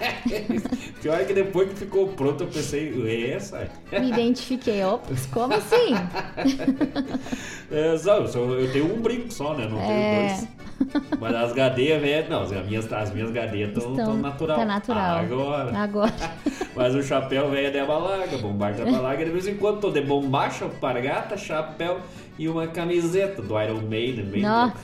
Pior 1.02 1.20
é 1.20 1.24
que 1.24 1.32
depois 1.34 1.68
que 1.70 1.74
ficou 1.76 2.08
pronto 2.08 2.44
eu 2.44 2.48
pensei, 2.48 3.32
essa. 3.32 3.68
Me 3.92 4.08
identifiquei. 4.10 4.82
Ops, 4.84 5.26
como 5.26 5.54
assim? 5.54 5.94
É, 7.72 7.96
só, 7.96 8.16
eu 8.18 8.72
tenho 8.72 8.92
um 8.92 9.00
brinco 9.00 9.32
só, 9.32 9.54
né? 9.54 9.68
Não 9.70 9.80
É. 9.80 9.86
tenho 9.86 10.28
dois. 10.28 11.20
Mas 11.20 11.34
as 11.36 11.52
gadeias, 11.52 12.00
velho, 12.02 12.28
não, 12.28 12.42
as 12.42 12.50
minhas, 12.66 12.92
as 12.92 13.12
minhas 13.12 13.30
gadeias 13.30 13.68
estão 13.68 13.92
Estão- 13.92 14.16
natural. 14.16 14.56
tá 14.58 14.64
natural. 14.64 15.18
Agora. 15.18 15.78
Agora. 15.78 16.12
Mas 16.74 16.94
o 16.96 17.02
chapéu 17.02 17.48
velho 17.50 17.68
é 17.68 17.70
de 17.70 17.86
balaga, 17.86 18.38
bombarda 18.38 18.84
de 18.84 18.90
balaga. 18.90 19.24
De 19.24 19.30
vez 19.30 19.46
em 19.46 19.54
quando 19.54 19.78
tô 19.80 19.90
de 19.90 20.00
bombacha, 20.00 20.66
pargata, 20.80 21.36
chapéu 21.36 22.00
e 22.38 22.48
uma 22.48 22.66
camiseta 22.66 23.40
do 23.40 23.60
Iron 23.62 23.82
Maiden. 23.82 24.42
Nossa. 24.42 24.74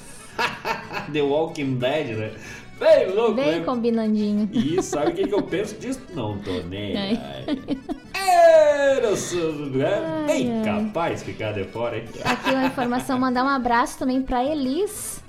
The 1.13 1.23
Walking 1.23 1.77
Dead, 1.79 2.17
né? 2.17 2.31
Bem 2.79 3.09
louco, 3.15 3.35
Bem 3.35 3.61
né? 3.61 3.65
combinandinho. 3.65 4.49
E 4.53 4.83
sabe 4.83 5.11
o 5.11 5.15
que, 5.15 5.27
que 5.27 5.35
eu 5.35 5.43
penso 5.43 5.75
disso? 5.77 6.01
Não 6.15 6.37
tô 6.39 6.51
nem 6.69 6.95
Ai. 6.97 7.19
aí. 7.47 7.79
Era 8.15 9.17
só- 9.17 9.37
é 9.39 10.27
bem 10.27 10.53
ai. 10.59 10.65
capaz 10.65 11.21
de 11.21 11.27
ficar 11.33 11.53
de 11.53 11.65
fora, 11.65 11.97
hein? 11.99 12.05
Aqui 12.25 12.51
uma 12.51 12.67
informação, 12.67 13.19
mandar 13.19 13.45
um 13.45 13.49
abraço 13.49 13.99
também 13.99 14.21
pra 14.23 14.45
Elis, 14.45 15.23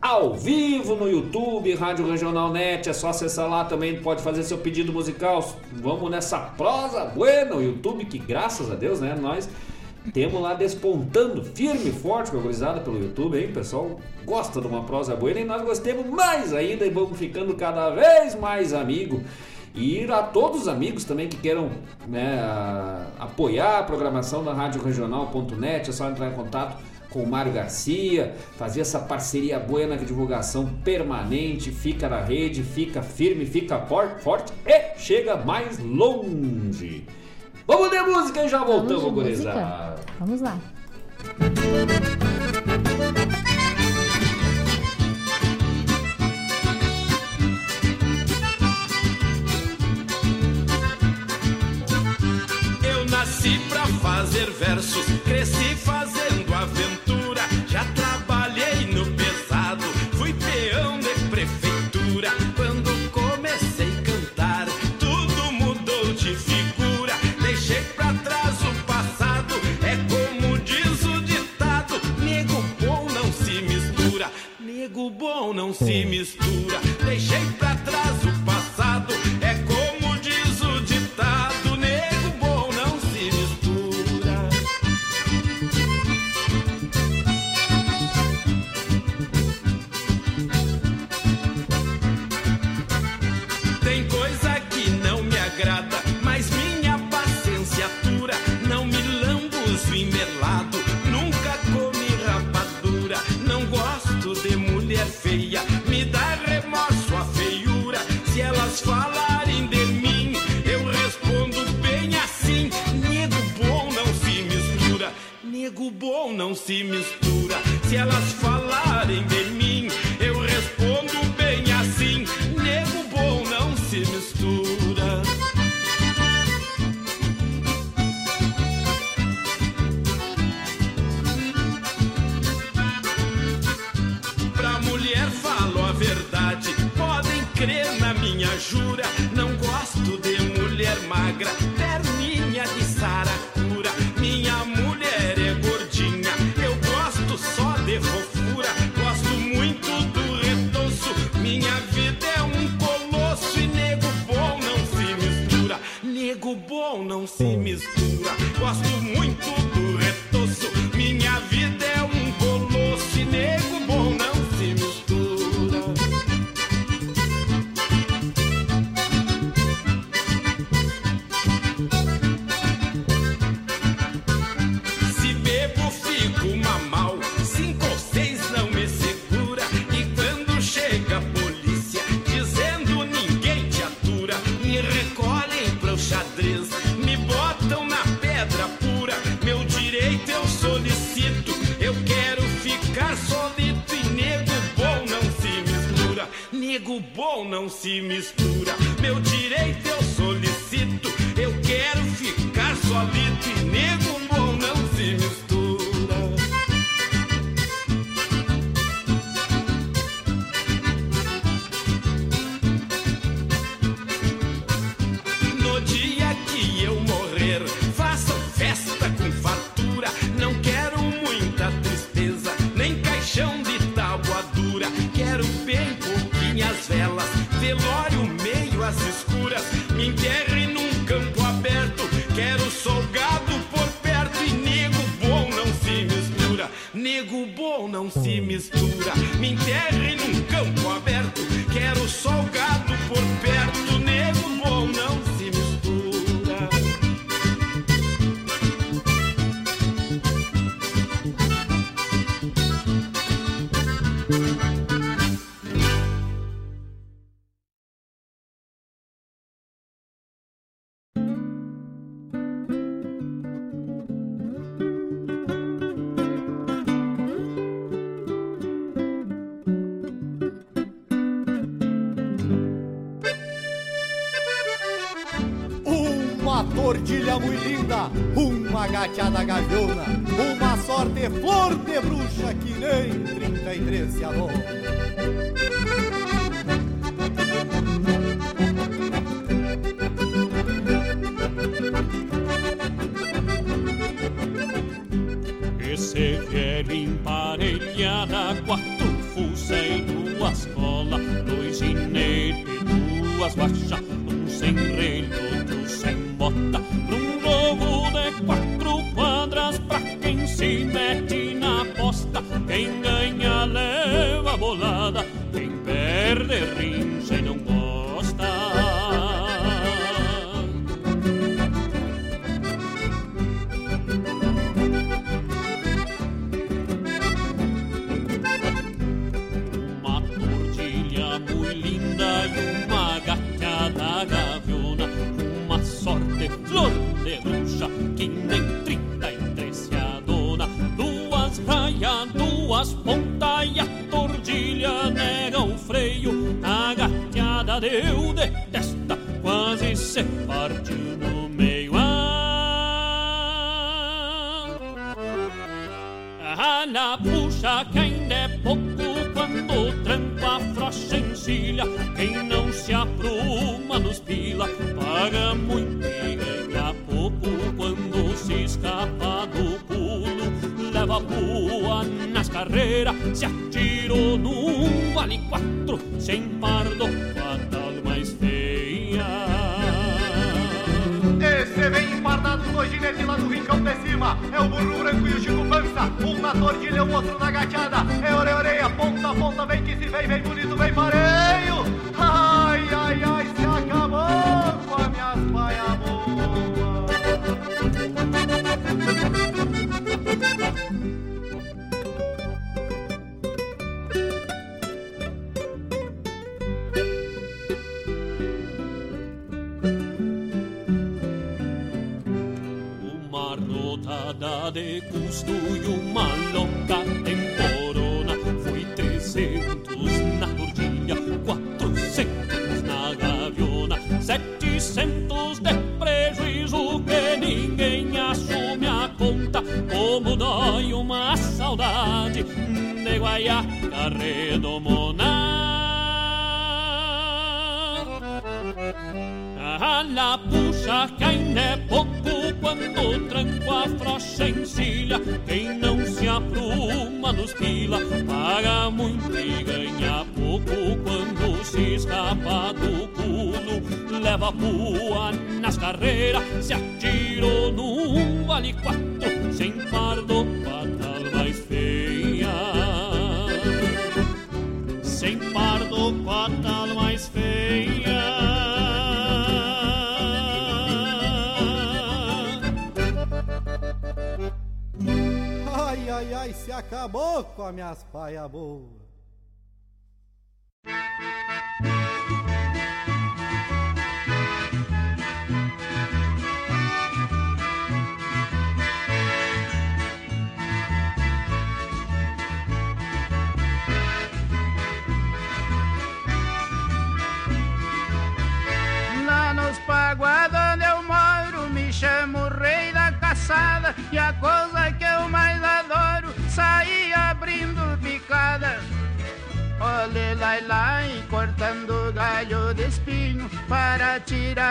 ao 0.04 0.34
vivo 0.34 0.96
no 0.96 1.10
YouTube, 1.10 1.74
Rádio 1.76 2.06
Regional 2.06 2.52
Net. 2.52 2.90
É 2.90 2.94
só 2.94 3.08
acessar 3.08 3.50
lá 3.50 3.64
também, 3.64 4.02
pode 4.02 4.22
fazer 4.22 4.44
seu 4.44 4.58
pedido 4.58 4.92
musical. 4.92 5.56
Vamos 5.72 6.12
nessa 6.12 6.40
prosa 6.40 7.06
buena, 7.06 7.56
o 7.56 7.64
YouTube, 7.64 8.04
que 8.04 8.20
graças 8.20 8.70
a 8.70 8.76
Deus, 8.76 9.00
né, 9.00 9.18
nós 9.20 9.50
temos 10.14 10.42
lá 10.42 10.56
despontando 10.56 11.42
firme 11.42 11.88
e 11.88 11.92
forte 11.94 12.32
com 12.32 12.38
a 12.38 12.74
pelo 12.82 13.02
YouTube, 13.02 13.40
hein? 13.40 13.54
Pessoal 13.54 13.98
gosta 14.26 14.60
de 14.60 14.68
uma 14.68 14.84
prosa 14.84 15.16
buena 15.16 15.40
e 15.40 15.46
nós 15.46 15.62
gostemos 15.62 16.06
mais 16.06 16.54
ainda 16.54 16.86
e 16.86 16.90
vamos 16.90 17.18
ficando 17.18 17.56
cada 17.56 17.90
vez 17.92 18.36
mais 18.36 18.74
amigos. 18.74 19.22
E 19.74 20.04
a 20.12 20.22
todos 20.22 20.64
os 20.64 20.68
amigos 20.68 21.06
também 21.06 21.30
que 21.30 21.38
queiram 21.38 21.70
né, 22.06 22.38
apoiar 23.18 23.80
a 23.80 23.84
programação 23.84 24.44
da 24.44 24.54
Rádio 24.54 24.84
Regional.net, 24.84 25.90
é 25.90 25.94
só 25.94 26.10
entrar 26.10 26.28
em 26.28 26.34
contato 26.34 26.76
com 27.14 27.22
o 27.22 27.28
Mário 27.28 27.54
Garcia, 27.54 28.34
fazer 28.58 28.82
essa 28.82 28.98
parceria 28.98 29.60
boa 29.60 29.86
na 29.86 29.96
divulgação 29.96 30.66
permanente, 30.84 31.72
fica 31.72 32.10
na 32.10 32.20
rede, 32.20 32.64
fica 32.64 33.04
firme, 33.04 33.46
fica 33.46 33.78
forte 34.20 34.52
e 34.66 34.98
chega 34.98 35.38
mais 35.38 35.78
longe. 35.78 37.06
Vamos 37.68 37.92
de 37.92 38.02
música 38.02 38.44
e 38.44 38.50
já 38.50 38.64
voltamos, 38.64 39.14
gurizada. 39.14 39.96
Vamos 40.20 40.42
lá. 40.42 40.58
Eu 52.84 53.06
fazer 54.02 54.50
versos, 54.52 55.06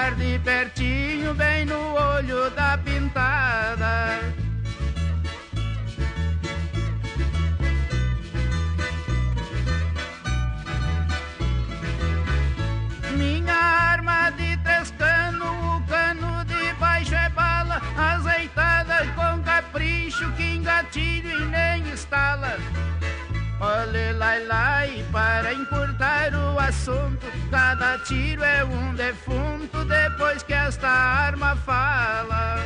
tirar 0.03 0.15
de 0.17 0.39
pertinho, 0.41 1.35
bem 1.35 1.65
no 1.65 1.95
olho 1.95 2.51
da 2.51 2.77
pintada. 2.79 4.19
Minha 13.17 13.55
arma 13.55 14.31
de 14.31 14.57
três 14.59 14.91
cano, 14.99 15.77
o 15.77 15.87
cano 15.87 16.45
de 16.47 16.73
baixo 16.81 17.15
é 17.15 17.29
bala, 17.29 17.81
azeitada 17.97 19.07
com 19.15 19.43
capricho, 19.43 20.33
que 20.33 20.57
engatilho 20.57 21.31
e 21.31 21.45
nem 21.47 21.93
estala. 21.93 22.57
Olhe 23.65 24.13
lá 24.15 24.35
lá 24.49 24.85
e 24.89 25.05
para 25.13 25.55
encurtar 25.55 26.35
o 26.35 26.59
assunto, 26.59 27.25
cada 27.49 27.97
tiro 27.99 28.43
é 28.43 28.65
um 28.65 28.93
defunto 28.93 29.85
depois 29.85 30.43
que 30.43 30.53
esta 30.53 30.89
arma 30.89 31.55
fala. 31.55 32.57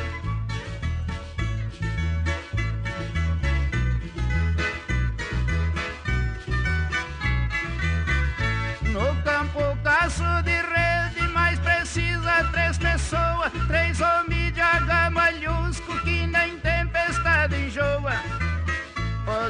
No 8.81 9.23
campo 9.23 9.77
caço 9.83 10.23
de 10.41 10.49
rede, 10.49 11.31
mais 11.31 11.59
precisa 11.59 12.43
três 12.51 12.75
pessoas, 12.79 13.51
três 13.67 14.01
homens 14.01 14.51
de 14.51 14.61
agamalhusco 14.61 15.95
que 15.99 16.25
nem 16.25 16.57
tempestade 16.57 17.55
enjoa. 17.55 18.36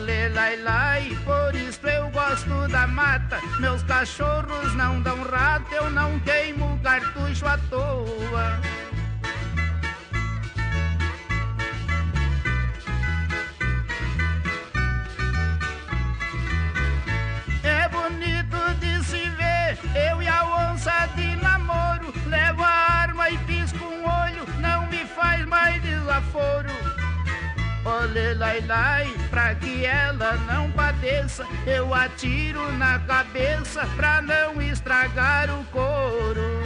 Olê, 0.07 0.29
lai, 0.29 0.55
lai, 0.61 1.17
por 1.25 1.53
isso 1.53 1.85
eu 1.85 2.09
gosto 2.11 2.65
da 2.69 2.87
mata. 2.87 3.41
Meus 3.59 3.83
cachorros 3.83 4.73
não 4.73 5.01
dão 5.01 5.21
rato, 5.21 5.69
eu 5.73 5.89
não 5.89 6.17
queimo 6.21 6.79
cartucho 6.81 7.45
à 7.45 7.57
toa. 7.69 8.57
É 17.63 17.89
bonito 17.89 18.75
de 18.79 19.03
se 19.03 19.29
ver, 19.31 19.77
eu 20.09 20.21
e 20.21 20.27
a 20.29 20.71
onça 20.71 21.09
de 21.17 21.35
namoro. 21.35 22.13
Levo 22.27 22.63
a 22.63 23.01
arma 23.01 23.29
e 23.29 23.37
pisco 23.39 23.83
um 23.83 24.05
olho, 24.05 24.45
não 24.61 24.87
me 24.87 25.03
faz 25.03 25.45
mais 25.45 25.81
desaforo. 25.81 26.86
Olê, 27.88 28.33
lai, 28.33 28.59
lai, 28.67 29.07
pra 29.29 29.55
que 29.55 29.85
ela 29.85 30.33
não 30.45 30.69
padeça, 30.71 31.45
eu 31.65 31.93
atiro 31.93 32.69
na 32.73 32.99
cabeça 32.99 33.88
pra 33.95 34.21
não 34.21 34.61
estragar 34.61 35.49
o 35.49 35.63
couro. 35.67 36.63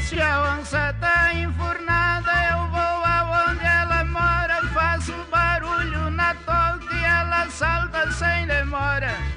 Se 0.00 0.20
a 0.20 0.58
onça 0.58 0.92
tá 1.00 1.32
enfurnada, 1.34 2.32
eu 2.50 2.68
vou 2.68 3.04
aonde 3.04 3.64
ela 3.64 4.02
mora. 4.06 4.60
Faço 4.72 5.12
barulho 5.30 6.10
na 6.10 6.34
toca 6.34 6.92
e 6.92 7.04
ela 7.04 7.48
salta 7.48 8.10
sem 8.10 8.44
demora. 8.48 9.33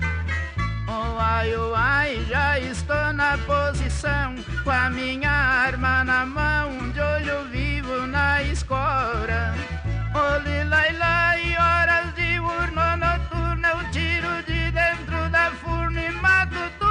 Ai, 1.30 1.54
oh, 1.58 1.76
ai, 1.76 2.26
já 2.30 2.58
estou 2.58 3.12
na 3.12 3.38
posição, 3.40 4.34
com 4.64 4.72
a 4.72 4.90
minha 4.90 5.30
arma 5.30 6.02
na 6.06 6.26
mão, 6.26 6.90
de 6.92 7.02
olho 7.02 7.44
vivo 7.52 8.08
na 8.08 8.42
escora. 8.44 9.54
Olhe 10.16 10.64
lá, 10.64 10.84
lá, 10.98 11.38
e 11.38 11.54
horas 11.58 12.16
de 12.16 12.40
urno 12.40 12.96
noturno, 12.96 13.68
eu 13.68 13.92
tiro 13.92 14.42
de 14.48 14.72
dentro 14.72 15.30
da 15.30 15.52
furna 15.52 16.02
e 16.02 16.12
mato 16.14 16.56
tudo. 16.80 16.87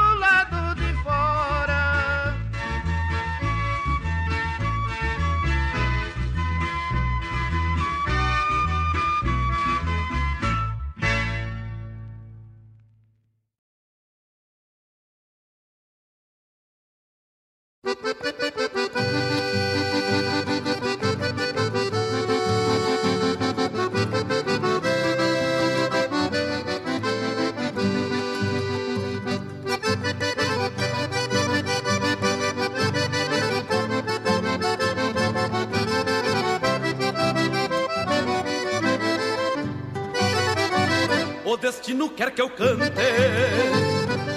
O 41.44 41.56
destino 41.56 42.10
quer 42.10 42.32
que 42.32 42.42
eu 42.42 42.50
cante 42.50 42.92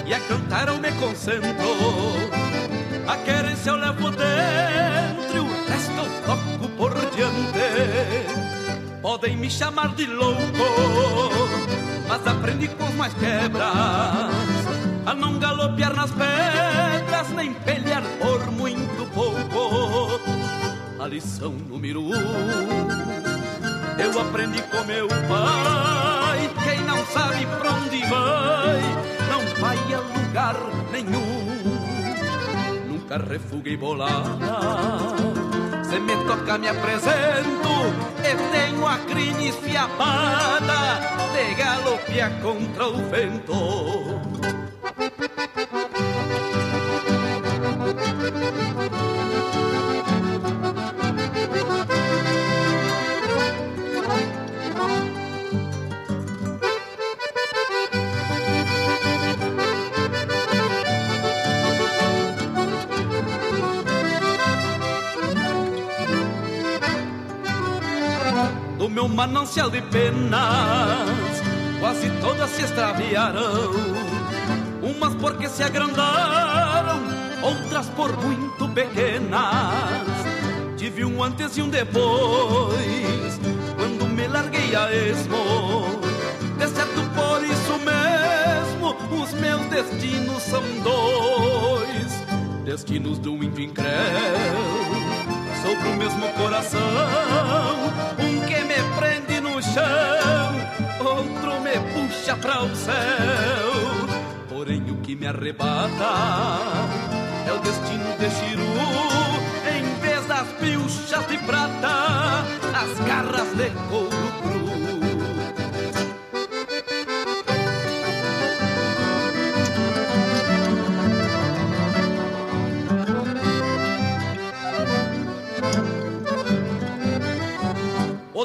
E 0.06 0.14
a 0.14 0.20
cantar 0.20 0.68
eu 0.68 0.78
me 0.78 0.90
concentro. 0.92 2.39
A 3.10 3.16
querência 3.16 3.70
eu 3.70 3.74
levo 3.74 4.08
dentro 4.12 5.42
o 5.42 5.66
resto 5.66 5.90
eu 5.98 6.08
toco 6.24 6.68
por 6.76 6.94
diante. 7.10 9.00
Podem 9.02 9.36
me 9.36 9.50
chamar 9.50 9.96
de 9.96 10.06
louco, 10.06 10.38
mas 12.08 12.24
aprendi 12.24 12.68
com 12.68 12.86
mais 12.92 13.12
quebras 13.14 13.66
a 15.06 15.12
não 15.12 15.40
galopear 15.40 15.92
nas 15.96 16.12
pedras 16.12 17.30
nem 17.34 17.52
pelear 17.52 18.04
por 18.20 18.48
muito 18.52 19.04
pouco. 19.12 20.20
A 21.02 21.08
lição 21.08 21.50
número 21.50 22.02
um 22.02 22.12
eu 23.98 24.20
aprendi 24.20 24.62
com 24.62 24.84
meu 24.84 25.08
pai. 25.08 26.48
Quem 26.62 26.80
não 26.84 27.04
sabe 27.06 27.44
pra 27.58 27.72
onde 27.72 28.04
vai, 28.04 28.80
não 29.28 29.60
vai 29.60 29.94
a 29.94 29.98
lugar 29.98 30.56
nenhum. 30.92 31.89
Nunca 33.10 33.26
refuguei 33.26 33.76
bolada. 33.76 34.36
Se 35.82 35.98
me 35.98 36.14
toca, 36.28 36.56
me 36.58 36.68
apresento. 36.68 37.68
E 38.22 38.36
tenho 38.52 38.86
a 38.86 38.98
crina 38.98 39.42
esfiapada 39.42 41.00
de 41.34 41.54
galopear 41.56 42.40
contra 42.40 42.86
o 42.86 43.10
vento. 43.10 44.59
Manancial 69.10 69.68
de 69.70 69.82
penas, 69.82 71.42
quase 71.80 72.10
todas 72.20 72.50
se 72.50 72.62
extraviaram. 72.62 73.72
Umas 74.82 75.14
porque 75.16 75.48
se 75.48 75.62
agrandaram, 75.62 77.00
outras 77.42 77.86
por 77.88 78.16
muito 78.16 78.68
pequenas. 78.68 80.40
Tive 80.76 81.04
um 81.04 81.22
antes 81.22 81.56
e 81.58 81.62
um 81.62 81.68
depois, 81.68 83.40
quando 83.76 84.06
me 84.08 84.26
larguei 84.26 84.74
a 84.74 84.92
esmo. 84.92 86.00
De 86.58 86.66
certo 86.68 87.02
por 87.14 87.44
isso 87.44 87.78
mesmo, 87.84 89.22
os 89.22 89.32
meus 89.34 89.66
destinos 89.66 90.42
são 90.42 90.62
dois. 90.82 92.10
Destinos 92.64 93.18
do 93.18 93.34
índio 93.34 93.64
incréu 93.64 93.90
sobre 95.62 95.88
o 95.88 95.96
mesmo 95.96 96.28
coração. 96.34 96.80
Chão, 99.72 101.06
outro 101.06 101.60
me 101.60 101.78
puxa 101.92 102.36
para 102.36 102.62
o 102.62 102.74
céu. 102.74 103.72
Porém, 104.48 104.90
o 104.90 104.96
que 104.96 105.14
me 105.14 105.26
arrebata 105.26 106.12
é 107.46 107.52
o 107.52 107.58
destino 107.58 108.16
de 108.18 108.30
Chiru. 108.30 108.62
Em 109.76 110.00
vez 110.00 110.26
das 110.26 110.48
pilchas 110.60 111.26
de 111.28 111.38
prata, 111.38 112.44
as 112.74 113.06
garras 113.06 113.56
de 113.56 113.70
couro 113.88 114.49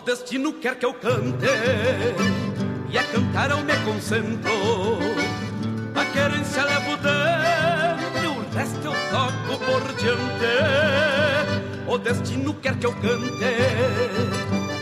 destino 0.06 0.53
quer 0.53 0.76
que 0.76 0.86
eu 0.86 0.94
cante 0.94 1.48
E 2.90 2.98
a 2.98 3.03
cantar 3.03 3.49
eu 3.49 3.60
me 3.61 3.76
concentro. 3.84 4.52
A 5.95 6.06
querência 6.06 6.64
levo 6.64 6.95
dentro 6.98 8.23
E 8.23 8.27
o 8.27 8.56
resto 8.56 8.86
eu 8.86 8.94
toco 9.11 9.65
por 9.65 9.94
diante. 9.95 10.53
O 11.88 11.98
destino 11.98 12.53
quer 12.56 12.77
que 12.77 12.86
eu 12.86 12.94
cante 12.94 13.44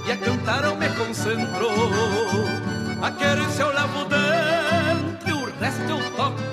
E 0.05 0.11
a 0.11 0.17
cantar 0.17 0.65
eu 0.65 0.75
me 0.75 0.89
concentro. 0.89 1.69
A 3.01 3.11
querência 3.11 3.63
eu 3.63 3.73
levo 3.73 4.05
dentro 4.05 5.29
E 5.29 5.31
o 5.31 5.45
resto 5.59 5.89
eu 5.89 6.11
toco 6.17 6.52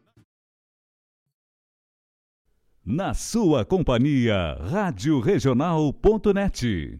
Na 2.83 3.13
sua 3.13 3.63
companhia, 3.63 4.57
Rádio 4.59 5.19
Regional.net. 5.19 6.99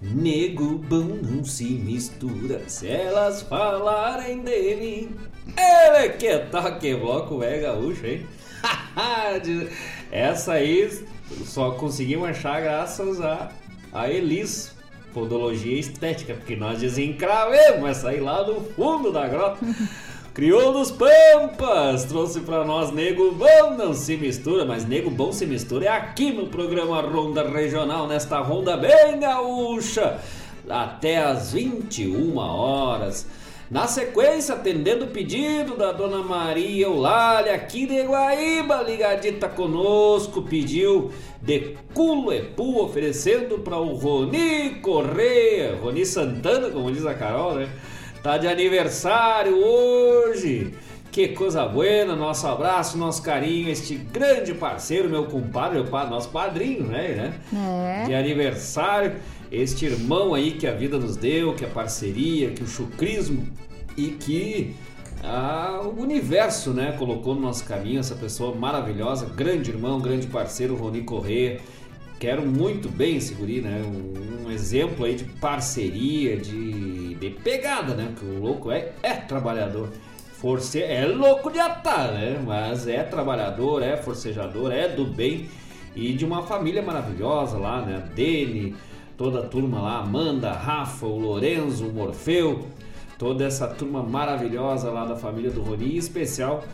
Nego 0.00 0.78
bom 0.78 1.18
não 1.20 1.44
se 1.44 1.64
mistura 1.64 2.68
se 2.68 2.86
elas 2.86 3.42
falarem 3.42 4.40
dele. 4.44 5.10
Ele 5.58 6.10
que 6.10 6.38
tá 6.50 6.70
que 6.72 6.94
bloco 6.94 7.42
é 7.42 7.58
gaúcho, 7.58 8.06
hein? 8.06 8.26
Essa 10.12 10.54
aí 10.54 11.04
só 11.44 11.72
conseguimos 11.72 12.28
achar 12.28 12.60
graças 12.60 13.20
a, 13.20 13.50
a 13.92 14.08
Elis, 14.08 14.74
Podologia 15.12 15.78
Estética, 15.78 16.34
porque 16.34 16.54
nós 16.54 16.80
desencravemos 16.80 17.88
essa 17.88 18.10
aí 18.10 18.20
lá 18.20 18.46
no 18.46 18.60
fundo 18.60 19.10
da 19.10 19.26
grota. 19.26 19.58
Crioulo 20.38 20.78
dos 20.78 20.92
Pampas 20.92 22.04
trouxe 22.04 22.38
pra 22.40 22.64
nós 22.64 22.92
Nego 22.92 23.32
Bom 23.32 23.74
não 23.76 23.92
se 23.92 24.16
mistura, 24.16 24.64
mas 24.64 24.84
Nego 24.86 25.10
Bom 25.10 25.32
se 25.32 25.44
mistura 25.44 25.86
é 25.86 25.88
aqui 25.88 26.30
no 26.30 26.46
programa 26.46 27.00
Ronda 27.00 27.42
Regional, 27.48 28.06
nesta 28.06 28.38
ronda 28.38 28.76
bem 28.76 29.18
gaúcha, 29.18 30.20
até 30.68 31.18
às 31.18 31.52
21 31.52 32.36
horas. 32.36 33.26
Na 33.70 33.86
sequência, 33.86 34.54
atendendo 34.54 35.04
o 35.04 35.08
pedido 35.08 35.76
da 35.76 35.92
dona 35.92 36.22
Maria 36.22 36.86
Eulália, 36.86 37.54
aqui 37.54 37.86
de 37.86 38.00
Guaíba, 38.00 38.82
ligadita 38.82 39.46
conosco, 39.46 40.40
pediu 40.40 41.10
de 41.42 41.76
culo 41.92 42.32
e 42.32 42.40
pu, 42.40 42.82
oferecendo 42.82 43.58
para 43.58 43.76
o 43.76 43.92
Roni 43.92 44.76
Correia, 44.80 45.76
Roni 45.82 46.06
Santana, 46.06 46.70
como 46.70 46.90
diz 46.90 47.04
a 47.04 47.12
Carol, 47.12 47.56
né? 47.56 47.68
Tá 48.22 48.38
de 48.38 48.48
aniversário 48.48 49.54
hoje. 49.62 50.72
Que 51.12 51.28
coisa 51.28 51.66
boa, 51.66 52.04
nosso 52.16 52.46
abraço, 52.46 52.96
nosso 52.96 53.22
carinho, 53.22 53.68
este 53.70 53.96
grande 53.96 54.54
parceiro, 54.54 55.10
meu 55.10 55.24
compadre, 55.24 55.80
meu 55.80 55.90
padre, 55.90 56.10
nosso 56.10 56.28
padrinho, 56.30 56.84
né? 56.84 57.34
É. 57.52 58.04
De 58.06 58.14
aniversário, 58.14 59.16
este 59.50 59.86
irmão 59.86 60.34
aí 60.34 60.52
que 60.52 60.66
a 60.66 60.72
vida 60.72 60.98
nos 60.98 61.16
deu, 61.16 61.54
que 61.54 61.64
a 61.64 61.68
parceria, 61.68 62.50
que 62.50 62.62
o 62.62 62.66
chucrismo 62.66 63.46
e 63.96 64.08
que 64.08 64.74
ah, 65.22 65.80
o 65.84 66.00
universo, 66.00 66.70
né, 66.70 66.92
colocou 66.92 67.34
no 67.34 67.40
nosso 67.40 67.64
caminho 67.64 67.98
essa 67.98 68.14
pessoa 68.14 68.54
maravilhosa, 68.54 69.26
grande 69.26 69.70
irmão, 69.70 70.00
grande 70.00 70.26
parceiro, 70.26 70.76
Roni 70.76 71.02
Corrêa. 71.02 71.60
Quero 72.20 72.44
muito 72.44 72.88
bem 72.88 73.16
esse 73.16 73.32
guri, 73.34 73.60
né? 73.60 73.80
Um, 73.84 74.46
um 74.46 74.50
exemplo 74.50 75.04
aí 75.04 75.14
de 75.14 75.24
parceria, 75.24 76.36
de, 76.36 77.14
de 77.14 77.30
pegada, 77.30 77.94
né? 77.94 78.12
Que 78.18 78.24
o 78.24 78.40
louco 78.40 78.72
é, 78.72 78.92
é 79.02 79.14
trabalhador. 79.14 79.90
Force, 80.32 80.82
é 80.82 81.06
louco 81.06 81.50
de 81.50 81.60
atar, 81.60 82.12
né? 82.12 82.42
Mas 82.44 82.88
é 82.88 83.04
trabalhador, 83.04 83.82
é 83.82 83.96
forcejador, 83.96 84.72
é 84.72 84.88
do 84.88 85.04
bem 85.04 85.48
e 85.94 86.12
de 86.12 86.24
uma 86.24 86.42
família 86.42 86.82
maravilhosa 86.82 87.56
lá, 87.56 87.82
né? 87.82 88.02
Dele, 88.14 88.74
toda 89.18 89.40
a 89.40 89.42
turma 89.42 89.80
lá, 89.80 89.98
Amanda, 89.98 90.52
Rafa, 90.52 91.04
o 91.04 91.18
Lorenzo, 91.18 91.86
o 91.88 91.92
Morfeu, 91.92 92.66
toda 93.18 93.44
essa 93.44 93.66
turma 93.66 94.00
maravilhosa 94.00 94.90
lá 94.90 95.04
da 95.04 95.16
família 95.16 95.50
do 95.50 95.60
Roni, 95.60 95.94
em 95.94 95.96
especial. 95.96 96.64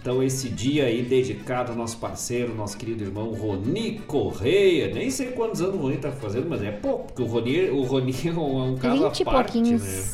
Então 0.00 0.22
esse 0.22 0.50
dia 0.50 0.84
aí 0.84 1.00
dedicado 1.02 1.72
ao 1.72 1.78
nosso 1.78 1.96
parceiro, 1.96 2.54
nosso 2.54 2.76
querido 2.76 3.02
irmão 3.02 3.32
Roni 3.32 4.00
Correia. 4.06 4.92
Nem 4.92 5.10
sei 5.10 5.28
quantos 5.28 5.62
anos 5.62 5.76
o 5.76 5.78
Roni 5.78 5.96
tá 5.96 6.12
fazendo, 6.12 6.46
mas 6.46 6.62
é 6.62 6.70
pouco, 6.70 7.06
porque 7.06 7.22
o 7.22 7.26
Roni, 7.26 7.70
o 7.70 7.82
Roni 7.84 8.14
é 8.26 8.30
um, 8.32 8.64
é 8.64 8.70
um 8.70 8.76
caso 8.76 9.08
20 9.08 9.18
e 9.18 9.22
à 9.22 9.24
parte, 9.24 9.52
pouquinhos. 9.52 9.82
né? 9.82 10.04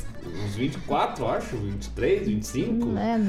Uns 0.44 0.54
24, 0.54 1.26
acho, 1.26 1.56
23, 1.56 2.28
25. 2.28 2.88
É, 2.98 3.20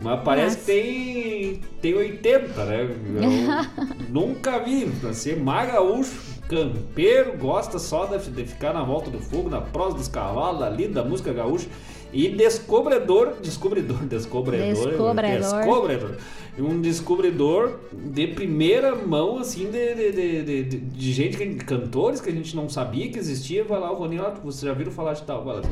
Mas 0.00 0.20
parece 0.22 0.58
que 0.58 0.64
tem, 0.64 1.60
tem 1.80 1.94
80, 1.94 2.64
né? 2.64 2.82
Eu 2.82 4.06
nunca 4.10 4.58
vi. 4.60 4.86
Assim, 5.08 5.36
magaúcho, 5.36 6.33
campeiro, 6.48 7.36
gosta 7.38 7.78
só 7.78 8.06
de, 8.06 8.18
ficar 8.44 8.72
na 8.72 8.82
volta 8.82 9.10
do 9.10 9.18
fogo, 9.18 9.48
na 9.48 9.60
prosa 9.60 9.96
dos 9.96 10.08
cavalos, 10.08 10.62
ali 10.62 10.88
da 10.88 11.04
música 11.04 11.32
gaúcha. 11.32 11.68
E 12.12 12.28
descobridor, 12.28 13.34
descobridor, 13.42 13.98
descobridor, 14.06 14.68
Descobridor. 14.68 15.40
descobridor. 15.40 16.16
Um 16.56 16.80
descobridor 16.80 17.80
de 17.92 18.28
primeira 18.28 18.94
mão, 18.94 19.38
assim, 19.38 19.68
de, 19.68 19.94
de, 19.94 20.12
de, 20.12 20.64
de, 20.78 21.12
gente, 21.12 21.36
que, 21.36 21.56
cantores 21.56 22.20
que 22.20 22.30
a 22.30 22.32
gente 22.32 22.54
não 22.54 22.68
sabia 22.68 23.10
que 23.10 23.18
existia. 23.18 23.64
Vai 23.64 23.80
lá, 23.80 23.90
o 23.90 23.96
Roninho, 23.96 24.22
ó, 24.22 24.30
vocês 24.30 24.62
já 24.62 24.72
viram 24.72 24.92
falar 24.92 25.14
de 25.14 25.22
tal? 25.24 25.44
Vai 25.44 25.56
lá, 25.56 25.62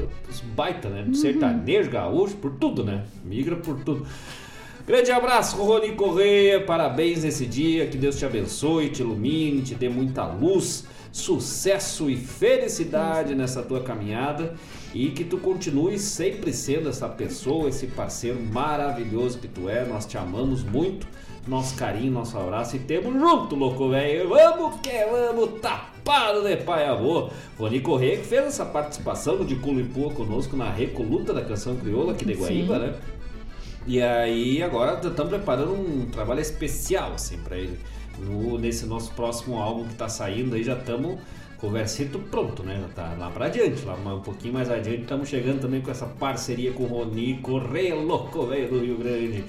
baita, 0.57 0.89
né? 0.89 1.05
Uhum. 1.07 1.15
Sertanejo, 1.15 1.89
gaúcho, 1.89 2.35
por 2.35 2.51
tudo, 2.57 2.82
né? 2.82 3.05
Migra 3.24 3.55
por 3.55 3.78
tudo. 3.85 4.05
Grande 4.84 5.12
abraço, 5.12 5.62
Rony 5.62 5.92
Correia. 5.92 6.60
Parabéns 6.60 7.22
nesse 7.22 7.46
dia. 7.46 7.86
Que 7.86 7.96
Deus 7.96 8.18
te 8.18 8.26
abençoe, 8.26 8.88
te 8.88 9.00
ilumine, 9.00 9.62
te 9.62 9.76
dê 9.76 9.88
muita 9.88 10.26
luz, 10.26 10.84
sucesso 11.12 12.10
e 12.10 12.16
felicidade 12.16 13.32
nessa 13.36 13.62
tua 13.62 13.80
caminhada. 13.80 14.54
E 14.92 15.10
que 15.10 15.22
tu 15.22 15.38
continue 15.38 16.00
sempre 16.00 16.52
sendo 16.52 16.88
essa 16.88 17.09
pessoa, 17.09 17.68
esse 17.68 17.86
parceiro 17.86 18.40
maravilhoso 18.40 19.38
que 19.38 19.46
tu 19.46 19.68
é. 19.68 19.84
Nós 19.84 20.04
te 20.04 20.18
amamos 20.18 20.64
muito. 20.64 21.06
Nosso 21.46 21.76
carinho, 21.76 22.12
nosso 22.12 22.36
abraço 22.36 22.76
e 22.76 22.78
temos 22.80 23.12
junto, 23.14 23.54
louco 23.54 23.88
velho. 23.88 24.28
Vamos 24.28 24.80
que 24.80 25.04
vamos, 25.06 25.60
tapado 25.60 26.42
de 26.42 26.56
pai 26.56 26.86
avô. 26.86 27.30
Rony 27.59 27.80
Correia 27.80 28.16
que 28.16 28.24
fez 28.24 28.46
essa 28.46 28.64
participação 28.64 29.44
de 29.44 29.56
Culo 29.56 29.80
e 29.80 29.84
Pua 29.84 30.12
conosco 30.12 30.56
na 30.56 30.70
Recoluta 30.70 31.32
da 31.32 31.42
Canção 31.42 31.76
Crioula 31.76 32.12
aqui 32.12 32.24
de 32.24 32.34
Guaíba, 32.34 32.78
né? 32.78 32.94
E 33.86 34.00
aí 34.00 34.62
agora 34.62 35.00
estamos 35.06 35.30
preparando 35.30 35.72
um 35.72 36.06
trabalho 36.06 36.40
especial 36.40 37.14
assim 37.14 37.38
para 37.38 37.56
ele. 37.56 37.78
No, 38.18 38.59
nesse 38.59 38.86
nosso 38.86 39.12
próximo 39.14 39.59
álbum 39.59 39.88
que 39.88 39.94
tá 39.94 40.09
saindo 40.09 40.54
aí 40.54 40.62
já 40.62 40.74
estamos 40.74 41.18
conversito 41.56 42.18
pronto, 42.18 42.62
né? 42.62 42.78
Já 42.80 42.88
tá 42.88 43.16
lá 43.18 43.30
para 43.30 43.46
adiante, 43.46 43.84
lá 43.84 43.94
um 43.94 44.20
pouquinho 44.20 44.54
mais 44.54 44.68
adiante 44.68 45.02
estamos 45.02 45.28
chegando 45.28 45.60
também 45.60 45.80
com 45.80 45.90
essa 45.90 46.06
parceria 46.06 46.72
com 46.72 46.82
o 46.82 46.86
Roni 46.86 47.38
Correia, 47.38 47.94
louco 47.94 48.46
velho 48.46 48.68
do 48.68 48.80
Rio 48.80 48.98
Grande. 48.98 49.44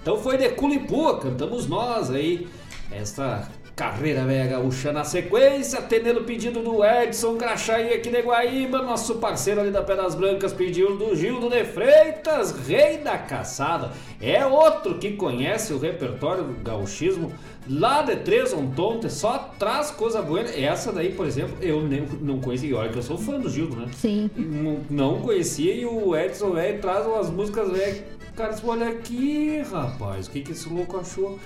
Então 0.00 0.16
foi 0.16 0.38
de 0.38 0.48
Culipua, 0.50 1.18
cantamos 1.18 1.66
nós 1.66 2.10
aí 2.10 2.48
esta 2.90 3.48
carreira 3.78 4.24
velha 4.24 4.44
gaúcha 4.44 4.92
na 4.92 5.04
sequência, 5.04 5.78
atendendo 5.78 6.18
o 6.18 6.24
pedido 6.24 6.60
do 6.60 6.84
Edson 6.84 7.36
Graxaí 7.36 7.94
aqui 7.94 8.10
de 8.10 8.20
Guaíba, 8.20 8.82
nosso 8.82 9.14
parceiro 9.14 9.60
ali 9.60 9.70
da 9.70 9.82
Pedras 9.82 10.16
Brancas 10.16 10.52
pediu 10.52 10.96
do 10.96 11.14
Gildo 11.14 11.48
de 11.48 11.62
Freitas, 11.62 12.50
rei 12.66 12.98
da 12.98 13.16
caçada. 13.16 13.92
É 14.20 14.44
outro 14.44 14.98
que 14.98 15.12
conhece 15.12 15.72
o 15.72 15.78
repertório 15.78 16.42
do 16.42 16.54
gauchismo 16.54 17.32
lá 17.70 18.02
de 18.02 18.16
Três 18.16 18.52
Ontonte, 18.52 19.08
só 19.08 19.54
traz 19.56 19.92
coisa 19.92 20.20
boa. 20.20 20.40
Essa 20.40 20.90
daí, 20.90 21.12
por 21.12 21.24
exemplo, 21.24 21.56
eu 21.60 21.80
nem, 21.80 22.04
não 22.20 22.40
conhecia, 22.40 22.76
olha 22.76 22.88
que 22.88 22.98
eu 22.98 23.02
sou 23.02 23.16
fã 23.16 23.38
do 23.38 23.48
Gildo, 23.48 23.76
né? 23.76 23.86
Sim. 23.94 24.28
Não, 24.36 24.80
não 24.90 25.20
conhecia 25.20 25.72
e 25.72 25.86
o 25.86 26.16
Edson 26.16 26.50
velho 26.50 26.80
traz 26.80 27.06
umas 27.06 27.30
músicas 27.30 27.70
velho. 27.70 28.02
Cara, 28.34 28.56
olha 28.64 28.88
aqui, 28.88 29.62
rapaz, 29.70 30.26
o 30.26 30.30
que, 30.30 30.40
que 30.40 30.50
esse 30.50 30.68
louco 30.68 30.98
achou? 30.98 31.38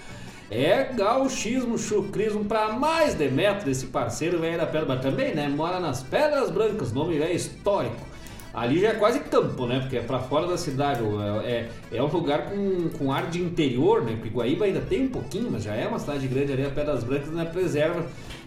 É 0.55 0.93
gauchismo, 0.93 1.79
chucrismo 1.79 2.45
pra 2.45 2.75
mais 2.75 3.15
de 3.15 3.27
metro 3.31 3.65
desse 3.65 3.87
parceiro 3.87 4.39
velho 4.39 4.59
da 4.59 4.67
Pedra, 4.67 4.99
também, 4.99 5.35
né? 5.35 5.49
Mora 5.49 5.81
nas 5.81 6.03
Pedras 6.03 6.51
Brancas, 6.51 6.93
nome 6.93 7.19
velho 7.19 7.35
histórico. 7.35 7.97
Ali 8.53 8.79
já 8.79 8.89
é 8.89 8.95
quase 8.95 9.21
campo, 9.21 9.67
né? 9.67 9.81
Porque 9.81 9.97
é 9.97 10.03
pra 10.03 10.19
fora 10.19 10.47
da 10.47 10.59
cidade. 10.59 11.01
É, 11.43 11.69
é, 11.91 11.97
é 11.97 12.03
um 12.03 12.07
lugar 12.07 12.51
com, 12.51 12.91
com 12.91 13.11
ar 13.11 13.31
de 13.31 13.41
interior, 13.41 14.03
né? 14.03 14.13
Porque 14.13 14.29
Guaíba 14.29 14.67
ainda 14.67 14.83
tem 14.83 15.05
um 15.05 15.09
pouquinho, 15.09 15.51
mas 15.51 15.63
já 15.63 15.75
é 15.75 15.89
uma 15.89 15.99
cidade 15.99 16.29
grande 16.29 16.53
ali. 16.53 16.67
A 16.67 16.71
Pedras 16.71 17.03
Brancas 17.03 17.31
né, 17.31 17.47
preserva 17.47 18.05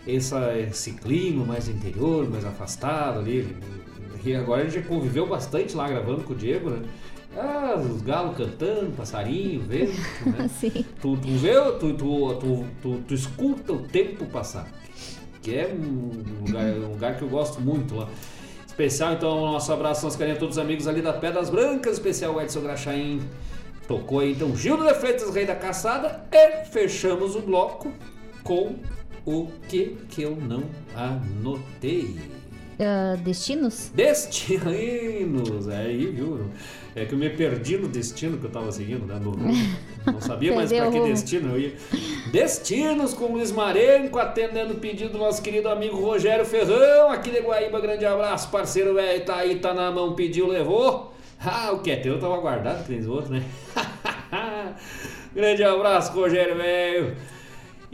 essa, 0.08 0.56
esse 0.60 0.92
clima 0.92 1.44
mais 1.44 1.68
interior, 1.68 2.30
mais 2.30 2.46
afastado 2.46 3.18
ali. 3.18 3.58
E 4.24 4.36
agora 4.36 4.62
a 4.62 4.66
gente 4.66 4.76
já 4.76 4.88
conviveu 4.88 5.26
bastante 5.26 5.76
lá 5.76 5.88
gravando 5.90 6.22
com 6.22 6.34
o 6.34 6.36
Diego, 6.36 6.70
né? 6.70 6.84
Ah, 7.38 7.76
os 7.78 8.02
galos 8.02 8.38
cantando, 8.38 8.92
passarinho, 8.96 9.62
vento, 9.62 9.92
né? 10.26 10.48
Sim. 10.60 10.86
Tu, 11.02 11.18
tu 11.18 11.28
vê, 11.38 11.54
tu, 11.80 11.94
tu, 11.94 12.66
tu, 12.82 13.04
tu, 13.08 13.14
escuta 13.14 13.74
o 13.74 13.80
tempo 13.80 14.26
passar. 14.26 14.68
Que 15.42 15.56
é 15.56 15.68
um 15.68 16.24
lugar, 16.46 16.66
um 16.66 16.92
lugar 16.92 17.18
que 17.18 17.24
eu 17.24 17.30
gosto 17.30 17.60
muito 17.60 17.96
lá. 17.96 18.08
Especial, 18.66 19.14
então, 19.14 19.40
nosso 19.52 19.72
abraço, 19.72 20.04
nosso 20.04 20.18
carinho 20.18 20.36
a 20.36 20.40
todos 20.40 20.58
os 20.58 20.64
amigos 20.64 20.88
ali 20.88 21.02
da 21.02 21.14
Pedras 21.14 21.50
Brancas, 21.50 21.94
especial 21.94 22.42
Edson 22.42 22.62
Graxaim. 22.62 23.22
Tocou 23.88 24.20
aí, 24.20 24.32
então, 24.32 24.56
Gildo 24.56 24.84
de 24.86 24.94
Freitas, 24.96 25.34
Rei 25.34 25.46
da 25.46 25.56
Caçada, 25.56 26.26
e 26.32 26.66
fechamos 26.66 27.36
o 27.36 27.42
bloco 27.42 27.92
com 28.44 28.76
o 29.26 29.48
que 29.68 29.98
que 30.10 30.22
eu 30.24 30.36
não 30.36 30.64
anotei. 30.96 32.18
Ah, 32.80 33.16
destinos? 33.24 33.92
Destinos, 33.94 35.68
é 35.68 35.78
aí, 35.78 36.08
viu? 36.08 36.50
É 36.96 37.06
que 37.06 37.14
eu 37.14 37.18
me 37.18 37.30
perdi 37.30 37.78
no 37.78 37.88
destino 37.88 38.38
que 38.38 38.46
eu 38.46 38.50
tava 38.50 38.72
seguindo, 38.72 39.06
né? 39.06 39.20
No. 39.22 39.36
Não 40.12 40.22
sabia 40.22 40.54
mais 40.56 40.72
pra 40.72 40.90
que 40.90 41.00
destino 41.02 41.54
eu 41.54 41.60
ia. 41.60 41.74
Destinos 42.32 43.14
com 43.14 43.34
Luiz 43.34 43.52
Marenco, 43.52 44.18
atendendo 44.18 44.74
o 44.74 44.78
pedido 44.78 45.12
do 45.12 45.18
nosso 45.18 45.42
querido 45.42 45.68
amigo 45.68 45.98
Rogério 45.98 46.46
Ferrão, 46.46 47.10
aqui 47.10 47.32
de 47.32 47.40
Guaíba. 47.40 47.82
Grande 47.82 48.06
abraço, 48.06 48.50
parceiro 48.50 48.94
velho. 48.94 49.26
Tá 49.26 49.38
aí, 49.38 49.60
tá 49.60 49.74
na 49.74 49.92
mão, 49.92 50.14
pediu, 50.14 50.48
levou. 50.48 51.14
Ah, 51.44 51.72
o 51.74 51.80
que 51.80 51.92
é 51.92 51.98
teu 51.98 52.20
tava 52.20 52.38
guardado, 52.38 52.88
tem 52.88 53.06
outro, 53.08 53.34
né? 53.34 53.44
Grande 55.36 55.64
abraço, 55.64 56.14
Rogério 56.14 56.56
velho. 56.56 57.16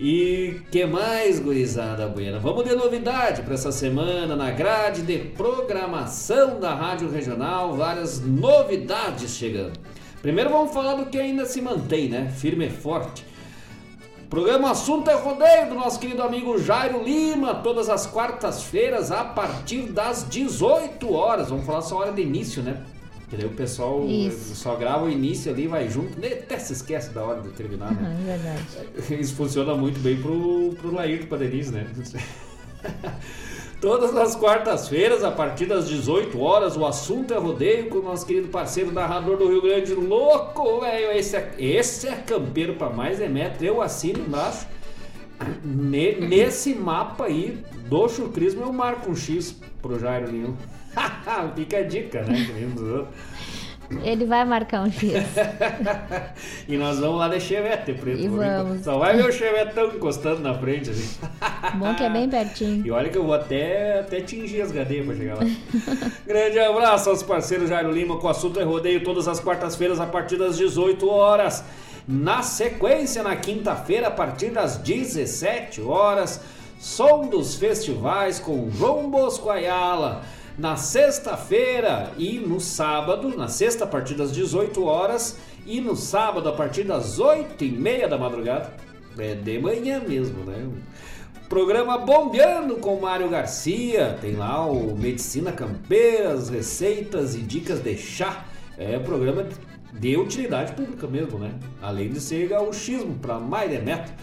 E 0.03 0.61
que 0.71 0.83
mais, 0.83 1.39
gurizada 1.39 2.07
buena? 2.07 2.39
Vamos 2.39 2.63
de 2.63 2.73
novidade 2.73 3.43
para 3.43 3.53
essa 3.53 3.71
semana 3.71 4.35
na 4.35 4.49
grade 4.49 5.03
de 5.03 5.19
programação 5.19 6.59
da 6.59 6.73
Rádio 6.73 7.07
Regional, 7.07 7.75
várias 7.75 8.19
novidades 8.19 9.35
chegando. 9.35 9.79
Primeiro 10.19 10.49
vamos 10.49 10.73
falar 10.73 10.95
do 10.95 11.05
que 11.05 11.19
ainda 11.19 11.45
se 11.45 11.61
mantém, 11.61 12.09
né? 12.09 12.33
Firme 12.35 12.65
e 12.65 12.71
forte. 12.71 13.23
Programa 14.27 14.71
Assunto 14.71 15.07
é 15.07 15.13
Rodeio 15.13 15.69
do 15.69 15.75
nosso 15.75 15.99
querido 15.99 16.23
amigo 16.23 16.57
Jairo 16.57 17.03
Lima, 17.03 17.53
todas 17.53 17.87
as 17.87 18.07
quartas-feiras 18.07 19.11
a 19.11 19.23
partir 19.23 19.83
das 19.83 20.27
18 20.27 21.13
horas. 21.13 21.51
Vamos 21.51 21.63
falar 21.63 21.83
só 21.83 21.97
hora 21.97 22.11
de 22.11 22.23
início, 22.23 22.63
né? 22.63 22.83
Que 23.31 23.37
daí 23.37 23.45
o 23.45 23.51
pessoal 23.51 24.05
Isso. 24.09 24.53
só 24.55 24.75
grava 24.75 25.05
o 25.05 25.09
início 25.09 25.49
ali, 25.49 25.65
vai 25.65 25.89
junto, 25.89 26.19
nem 26.19 26.33
até 26.33 26.59
se 26.59 26.73
esquece 26.73 27.11
da 27.11 27.23
hora 27.23 27.39
de 27.39 27.47
terminar, 27.51 27.89
né? 27.93 28.13
É 28.27 28.37
verdade. 28.37 29.15
Isso 29.23 29.35
funciona 29.35 29.73
muito 29.73 30.01
bem 30.01 30.21
pro, 30.21 30.75
pro 30.81 30.93
Laírto 30.93 31.23
e 31.23 31.27
pra 31.27 31.37
Denise, 31.37 31.71
né? 31.71 31.87
Todas 33.79 34.15
as 34.17 34.35
quartas-feiras, 34.35 35.23
a 35.23 35.31
partir 35.31 35.65
das 35.65 35.87
18 35.87 36.37
horas, 36.41 36.75
o 36.75 36.85
assunto 36.85 37.33
é 37.33 37.37
rodeio 37.37 37.89
com 37.89 37.99
o 37.99 38.03
nosso 38.03 38.25
querido 38.25 38.49
parceiro 38.49 38.91
narrador 38.91 39.37
do 39.37 39.47
Rio 39.47 39.61
Grande. 39.61 39.93
Louco, 39.93 40.81
velho! 40.81 41.17
Esse 41.17 41.37
é, 41.37 41.55
esse 41.57 42.07
é 42.09 42.15
campeiro 42.17 42.75
pra 42.75 42.89
mais 42.89 43.21
é 43.21 43.29
metro. 43.29 43.65
Eu 43.65 43.81
assino 43.81 44.19
embaixo. 44.19 44.67
Ne- 45.63 46.19
nesse 46.19 46.75
mapa 46.75 47.25
aí 47.25 47.57
do 47.87 48.09
chucrismo, 48.09 48.61
eu 48.61 48.73
marco 48.73 49.09
um 49.09 49.15
X 49.15 49.55
pro 49.81 49.97
Jairo 49.97 50.29
Lima. 50.29 50.55
Fica 51.55 51.77
a 51.77 51.83
dica, 51.83 52.23
né? 52.23 52.47
Ele 54.03 54.25
vai 54.25 54.45
marcar 54.45 54.83
um 54.83 54.91
X. 54.91 55.13
e 56.67 56.77
nós 56.77 56.99
vamos 56.99 57.19
lá 57.19 57.27
de 57.27 57.39
Chevette, 57.39 57.93
preto. 57.93 58.21
E 58.21 58.27
vamos. 58.27 58.83
Só 58.83 58.97
vai 58.97 59.15
ver 59.15 59.25
o 59.25 59.31
Chevetão 59.31 59.87
encostando 59.87 60.39
na 60.39 60.53
frente 60.53 60.89
assim. 60.89 61.19
Bom 61.75 61.93
que 61.93 62.03
é 62.03 62.09
bem 62.09 62.29
pertinho. 62.29 62.85
E 62.85 62.91
olha 62.91 63.09
que 63.09 63.17
eu 63.17 63.25
vou 63.25 63.33
até, 63.33 63.99
até 63.99 64.21
tingir 64.21 64.61
as 64.61 64.71
gadeias 64.71 65.05
pra 65.05 65.15
chegar 65.15 65.35
lá. 65.35 65.43
Grande 66.25 66.59
abraço 66.59 67.09
aos 67.09 67.21
parceiros 67.21 67.69
Jairo 67.69 67.91
Lima, 67.91 68.17
com 68.17 68.27
o 68.27 68.29
assunto 68.29 68.59
é 68.59 68.63
rodeio 68.63 69.03
todas 69.03 69.27
as 69.27 69.39
quartas-feiras 69.39 69.99
a 69.99 70.05
partir 70.05 70.37
das 70.37 70.57
18 70.57 71.07
horas. 71.09 71.63
Na 72.07 72.41
sequência, 72.41 73.21
na 73.21 73.35
quinta-feira, 73.35 74.07
a 74.07 74.11
partir 74.11 74.49
das 74.49 74.77
17 74.77 75.81
horas, 75.81 76.41
som 76.79 77.27
dos 77.27 77.55
festivais 77.55 78.39
com 78.39 78.69
João 78.71 79.09
Bosco 79.09 79.49
Ayala. 79.49 80.23
Na 80.61 80.75
sexta-feira 80.75 82.11
e 82.19 82.37
no 82.37 82.59
sábado, 82.59 83.35
na 83.35 83.47
sexta 83.47 83.83
a 83.83 83.87
partir 83.87 84.13
das 84.13 84.31
18 84.31 84.85
horas 84.85 85.39
e 85.65 85.81
no 85.81 85.95
sábado 85.95 86.47
a 86.47 86.51
partir 86.51 86.83
das 86.83 87.17
8 87.17 87.65
e 87.65 87.71
meia 87.71 88.07
da 88.07 88.15
madrugada. 88.15 88.71
É 89.17 89.33
de 89.33 89.57
manhã 89.57 89.99
mesmo, 90.07 90.43
né? 90.43 90.69
Programa 91.49 91.97
Bombeando 91.97 92.75
com 92.75 92.99
Mário 92.99 93.27
Garcia. 93.27 94.15
Tem 94.21 94.35
lá 94.35 94.63
o 94.63 94.95
Medicina 94.95 95.51
Campeira, 95.51 96.33
as 96.33 96.49
receitas 96.49 97.33
e 97.33 97.39
dicas 97.39 97.79
de 97.79 97.97
chá. 97.97 98.45
É 98.77 98.99
programa 98.99 99.47
de 99.91 100.15
utilidade 100.15 100.73
pública 100.73 101.07
mesmo, 101.07 101.39
né? 101.39 101.55
Além 101.81 102.09
de 102.09 102.21
ser 102.21 102.47
gauchismo 102.47 103.15
para 103.15 103.39
mais 103.39 103.71
de 103.71 103.79
metro. 103.79 104.13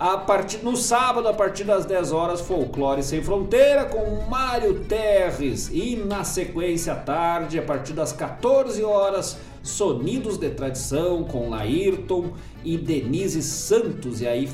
A 0.00 0.16
partir, 0.16 0.64
no 0.64 0.78
sábado, 0.78 1.28
a 1.28 1.34
partir 1.34 1.64
das 1.64 1.84
10 1.84 2.10
horas, 2.10 2.40
Folclore 2.40 3.02
Sem 3.02 3.22
Fronteira 3.22 3.84
com 3.84 4.30
Mário 4.30 4.82
Terres. 4.84 5.68
E 5.70 5.94
na 5.94 6.24
sequência, 6.24 6.94
à 6.94 6.96
tarde, 6.96 7.58
a 7.58 7.62
partir 7.62 7.92
das 7.92 8.10
14 8.10 8.82
horas, 8.82 9.36
Sonidos 9.62 10.38
de 10.38 10.48
Tradição 10.48 11.22
com 11.24 11.50
Laírton 11.50 12.32
e 12.64 12.78
Denise 12.78 13.42
Santos. 13.42 14.22
E 14.22 14.26
aí, 14.26 14.50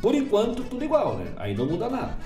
por 0.00 0.14
enquanto, 0.14 0.62
tudo 0.62 0.84
igual, 0.84 1.16
né? 1.16 1.32
Aí 1.36 1.52
não 1.52 1.66
muda 1.66 1.88
nada. 1.90 2.16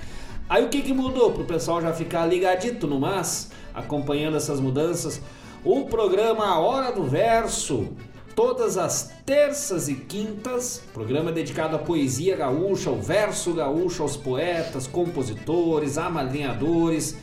Aí 0.47 0.63
o 0.63 0.69
que, 0.69 0.83
que 0.83 0.93
mudou 0.93 1.31
para 1.31 1.41
o 1.41 1.45
pessoal 1.45 1.81
já 1.81 1.91
ficar 1.91 2.27
ligadito 2.27 2.85
no 2.85 2.99
mas, 2.99 3.49
acompanhando 3.73 4.37
essas 4.37 4.59
mudanças? 4.59 5.19
O 5.65 5.85
programa 5.85 6.45
A 6.45 6.59
Hora 6.59 6.91
do 6.91 7.05
Verso, 7.05 7.89
todas 8.35 8.77
as 8.77 9.11
terças 9.25 9.87
e 9.87 9.95
quintas, 9.95 10.81
programa 10.93 11.31
dedicado 11.31 11.75
à 11.75 11.79
poesia 11.79 12.35
gaúcha, 12.35 12.89
ao 12.89 12.97
verso 12.97 13.53
gaúcho, 13.53 14.03
aos 14.03 14.15
poetas, 14.17 14.87
compositores, 14.87 15.97
amadrinhadores 15.97 17.17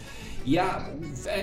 e 0.45 0.59
a 0.59 0.91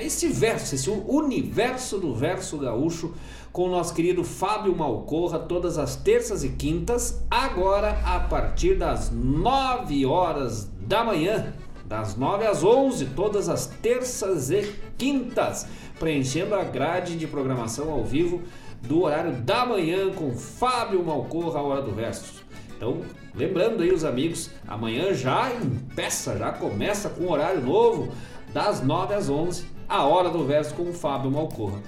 esse 0.02 0.28
verso, 0.28 0.76
esse 0.76 0.90
universo 0.90 1.98
do 1.98 2.14
verso 2.14 2.58
gaúcho 2.58 3.14
com 3.52 3.64
o 3.64 3.70
nosso 3.70 3.94
querido 3.94 4.24
Fábio 4.24 4.76
Malcorra, 4.76 5.40
todas 5.40 5.78
as 5.78 5.96
terças 5.96 6.44
e 6.44 6.50
quintas, 6.50 7.22
agora 7.30 8.02
a 8.04 8.20
partir 8.20 8.76
das 8.76 9.12
9 9.12 10.06
horas 10.06 10.70
da 10.82 11.04
manhã, 11.04 11.54
das 11.86 12.16
9 12.18 12.46
às 12.46 12.64
11, 12.64 13.06
todas 13.16 13.48
as 13.48 13.68
terças 13.68 14.50
e 14.50 14.74
quintas, 14.98 15.68
preenchendo 16.00 16.56
a 16.56 16.64
grade 16.64 17.16
de 17.16 17.28
programação 17.28 17.92
ao 17.92 18.04
vivo 18.04 18.42
do 18.88 19.04
horário 19.04 19.34
da 19.34 19.66
manhã 19.66 20.12
com 20.14 20.36
Fábio 20.36 21.04
Malcorra, 21.04 21.60
a 21.60 21.64
hora 21.64 21.82
do 21.82 21.92
verso. 21.92 22.44
Então, 22.76 23.02
lembrando 23.34 23.84
aí 23.84 23.92
os 23.92 24.04
amigos, 24.04 24.52
amanhã 24.68 25.14
já 25.14 25.52
empeça, 25.54 26.38
já 26.38 26.52
começa 26.52 27.10
com 27.10 27.32
horário 27.32 27.62
novo, 27.62 28.12
das 28.54 28.82
9 28.82 29.14
às 29.14 29.30
11, 29.30 29.66
a 29.88 30.04
hora 30.04 30.30
do 30.30 30.46
verso 30.46 30.74
com 30.74 30.84
o 30.84 30.94
Fábio 30.94 31.32
Malcorra. 31.32 31.80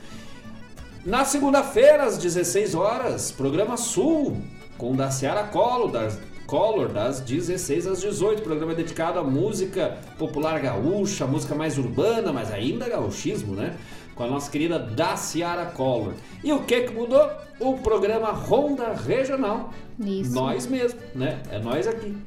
Na 1.05 1.23
segunda-feira, 1.23 2.03
às 2.03 2.17
16 2.17 2.75
horas, 2.75 3.31
programa 3.31 3.77
Sul, 3.77 4.37
com 4.77 4.95
Daciara 4.95 5.43
Collor, 5.45 5.89
das, 5.89 6.19
Collor, 6.47 6.87
das 6.87 7.19
16 7.19 7.87
às 7.87 8.01
18. 8.01 8.41
Programa 8.41 8.73
dedicado 8.73 9.19
à 9.19 9.23
música 9.23 9.97
popular 10.17 10.59
gaúcha, 10.59 11.27
música 11.27 11.53
mais 11.53 11.77
urbana, 11.77 12.31
mas 12.31 12.51
ainda 12.51 12.89
gauchismo, 12.89 13.53
né? 13.53 13.75
Com 14.17 14.23
a 14.23 14.27
nossa 14.27 14.49
querida 14.49 14.79
Daciara 14.79 15.67
Collor. 15.67 16.13
E 16.43 16.51
o 16.51 16.63
que 16.63 16.81
que 16.81 16.93
mudou? 16.93 17.29
O 17.59 17.77
programa 17.77 18.31
Ronda 18.31 18.93
Regional. 18.93 19.71
Isso. 19.99 20.33
Nós 20.33 20.65
mesmo, 20.65 20.99
né? 21.13 21.39
É 21.51 21.59
nós 21.59 21.87
aqui. 21.87 22.17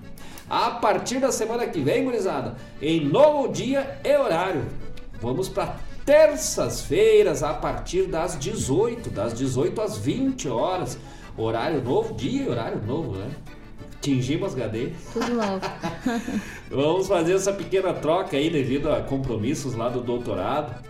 A 0.49 0.71
partir 0.71 1.19
da 1.19 1.33
semana 1.33 1.67
que 1.67 1.81
vem, 1.81 2.05
gurizada, 2.05 2.57
em 2.81 3.05
novo 3.05 3.49
dia 3.49 4.01
e 4.05 4.17
horário. 4.17 4.65
Vamos 5.21 5.49
para 5.49 5.77
terças-feiras 6.05 7.43
a 7.43 7.55
partir 7.55 8.07
das 8.07 8.39
18, 8.39 9.11
das 9.11 9.35
18 9.35 9.81
às 9.81 9.97
20 9.99 10.49
horas. 10.49 10.99
Horário 11.37 11.83
novo, 11.83 12.15
dia 12.15 12.45
e 12.45 12.49
horário 12.49 12.81
novo, 12.85 13.17
né? 13.17 13.31
Tingimos 14.01 14.55
HD. 14.55 14.93
Tudo 15.13 15.35
novo. 15.35 15.61
Vamos 16.71 17.07
fazer 17.07 17.35
essa 17.35 17.53
pequena 17.53 17.93
troca 17.93 18.37
aí 18.37 18.49
devido 18.49 18.91
a 18.91 19.03
compromissos 19.03 19.75
lá 19.75 19.89
do 19.89 20.01
doutorado. 20.01 20.90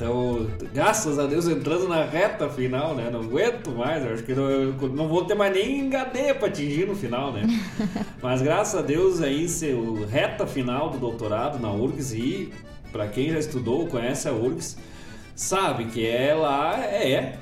Então, 0.00 0.46
graças 0.72 1.18
a 1.18 1.26
Deus, 1.26 1.46
entrando 1.46 1.86
na 1.86 2.02
reta 2.02 2.48
final, 2.48 2.94
né? 2.94 3.10
Não 3.12 3.20
aguento 3.20 3.70
mais, 3.72 4.02
acho 4.02 4.22
que 4.22 4.32
não, 4.32 4.72
não 4.88 5.06
vou 5.06 5.26
ter 5.26 5.34
mais 5.34 5.52
nem 5.52 5.88
HD 5.88 6.32
para 6.32 6.48
atingir 6.48 6.86
no 6.86 6.96
final, 6.96 7.34
né? 7.34 7.42
Mas 8.22 8.40
graças 8.40 8.80
a 8.80 8.82
Deus 8.82 9.20
aí, 9.20 9.46
seu 9.46 10.06
reta 10.06 10.46
final 10.46 10.88
do 10.88 10.96
doutorado 10.96 11.58
na 11.58 11.70
URGS 11.70 12.14
e 12.14 12.50
para 12.90 13.08
quem 13.08 13.28
já 13.28 13.38
estudou, 13.38 13.88
conhece 13.88 14.26
a 14.26 14.32
URGS, 14.32 14.78
sabe 15.36 15.84
que 15.84 16.06
é 16.06 16.32
lá, 16.32 16.82
é, 16.82 17.38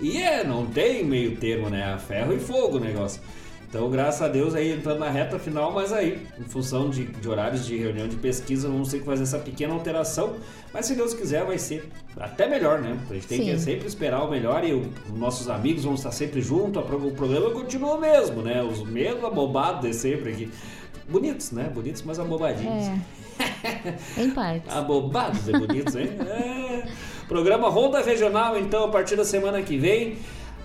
e 0.00 0.20
é, 0.20 0.42
não 0.42 0.66
tem 0.66 1.04
meio 1.04 1.36
termo, 1.36 1.70
né? 1.70 1.94
É 1.94 1.98
ferro 1.98 2.34
e 2.34 2.40
fogo 2.40 2.78
o 2.78 2.80
negócio. 2.80 3.22
Então, 3.70 3.88
graças 3.88 4.20
a 4.20 4.26
Deus, 4.26 4.52
aí 4.56 4.72
entrando 4.72 4.98
na 4.98 5.08
reta 5.08 5.38
final, 5.38 5.70
mas 5.70 5.92
aí, 5.92 6.26
em 6.40 6.42
função 6.42 6.90
de, 6.90 7.04
de 7.04 7.28
horários 7.28 7.64
de 7.64 7.76
reunião 7.76 8.08
de 8.08 8.16
pesquisa, 8.16 8.66
vamos 8.68 8.90
ter 8.90 8.98
que 8.98 9.04
fazer 9.04 9.22
essa 9.22 9.38
pequena 9.38 9.72
alteração. 9.72 10.34
Mas 10.74 10.86
se 10.86 10.96
Deus 10.96 11.14
quiser, 11.14 11.44
vai 11.44 11.56
ser 11.56 11.88
até 12.18 12.48
melhor, 12.48 12.80
né? 12.80 12.98
A 13.08 13.14
gente 13.14 13.28
tem 13.28 13.38
Sim. 13.38 13.44
que 13.52 13.58
sempre 13.60 13.86
esperar 13.86 14.24
o 14.24 14.30
melhor 14.30 14.64
e 14.64 14.72
o- 14.74 14.90
os 15.08 15.16
nossos 15.16 15.48
amigos 15.48 15.84
vão 15.84 15.94
estar 15.94 16.10
sempre 16.10 16.42
juntos. 16.42 16.82
O 16.82 17.12
programa 17.12 17.50
continua 17.52 17.94
o 17.94 18.00
mesmo, 18.00 18.42
né? 18.42 18.60
Os 18.60 18.82
mesmos 18.82 19.22
abobados 19.24 19.82
de 19.82 19.94
sempre 19.94 20.32
aqui. 20.32 20.50
Bonitos, 21.08 21.52
né? 21.52 21.70
Bonitos, 21.72 22.02
mas 22.02 22.18
abobadinhos. 22.18 22.86
É. 22.88 22.98
Em 24.20 24.30
partes. 24.30 24.74
Abobados 24.74 25.46
e 25.48 25.52
bonitos, 25.52 25.94
hein? 25.94 26.08
É. 26.28 26.86
Programa 27.28 27.68
Ronda 27.68 28.00
Regional, 28.02 28.58
então, 28.58 28.84
a 28.84 28.88
partir 28.88 29.14
da 29.14 29.24
semana 29.24 29.62
que 29.62 29.78
vem, 29.78 30.16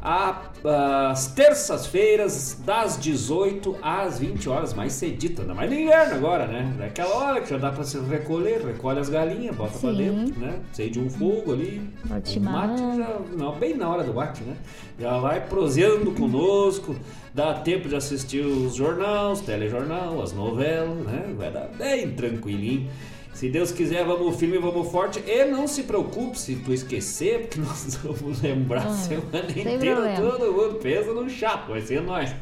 às 0.06 1.28
terças-feiras, 1.30 2.62
das 2.64 2.96
18 2.96 3.76
às 3.82 4.20
20 4.20 4.48
horas, 4.48 4.72
mais 4.72 4.94
cedito, 4.94 5.42
ainda 5.42 5.56
mais 5.56 5.68
no 5.68 5.76
inverno 5.76 6.14
agora, 6.14 6.46
né? 6.46 6.72
Daquela 6.78 7.16
hora 7.16 7.42
que 7.42 7.50
já 7.50 7.58
dá 7.58 7.72
pra 7.72 7.84
se 7.84 7.98
recolher, 8.00 8.64
recolhe 8.64 9.00
as 9.00 9.10
galinhas, 9.10 9.56
bota 9.56 9.80
pra 9.80 9.90
Sim. 9.90 9.98
dentro, 9.98 10.40
né? 10.40 10.60
Acende 10.72 11.00
um 11.00 11.10
fogo 11.10 11.54
ali. 11.54 11.82
Bate 12.06 12.38
o 12.38 12.42
mate 12.42 12.82
já, 12.98 13.20
não, 13.36 13.56
bem 13.56 13.76
na 13.76 13.90
hora 13.90 14.04
do 14.04 14.14
mate, 14.14 14.44
né? 14.44 14.56
Já 15.00 15.18
vai 15.18 15.42
proseando 15.42 16.12
conosco, 16.12 16.96
dá 17.34 17.56
tempo 17.56 17.90
de 17.90 17.96
assistir 17.96 18.46
os 18.46 18.76
jornais, 18.76 19.42
telejornal, 19.42 20.22
as 20.22 20.32
novelas, 20.32 21.00
né? 21.00 21.34
Vai 21.36 21.52
dar 21.52 21.68
bem 21.78 22.12
tranquilinho. 22.12 22.90
Se 23.36 23.50
Deus 23.50 23.70
quiser, 23.72 24.06
vamos 24.06 24.38
firme, 24.38 24.58
vamos 24.60 24.90
forte. 24.90 25.20
E 25.28 25.44
não 25.44 25.68
se 25.68 25.84
preocupe 25.84 26.40
se 26.40 26.56
tu 26.56 26.72
esquecer, 26.74 27.42
porque 27.42 27.60
nós 27.68 27.96
vamos 27.98 28.42
lembrar 28.42 28.88
a 28.88 28.90
Ah, 28.90 28.94
semana 28.94 29.50
sem 29.54 29.76
inteira. 29.76 30.16
Todo 30.16 30.54
mundo 30.54 30.76
pensa 30.82 31.14
no 31.14 31.30
chato, 31.30 31.68
vai 31.68 31.82
ser 31.82 32.02
nós. 32.02 32.30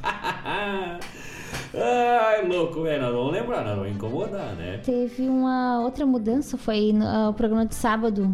Ai, 1.76 2.48
louco, 2.48 2.82
velho. 2.84 3.02
Nós 3.02 3.14
vamos 3.14 3.32
lembrar, 3.34 3.64
nós 3.64 3.76
vamos 3.78 3.92
incomodar, 3.92 4.56
né? 4.56 4.80
Teve 4.84 5.24
uma 5.28 5.82
outra 5.82 6.06
mudança, 6.06 6.58
foi 6.58 6.92
no- 6.94 7.06
ah, 7.06 7.30
o 7.30 7.34
programa 7.34 7.66
de 7.66 7.76
sábado, 7.76 8.32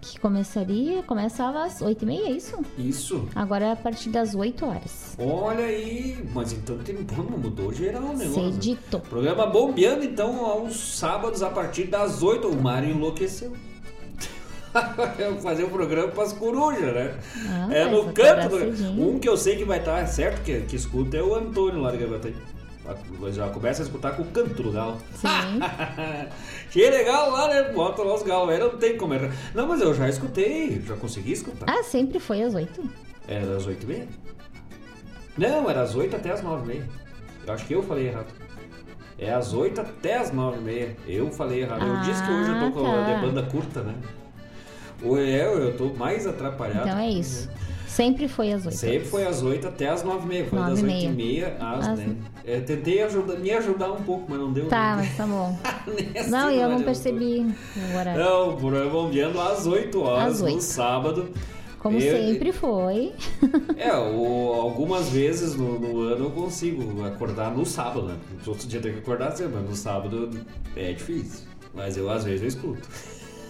que 0.00 0.18
começaria, 0.20 1.02
começava 1.02 1.64
às 1.64 1.80
8h30, 1.80 2.26
é 2.26 2.30
isso? 2.30 2.58
Isso. 2.78 3.28
Agora 3.34 3.66
é 3.66 3.72
a 3.72 3.76
partir 3.76 4.10
das 4.10 4.34
8 4.34 4.64
horas. 4.66 5.16
Olha 5.18 5.64
aí, 5.64 6.18
mas 6.34 6.52
então 6.52 6.76
tem, 6.78 6.94
mudou 7.38 7.72
geral 7.72 8.02
o 8.02 8.16
negócio. 8.16 8.52
Cedito. 8.52 9.00
Programa 9.00 9.46
bombeando 9.46 10.04
então 10.04 10.44
aos 10.44 10.76
sábados 10.98 11.42
a 11.42 11.50
partir 11.50 11.84
das 11.84 12.22
8. 12.22 12.48
O 12.48 12.60
Mário 12.62 12.90
enlouqueceu. 12.90 13.52
eu 15.18 15.36
fazer 15.36 15.64
um 15.64 15.68
programa 15.68 16.08
para 16.08 16.22
as 16.22 16.32
corujas, 16.32 16.94
né? 16.94 17.14
Ah, 17.46 17.68
é 17.70 17.84
no 17.90 18.10
canto. 18.12 18.48
do-. 18.48 19.02
Um 19.02 19.18
que 19.18 19.28
eu 19.28 19.36
sei 19.36 19.56
que 19.56 19.64
vai 19.64 19.78
estar 19.78 20.06
certo, 20.06 20.42
que, 20.42 20.60
que 20.62 20.76
escuta 20.76 21.16
é 21.16 21.22
o 21.22 21.34
Antônio 21.34 21.80
lá 21.80 21.90
de 21.90 21.98
Gravataí. 21.98 22.34
Já 23.32 23.48
começa 23.48 23.82
a 23.82 23.84
escutar 23.84 24.16
com 24.16 24.22
o 24.22 24.26
canto 24.26 24.60
do 24.62 24.72
galo. 24.72 24.98
Sim. 25.14 25.60
que 26.70 26.90
legal 26.90 27.30
lá, 27.30 27.48
né? 27.48 27.72
Bota 27.72 28.02
lá 28.02 28.14
os 28.14 28.22
galos. 28.22 28.50
Aí 28.52 28.58
não 28.58 28.70
tem 28.76 28.96
como 28.96 29.14
errar. 29.14 29.30
Não, 29.54 29.68
mas 29.68 29.80
eu 29.80 29.94
já 29.94 30.08
escutei, 30.08 30.82
já 30.84 30.96
consegui 30.96 31.32
escutar. 31.32 31.66
Ah, 31.68 31.82
sempre 31.84 32.18
foi 32.18 32.42
às 32.42 32.54
oito? 32.54 32.82
Era 33.28 33.56
às 33.56 33.66
8 33.66 33.82
e 33.84 33.86
meia? 33.86 34.08
Não, 35.38 35.70
era 35.70 35.82
às 35.82 35.94
8 35.94 36.16
até 36.16 36.32
às 36.32 36.42
9 36.42 36.64
e 36.64 36.66
meia. 36.66 36.88
Eu 37.46 37.52
acho 37.54 37.64
que 37.66 37.72
eu 37.74 37.82
falei 37.84 38.08
errado. 38.08 38.32
É 39.16 39.32
às 39.32 39.52
8 39.54 39.80
até 39.80 40.18
às 40.18 40.32
9 40.32 40.58
e 40.58 40.60
meia. 40.60 40.96
Eu 41.06 41.30
falei 41.30 41.62
errado. 41.62 41.86
eu 41.86 42.00
disse 42.00 42.20
que 42.24 42.30
hoje 42.30 42.50
eu 42.50 42.58
tô 42.60 42.80
com 42.80 42.86
Ah, 42.86 43.00
a 43.00 43.04
tá. 43.04 43.14
de 43.14 43.20
banda 43.26 43.42
curta, 43.44 43.82
né? 43.82 43.94
Ou 45.04 45.18
é, 45.18 45.46
eu 45.46 45.76
tô 45.76 45.86
mais 45.94 46.26
atrapalhado. 46.26 46.88
Então 46.88 46.98
é 46.98 47.08
isso. 47.10 47.48
Sempre 47.92 48.26
foi 48.26 48.52
às 48.52 48.64
oito. 48.64 48.76
Sempre 48.78 49.08
foi 49.08 49.26
às 49.26 49.42
8 49.42 49.68
até 49.68 49.88
às 49.88 50.02
9 50.02 50.24
e 50.24 50.28
meia. 50.28 50.46
Foi 50.46 50.58
Nove 50.58 50.70
das 50.70 50.80
e 50.80 50.84
8 50.84 51.04
e 51.04 51.08
meia. 51.08 51.56
às 51.60 51.88
Às- 51.88 51.98
10. 51.98 52.16
É, 52.44 52.60
tentei 52.60 53.02
ajudar, 53.02 53.36
me 53.38 53.50
ajudar 53.50 53.92
um 53.92 54.02
pouco, 54.02 54.24
mas 54.30 54.38
não 54.38 54.50
deu. 54.52 54.66
Tá, 54.68 54.96
né? 54.96 55.02
mas 55.02 55.16
tá 55.16 55.26
bom. 55.26 55.58
Não, 56.30 56.50
eu 56.50 56.68
não 56.70 56.82
percebi 56.82 57.46
o 57.76 57.96
horário. 57.98 58.20
Não, 58.24 58.50
o 58.50 58.56
programa 58.56 58.90
bombeando 58.90 59.38
às 59.40 59.66
8 59.66 60.00
horas 60.02 60.32
Às 60.34 60.40
no 60.40 60.46
oito. 60.46 60.60
sábado. 60.62 61.28
Como 61.78 61.98
Eu- 61.98 62.16
sempre 62.16 62.50
foi. 62.52 63.12
É, 63.76 63.92
o- 63.98 64.54
algumas 64.54 65.08
vezes 65.10 65.54
no, 65.54 65.78
no 65.78 66.00
ano 66.00 66.24
eu 66.26 66.30
consigo 66.30 67.04
acordar 67.04 67.50
no 67.54 67.66
sábado, 67.66 68.06
né? 68.06 68.16
Nos 68.38 68.48
outros 68.48 68.66
dias 68.66 68.82
tem 68.82 68.92
que 68.92 69.00
acordar 69.00 69.32
cedo, 69.32 69.50
mas 69.52 69.68
no 69.68 69.76
sábado 69.76 70.30
é 70.76 70.92
difícil. 70.92 71.40
Mas 71.74 71.96
eu 71.96 72.08
às 72.10 72.24
vezes 72.24 72.40
eu 72.42 72.48
escuto. 72.48 72.88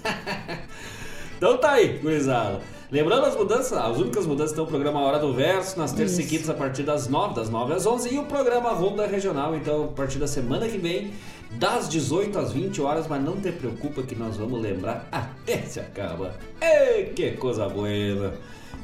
então 1.36 1.58
tá 1.58 1.72
aí, 1.72 1.98
gurizada. 1.98 2.60
Lembrando 2.92 3.24
as 3.24 3.34
mudanças, 3.34 3.72
as 3.72 3.96
únicas 3.96 4.26
mudanças 4.26 4.50
estão 4.50 4.64
o 4.64 4.68
programa 4.68 5.00
Hora 5.00 5.18
do 5.18 5.32
Verso, 5.32 5.78
nas 5.78 5.92
terças 5.92 6.18
e 6.18 6.24
quintas 6.24 6.50
a 6.50 6.52
partir 6.52 6.82
das 6.82 7.08
9, 7.08 7.34
das 7.34 7.48
9 7.48 7.72
às 7.72 7.86
11, 7.86 8.14
e 8.14 8.18
o 8.18 8.24
programa 8.24 8.68
Ronda 8.72 9.06
Regional, 9.06 9.56
então 9.56 9.84
a 9.84 9.88
partir 9.88 10.18
da 10.18 10.26
semana 10.26 10.68
que 10.68 10.76
vem, 10.76 11.10
das 11.52 11.88
18 11.88 12.38
às 12.38 12.52
20 12.52 12.82
horas, 12.82 13.06
mas 13.08 13.24
não 13.24 13.40
te 13.40 13.50
preocupa 13.50 14.02
que 14.02 14.14
nós 14.14 14.36
vamos 14.36 14.60
lembrar 14.60 15.08
até 15.10 15.62
se 15.62 15.80
acaba. 15.80 16.34
Ei, 16.60 17.04
que 17.16 17.30
coisa 17.30 17.66
boa! 17.66 17.88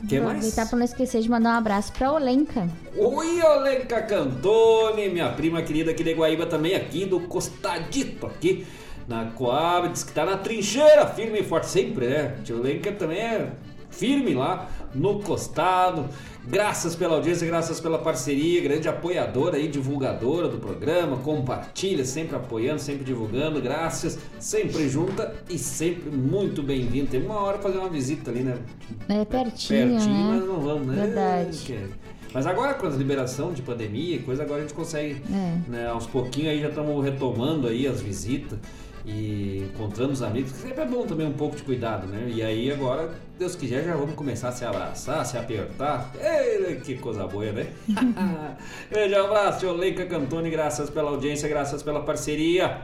Que 0.09 0.21
Vou 0.21 0.29
mais? 0.29 0.39
aproveitar 0.39 0.67
pra 0.71 0.79
não 0.79 0.85
esquecer 0.87 1.21
de 1.21 1.29
mandar 1.29 1.51
um 1.51 1.59
abraço 1.59 1.93
pra 1.93 2.11
Olenka. 2.11 2.67
Oi, 2.97 3.43
Olenka 3.43 4.01
Cantone, 4.01 5.11
minha 5.11 5.29
prima 5.33 5.61
querida 5.61 5.91
aqui 5.91 6.03
de 6.03 6.15
Guaíba 6.15 6.47
também, 6.47 6.75
aqui 6.75 7.05
do 7.05 7.21
Costadito, 7.21 8.25
aqui 8.25 8.67
na 9.07 9.27
Coab, 9.33 9.91
diz 9.91 10.03
que 10.03 10.13
tá 10.13 10.25
na 10.25 10.39
trincheira, 10.39 11.07
firme 11.09 11.41
e 11.41 11.45
forte, 11.45 11.67
sempre, 11.67 12.07
né? 12.07 12.39
Tia 12.43 12.57
Olenka 12.57 12.91
também 12.93 13.19
é 13.19 13.53
firme 13.91 14.35
lá 14.35 14.69
no 14.95 15.21
costado. 15.21 16.07
Graças 16.47 16.97
pela 16.97 17.17
audiência, 17.17 17.47
graças 17.47 17.79
pela 17.79 17.99
parceria, 17.99 18.63
grande 18.63 18.89
apoiadora 18.89 19.57
aí, 19.59 19.69
divulgadora 19.69 20.49
do 20.49 20.57
programa, 20.57 21.19
compartilha, 21.19 22.05
sempre 22.07 22.37
apoiando, 22.37 22.81
sempre 22.81 23.05
divulgando, 23.05 23.61
graças, 23.61 24.19
sempre 24.39 24.89
junta 24.89 25.35
e 25.51 25.59
sempre 25.59 26.11
muito 26.11 26.63
bem-vindo. 26.63 27.09
Tem 27.09 27.23
uma 27.23 27.39
hora 27.41 27.59
fazer 27.59 27.77
uma 27.77 27.91
visita 27.91 28.31
ali, 28.31 28.41
né? 28.41 28.57
É 29.11 29.25
pertinho, 29.27 29.91
Pertinho, 29.91 30.15
né? 30.15 30.37
mas 30.39 30.47
não 30.47 30.61
vamos, 30.61 30.87
né? 30.87 31.05
Verdade. 31.07 31.59
Que- 31.59 32.09
Mas 32.33 32.47
agora 32.47 32.75
com 32.75 32.87
a 32.87 32.91
liberação 32.91 33.53
de 33.53 33.63
pandemia 33.63 34.17
e 34.17 34.19
coisa, 34.19 34.43
agora 34.43 34.59
a 34.59 34.63
gente 34.63 34.75
consegue, 34.75 35.23
É. 35.33 35.57
né, 35.71 35.87
aos 35.89 36.07
pouquinhos 36.07 36.51
aí 36.51 36.61
já 36.61 36.69
estamos 36.69 37.03
retomando 37.05 37.67
aí 37.67 37.87
as 37.87 38.01
visitas 38.03 38.59
e 39.09 39.65
encontrando 39.65 40.13
os 40.13 40.23
amigos, 40.23 40.53
que 40.53 40.59
sempre 40.59 40.83
é 40.83 40.87
bom 40.87 41.07
também 41.07 41.27
um 41.27 41.33
pouco 41.33 41.57
de 41.57 41.63
cuidado, 41.63 42.07
né? 42.07 42.31
E 42.31 42.43
aí 42.43 42.71
agora, 42.71 43.11
Deus 43.39 43.57
quiser, 43.57 43.83
já 43.85 43.97
vamos 43.97 44.15
começar 44.15 44.49
a 44.49 44.53
se 44.53 44.67
abraçar, 44.67 45.25
se 45.25 45.39
apertar. 45.39 46.13
Ei, 46.21 46.77
que 46.77 46.97
coisa 46.97 47.27
boa, 47.27 47.51
né? 47.51 47.73
Grande 48.91 49.15
abraço, 49.15 49.61
tio 49.61 49.73
Leica 49.73 50.05
Cantone, 50.05 50.51
graças 50.51 50.91
pela 50.91 51.11
audiência, 51.11 51.49
graças 51.49 51.83
pela 51.83 52.03
parceria. 52.03 52.83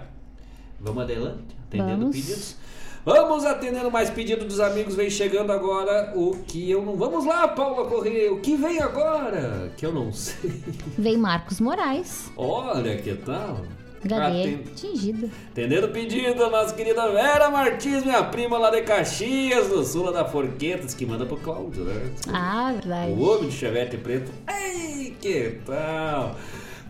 Vamos 0.80 1.02
adelante, 1.02 1.54
atendendo 1.68 2.00
Vamos. 2.00 2.16
pedidos. 2.16 2.56
Vamos 3.04 3.44
atendendo 3.44 3.90
mais 3.90 4.08
pedido 4.08 4.46
dos 4.46 4.60
amigos. 4.60 4.94
Vem 4.94 5.10
chegando 5.10 5.52
agora 5.52 6.14
o 6.16 6.38
que 6.46 6.70
eu 6.70 6.82
não. 6.82 6.96
Vamos 6.96 7.26
lá, 7.26 7.46
Paula 7.48 7.86
Corrêa. 7.86 8.32
O 8.32 8.40
que 8.40 8.56
vem 8.56 8.80
agora? 8.80 9.70
Que 9.76 9.84
eu 9.84 9.92
não 9.92 10.10
sei. 10.10 10.64
Vem 10.96 11.18
Marcos 11.18 11.60
Moraes. 11.60 12.32
Olha 12.34 12.96
que 12.96 13.14
tal. 13.14 13.60
Gadeia 14.04 14.44
Aten- 14.56 14.64
atingida. 14.72 15.28
Atendendo 15.50 15.86
o 15.86 15.90
pedido, 15.90 16.50
nossa 16.50 16.74
querida 16.74 17.10
Vera 17.10 17.50
Martins, 17.50 18.04
minha 18.04 18.22
prima 18.24 18.58
lá 18.58 18.70
de 18.70 18.82
Caxias, 18.82 19.68
do 19.68 19.84
sul 19.84 20.04
lá 20.06 20.12
da 20.12 20.24
Forquetas, 20.24 20.94
que 20.94 21.06
manda 21.06 21.24
pro 21.26 21.36
Cláudio, 21.36 21.84
né? 21.84 22.10
Ah, 22.32 22.72
verdade. 22.72 23.12
O 23.12 23.22
homem 23.22 23.48
de 23.48 23.54
chevette 23.56 23.96
preto. 23.96 24.30
Ei, 24.48 25.14
que 25.20 25.58
tal? 25.66 26.36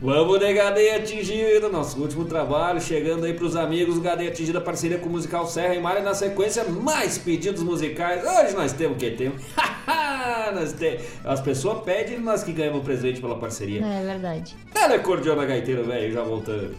Vamos 0.03 0.39
de 0.41 0.53
Gadeia 0.53 0.97
Atingida, 0.97 1.69
nosso 1.69 1.99
último 2.01 2.25
trabalho, 2.25 2.81
chegando 2.81 3.25
aí 3.25 3.33
pros 3.33 3.55
amigos, 3.57 3.99
Gadeia 3.99 4.29
Atingida, 4.29 4.61
parceria 4.61 4.99
com 4.99 5.09
o 5.09 5.13
Musical 5.13 5.47
Serra 5.47 5.75
e 5.75 5.81
Mário, 5.81 6.03
na 6.03 6.13
sequência, 6.13 6.65
mais 6.65 7.17
pedidos 7.17 7.63
musicais. 7.63 8.23
Hoje 8.23 8.55
nós 8.55 8.73
temos 8.73 8.97
o 8.97 9.01
que 9.01 9.13
temos? 9.13 9.41
nós 10.55 10.73
tem... 10.73 10.99
As 11.25 11.41
pessoas 11.41 11.83
pedem 11.85 12.19
nós 12.19 12.43
que 12.43 12.53
ganhamos 12.53 12.81
o 12.81 12.85
presente 12.85 13.21
pela 13.21 13.37
parceria. 13.39 13.83
É 13.85 14.05
verdade. 14.05 14.55
Ela 14.75 14.95
é 14.95 14.99
cordiona 14.99 15.45
gaiteiro, 15.47 15.85
velho, 15.85 16.13
já 16.13 16.23
voltando. 16.23 16.75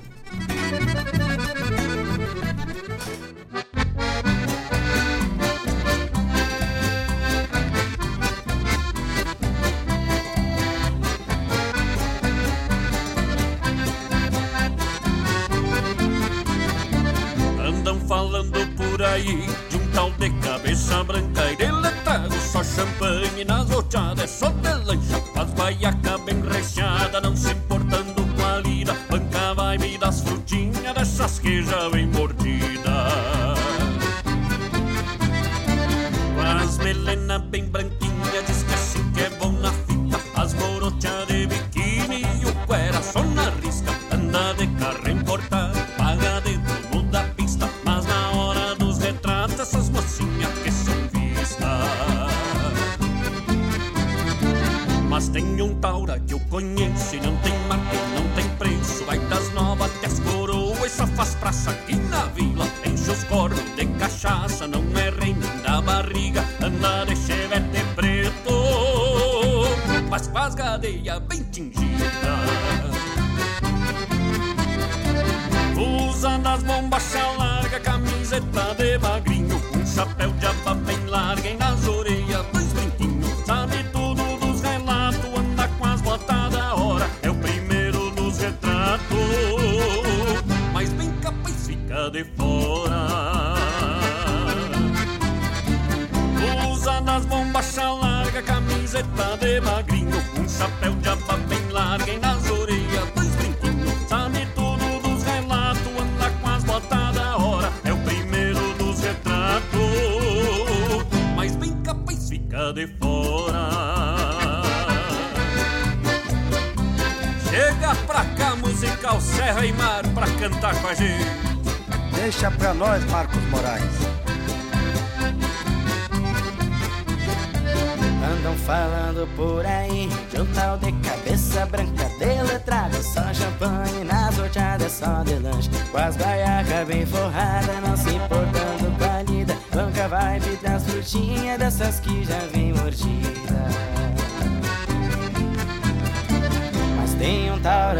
Andam 17.67 17.99
falando 18.07 18.67
por 18.75 19.01
aí 19.03 19.47
de 19.69 19.77
um 19.77 19.87
tal 19.91 20.11
de 20.11 20.29
cabeça 20.41 21.03
branca 21.03 21.51
e 21.51 21.55
deletado 21.55 22.33
só 22.39 22.63
champanhe 22.63 23.43
nas 23.45 23.69
roteadas, 23.69 24.29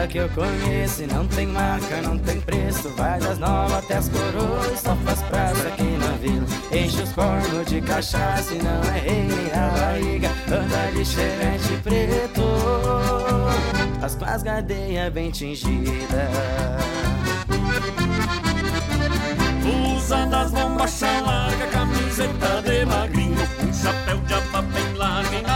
que 0.08 0.18
eu 0.18 0.30
conheço 0.30 1.04
e 1.04 1.08
não 1.08 1.28
tem 1.28 1.48
marca, 1.48 2.02
não 2.02 2.18
tem 2.18 2.40
preço. 2.42 2.90
Vai 2.90 3.20
das 3.20 3.40
novas 3.40 3.74
até 3.74 3.98
as 3.98 4.10
coroas, 4.10 4.80
só 4.80 4.96
faz 4.98 5.22
praça 5.24 5.68
aqui 5.68 5.84
na 5.84 6.12
vila. 6.18 6.46
Enche 6.72 7.02
os 7.02 7.12
cornos 7.14 7.66
de 7.66 7.82
cachaça 7.82 8.54
e 8.54 8.62
não 8.62 8.82
é 8.94 9.00
rei 9.00 9.24
nem 9.24 9.52
a 9.52 9.70
barriga. 9.70 10.30
Anda 10.48 10.92
de 10.92 11.06
xerete 11.06 11.78
preto. 11.84 12.44
As 14.02 14.16
com 14.16 14.26
as 14.26 14.44
gadeias 14.44 15.12
bem 15.12 15.32
tingidas. 15.32 15.96
Usa 19.96 20.26
das 20.28 20.52
bombachas 20.52 21.22
larga, 21.26 21.68
camiseta 21.68 22.62
de 22.62 22.86
magrinho. 22.86 23.48
Um 23.68 23.74
chapéu 23.74 24.18
de 24.18 24.34
aba 24.34 24.62
bem 24.62 24.94
larga 24.94 25.55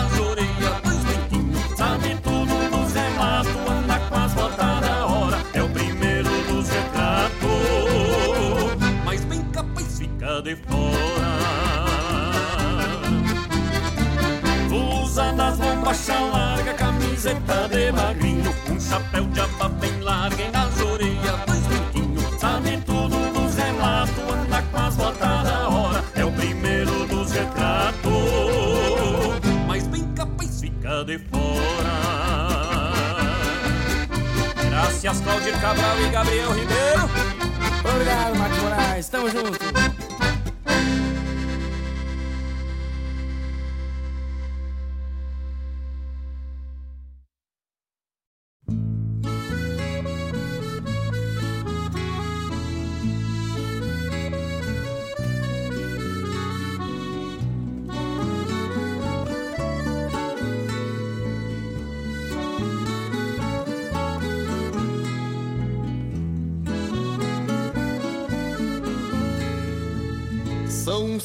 bombachas 16.10 16.32
larga, 16.32 16.74
camiseta 16.74 17.68
de 17.70 17.92
magrinho. 17.92 18.56
Um 18.70 18.80
chapéu 18.80 19.26
de 19.26 19.40
aba 19.40 19.70
bem 19.70 20.00
larga 20.02 20.42
e 20.42 20.52
nas 20.52 20.80
orelhas 20.82 21.40
dois 21.46 21.62
brinquinhos 21.68 22.40
Sabe 22.40 22.78
tudo 22.86 23.34
dos 23.34 23.56
relatos, 23.56 24.18
anda 24.18 24.62
com 24.62 24.78
as 24.78 24.96
botas 24.96 25.44
da 25.44 25.70
hora. 25.70 26.04
É 26.16 26.26
o 26.26 26.32
primeiro 26.32 27.06
dos 27.08 27.32
retratos. 27.32 28.10
Mas 29.68 29.88
bem 29.88 30.04
capaz 30.14 30.62
fica 30.62 31.04
de 31.06 31.20
fora. 31.20 31.90
Graças 34.70 35.22
Claudir 35.22 35.60
Cabral 35.60 36.00
e 36.02 36.10
Gabriel 36.10 36.52
Ribeiro. 36.52 37.10
Obrigado, 37.84 38.38
Marcos 38.38 38.60
Moraes, 38.60 39.10
tamo 39.10 39.30
junto 39.30 39.89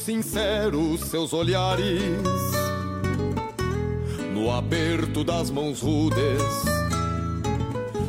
sinceros 0.05 1.01
seus 1.01 1.33
olhares 1.33 1.99
no 4.35 4.51
aperto 4.51 5.23
das 5.23 5.49
mãos 5.49 5.81
rudes, 5.81 6.43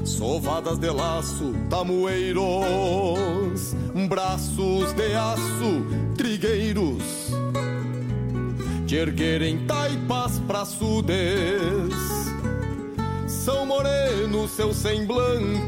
sovadas 0.04 0.78
de 0.78 0.90
laço, 0.90 1.54
tamoeiros, 1.70 2.44
braços 4.06 4.92
de 4.92 5.14
aço, 5.14 5.86
trigueiros, 6.18 7.32
de 8.84 8.96
erguerem 8.96 9.64
taipas 9.66 10.38
praçudes. 10.40 11.16
São 13.26 13.64
morenos 13.64 14.50
seus 14.50 14.76
semblantes 14.76 15.64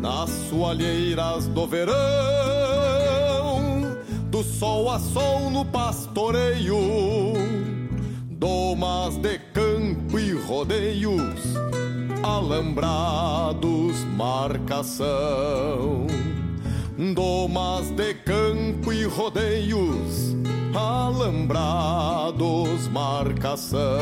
nas 0.00 0.28
soalheiras 0.50 1.46
do 1.46 1.68
verão 1.68 2.93
sol 4.58 4.88
a 4.88 4.98
sol 5.00 5.50
no 5.50 5.64
pastoreio, 5.64 6.76
domas 8.30 9.16
de 9.16 9.38
campo 9.52 10.16
e 10.18 10.32
rodeios, 10.32 11.56
alambrados, 12.22 14.04
marcação. 14.16 16.06
Domas 17.12 17.90
de 17.90 18.14
campo 18.14 18.92
e 18.92 19.02
rodeios, 19.04 20.36
alambrados, 20.72 22.86
marcação. 22.92 23.98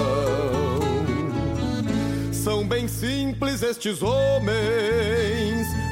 São 2.30 2.68
bem 2.68 2.86
simples 2.86 3.62
estes 3.62 4.02
homens 4.02 5.66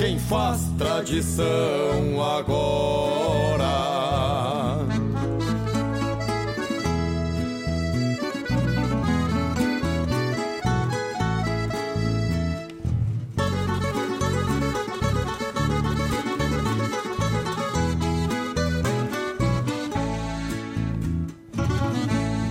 Quem 0.00 0.18
faz 0.18 0.62
tradição 0.78 2.22
agora. 2.22 3.66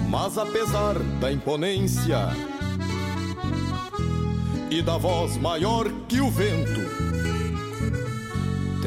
Mas 0.08 0.38
apesar 0.38 1.00
da 1.20 1.32
imponência 1.32 2.30
e 4.70 4.84
da 4.84 5.00
voz 5.00 5.36
maior 5.38 5.92
que 6.08 6.22
o 6.22 6.30
vento, 6.30 7.09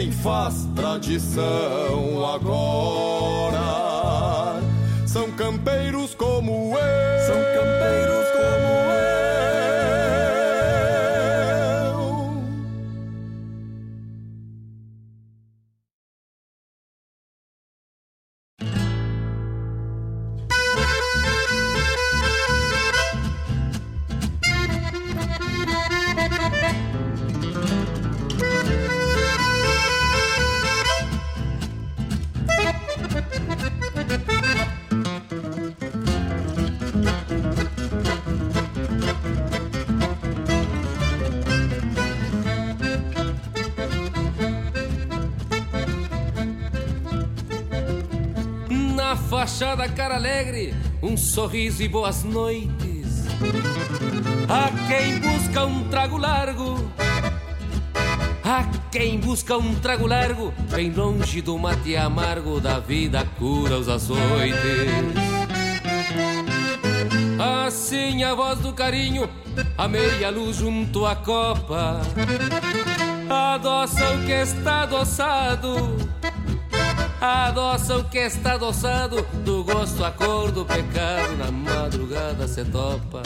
quem 0.00 0.10
faz 0.10 0.66
tradição 0.74 2.24
agora 2.34 3.58
são 5.06 5.30
campeiros 5.32 5.89
Fachada 49.40 49.88
cara 49.88 50.16
alegre, 50.16 50.74
um 51.02 51.16
sorriso 51.16 51.82
e 51.82 51.88
boas 51.88 52.24
noites. 52.24 53.24
A 54.46 54.70
quem 54.86 55.18
busca 55.18 55.64
um 55.64 55.88
trago 55.88 56.18
largo, 56.18 56.76
a 58.44 58.64
quem 58.92 59.18
busca 59.18 59.56
um 59.56 59.74
trago 59.76 60.06
largo, 60.06 60.52
bem 60.70 60.90
longe 60.92 61.40
do 61.40 61.56
mate 61.56 61.96
amargo 61.96 62.60
da 62.60 62.80
vida 62.80 63.26
cura 63.38 63.78
os 63.78 63.88
açoites. 63.88 64.58
Assim 67.66 68.22
a 68.22 68.34
voz 68.34 68.58
do 68.58 68.74
carinho, 68.74 69.26
a 69.78 69.88
meia 69.88 70.28
luz 70.28 70.58
junto 70.58 71.06
à 71.06 71.16
copa, 71.16 72.02
adoça 73.54 74.04
o 74.16 74.26
que 74.26 74.32
está 74.32 74.82
adoçado 74.82 76.09
Adoça 77.20 77.98
o 77.98 78.04
que 78.04 78.16
está 78.16 78.54
adoçado 78.54 79.20
Do 79.44 79.62
gosto 79.62 80.02
a 80.02 80.10
cor 80.10 80.50
do 80.50 80.64
pecado 80.64 81.36
Na 81.36 81.50
madrugada 81.50 82.48
se 82.48 82.64
topa. 82.64 83.22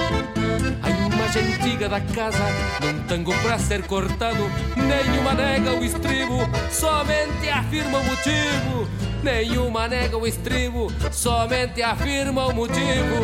A 0.83 0.91
imagem 0.91 1.55
antiga 1.55 1.89
da 1.89 2.01
casa 2.01 2.43
Num 2.83 3.05
tango 3.07 3.33
pra 3.41 3.57
ser 3.57 3.87
cortado 3.87 4.51
Nenhuma 4.77 5.35
nega 5.35 5.75
o 5.75 5.85
estribo 5.85 6.39
Somente 6.73 7.49
afirma 7.49 7.99
o 7.99 8.05
motivo. 8.05 8.89
Nenhuma 9.23 9.87
nega 9.87 10.19
o 10.19 10.27
estribo 10.27 10.93
Somente 11.13 11.81
afirma 11.81 12.47
o 12.47 12.53
motivo. 12.53 13.15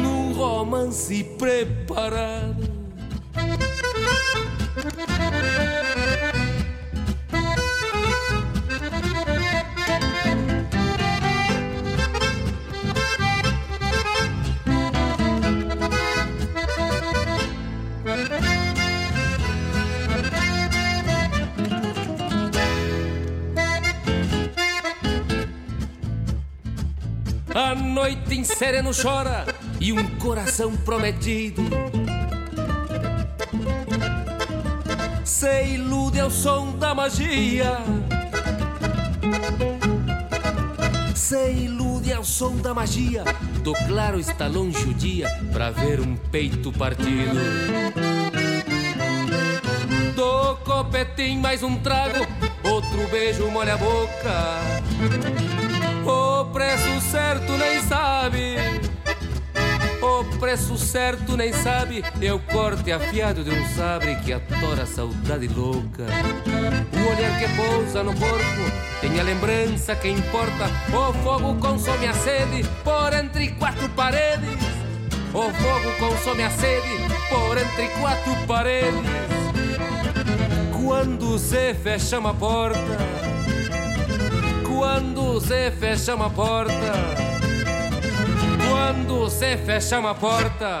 Num 0.00 0.32
romance 0.32 1.24
preparado 1.36 2.68
A 27.58 27.74
noite 27.74 28.36
em 28.36 28.44
sereno 28.44 28.92
chora 28.94 29.44
e 29.80 29.92
um 29.92 30.16
coração 30.20 30.76
prometido 30.76 31.60
se 35.24 35.64
ilude 35.64 36.20
ao 36.20 36.30
som 36.30 36.78
da 36.78 36.94
magia. 36.94 37.78
Se 41.16 41.50
ilude 41.50 42.12
ao 42.12 42.22
som 42.22 42.54
da 42.58 42.72
magia. 42.72 43.24
Do 43.64 43.72
claro 43.88 44.20
está 44.20 44.46
longe 44.46 44.84
o 44.84 44.94
dia 44.94 45.28
pra 45.52 45.72
ver 45.72 45.98
um 45.98 46.14
peito 46.14 46.70
partido. 46.70 47.40
Do 50.14 50.54
copetim 50.58 51.38
mais 51.38 51.64
um 51.64 51.76
trago, 51.76 52.24
outro 52.62 53.08
beijo 53.10 53.50
molha 53.50 53.74
a 53.74 53.78
boca. 53.78 55.37
Preço 56.68 57.00
certo 57.00 57.56
nem 57.56 57.80
sabe. 57.80 58.56
O 60.02 60.38
preço 60.38 60.76
certo 60.76 61.34
nem 61.34 61.50
sabe. 61.50 62.04
É 62.20 62.30
o 62.30 62.38
corte 62.38 62.92
afiado 62.92 63.42
de 63.42 63.48
um 63.48 63.68
sabre 63.68 64.16
que 64.16 64.34
atora 64.34 64.82
a 64.82 64.86
saudade 64.86 65.48
louca. 65.48 66.04
O 66.04 67.16
olhar 67.16 67.38
que 67.38 67.48
pousa 67.56 68.02
no 68.02 68.14
corpo 68.14 69.00
tem 69.00 69.18
a 69.18 69.22
lembrança 69.22 69.96
que 69.96 70.10
importa. 70.10 70.66
O 70.92 71.10
fogo 71.22 71.54
consome 71.54 72.06
a 72.06 72.12
sede 72.12 72.62
por 72.84 73.14
entre 73.14 73.48
quatro 73.52 73.88
paredes. 73.88 74.62
O 75.32 75.50
fogo 75.50 75.98
consome 75.98 76.42
a 76.42 76.50
sede 76.50 76.98
por 77.30 77.56
entre 77.56 77.88
quatro 77.98 78.36
paredes. 78.46 79.10
Quando 80.84 81.38
se 81.38 81.72
fecha 81.72 82.18
uma 82.18 82.34
porta 82.34 83.17
quando 84.78 85.40
se 85.40 85.72
fecha 85.72 86.14
uma 86.14 86.30
porta, 86.30 86.92
quando 88.70 89.28
se 89.28 89.56
fecha 89.56 89.98
uma 89.98 90.14
porta. 90.14 90.80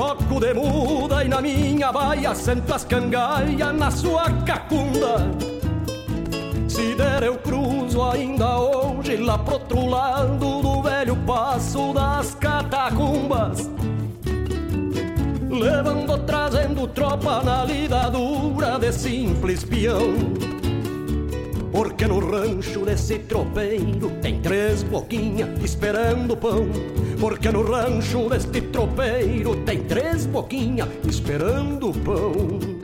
Troco 0.00 0.40
de 0.40 0.54
muda 0.54 1.22
e 1.22 1.28
na 1.28 1.42
minha 1.42 1.92
baia 1.92 2.34
sento 2.34 2.72
as 2.72 2.84
cangaias 2.84 3.74
na 3.74 3.90
sua 3.90 4.30
cacunda. 4.46 5.30
Se 6.66 6.94
der 6.94 7.22
eu 7.24 7.36
cruzo 7.36 8.02
ainda 8.02 8.60
hoje 8.60 9.18
lá 9.18 9.36
pro 9.36 9.56
outro 9.56 9.84
lado 9.84 10.62
do 10.62 10.80
velho 10.80 11.14
passo 11.26 11.92
das 11.92 12.34
catacumbas 12.34 13.68
Levando, 15.50 16.16
trazendo 16.24 16.88
tropa 16.88 17.42
na 17.42 17.66
lida 17.66 18.08
dura 18.08 18.78
de 18.78 18.92
simples 18.94 19.64
peão 19.64 20.14
Porque 21.72 22.06
no 22.06 22.18
rancho 22.18 22.84
desse 22.84 23.18
tropeiro 23.20 24.10
tem 24.20 24.40
três 24.40 24.82
boquinhas 24.82 25.48
esperando 25.62 26.36
pão. 26.36 26.68
Porque 27.18 27.50
no 27.50 27.62
rancho 27.62 28.28
deste 28.28 28.60
tropeiro 28.62 29.56
tem 29.64 29.82
três 29.84 30.26
boquinhas 30.26 30.88
esperando 31.06 31.92
pão 32.04 32.79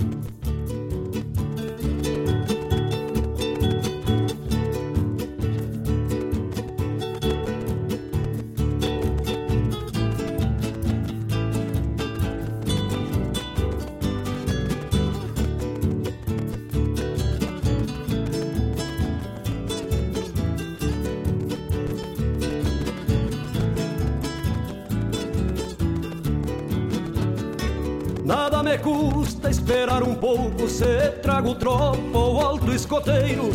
Se 30.68 31.10
trago 31.22 31.54
tropa 31.54 32.18
ou 32.18 32.40
alto 32.40 32.72
escoteiro. 32.72 33.48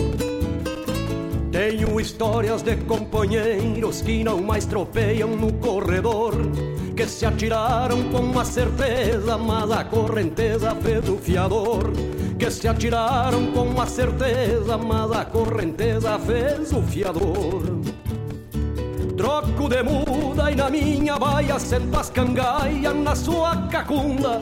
Tenho 1.51 1.99
histórias 1.99 2.61
de 2.61 2.77
companheiros 2.77 4.01
Que 4.01 4.23
não 4.23 4.41
mais 4.41 4.65
tropeiam 4.65 5.35
no 5.35 5.51
corredor 5.53 6.33
Que 6.95 7.05
se 7.05 7.25
atiraram 7.25 8.03
com 8.09 8.19
uma 8.19 8.45
certeza 8.45 9.37
Mas 9.37 9.69
a 9.69 9.83
correnteza 9.83 10.73
fez 10.75 11.07
o 11.09 11.17
fiador. 11.17 11.91
Que 12.39 12.49
se 12.49 12.67
atiraram 12.67 13.51
com 13.51 13.63
uma 13.63 13.85
certeza 13.85 14.77
Mas 14.77 15.11
a 15.11 15.25
correnteza 15.25 16.17
fez 16.17 16.71
o 16.71 16.81
fiador. 16.81 17.61
Troco 19.17 19.69
de 19.69 19.83
muda 19.83 20.51
e 20.51 20.55
na 20.55 20.69
minha 20.69 21.19
baia 21.19 21.59
sento 21.59 21.99
as 21.99 22.09
cangaias 22.09 22.95
na 22.95 23.15
sua 23.15 23.67
cacunda. 23.67 24.39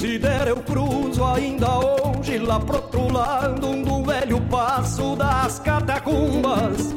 Se 0.00 0.18
der 0.18 0.48
eu 0.48 0.56
cruzo 0.56 1.22
ainda 1.22 1.68
hoje 1.78 2.38
lá 2.38 2.58
pro 2.58 2.76
outro 2.76 3.12
lado 3.12 3.84
do 3.84 4.02
velho 4.02 4.40
passo 4.48 5.14
das 5.14 5.58
catacumbas. 5.58 6.94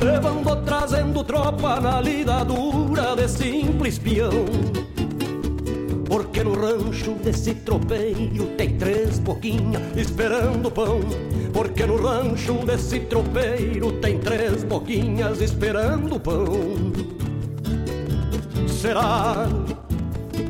Levando, 0.00 0.64
trazendo 0.64 1.24
tropa 1.24 1.80
na 1.80 2.00
lida 2.00 2.44
dura 2.44 3.16
de 3.16 3.26
simples 3.26 3.98
peão. 3.98 4.30
Porque 6.06 6.44
no 6.44 6.54
rancho 6.54 7.14
desse 7.14 7.52
tropeiro 7.52 8.46
tem 8.56 8.78
três 8.78 9.18
boquinhas 9.18 9.82
esperando 9.96 10.70
pão. 10.70 11.00
Porque 11.52 11.84
no 11.84 11.96
rancho 11.96 12.64
desse 12.64 13.00
tropeiro 13.00 13.90
tem 13.94 14.20
três 14.20 14.62
boquinhas 14.62 15.40
esperando 15.40 16.20
pão. 16.20 16.92
Será 18.68 19.48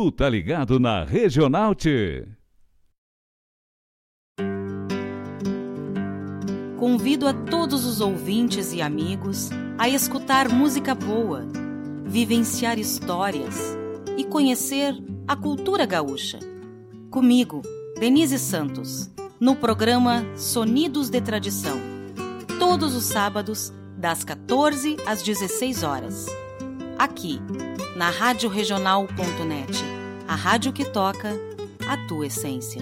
Tu 0.00 0.10
tá 0.10 0.30
ligado 0.30 0.80
na 0.80 1.04
Regional. 1.04 1.76
Convido 6.78 7.28
a 7.28 7.34
todos 7.34 7.84
os 7.84 8.00
ouvintes 8.00 8.72
e 8.72 8.80
amigos 8.80 9.50
a 9.76 9.90
escutar 9.90 10.48
música 10.48 10.94
boa, 10.94 11.46
vivenciar 12.06 12.78
histórias 12.78 13.76
e 14.16 14.24
conhecer 14.24 14.94
a 15.28 15.36
cultura 15.36 15.84
gaúcha. 15.84 16.38
Comigo, 17.10 17.60
Denise 17.98 18.38
Santos, 18.38 19.10
no 19.38 19.54
programa 19.54 20.24
Sonidos 20.34 21.10
de 21.10 21.20
Tradição. 21.20 21.78
Todos 22.58 22.96
os 22.96 23.04
sábados, 23.04 23.70
das 23.98 24.24
14 24.24 24.96
às 25.04 25.22
16 25.22 25.82
horas. 25.82 26.24
Aqui, 26.98 27.38
na 28.00 28.08
Rádio 28.08 28.48
Regional.net, 28.48 29.84
a 30.26 30.34
rádio 30.34 30.72
que 30.72 30.86
toca 30.86 31.38
a 31.86 31.98
tua 32.08 32.28
essência. 32.28 32.80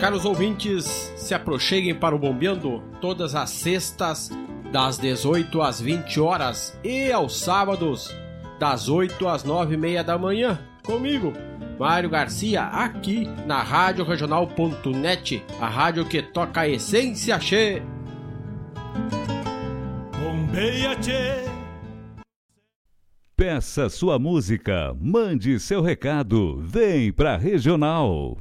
Caros 0.00 0.24
ouvintes, 0.24 0.86
se 1.18 1.34
aproxeguem 1.34 1.94
para 1.94 2.16
o 2.16 2.18
Bombeando 2.18 2.82
todas 2.98 3.34
as 3.34 3.50
sextas, 3.50 4.30
das 4.72 4.96
18 4.96 5.60
às 5.60 5.78
20 5.78 6.18
horas 6.18 6.74
e 6.82 7.12
aos 7.12 7.38
sábados, 7.38 8.08
das 8.58 8.88
8 8.88 9.28
às 9.28 9.44
9 9.44 9.74
e 9.74 9.76
meia 9.76 10.02
da 10.02 10.16
manhã, 10.16 10.58
comigo, 10.82 11.34
Mário 11.78 12.10
Garcia, 12.10 12.64
aqui 12.64 13.28
na 13.46 13.62
Rádio 13.62 14.04
Regional.net, 14.04 15.44
a 15.60 15.68
rádio 15.68 16.04
que 16.04 16.20
toca 16.20 16.62
a 16.62 16.68
essência 16.68 17.38
che. 17.38 17.80
Bombeia 20.18 20.96
che. 20.96 21.48
Peça 23.36 23.88
sua 23.88 24.18
música, 24.18 24.92
mande 25.00 25.60
seu 25.60 25.80
recado, 25.80 26.60
vem 26.60 27.12
pra 27.12 27.36
Regional. 27.36 28.36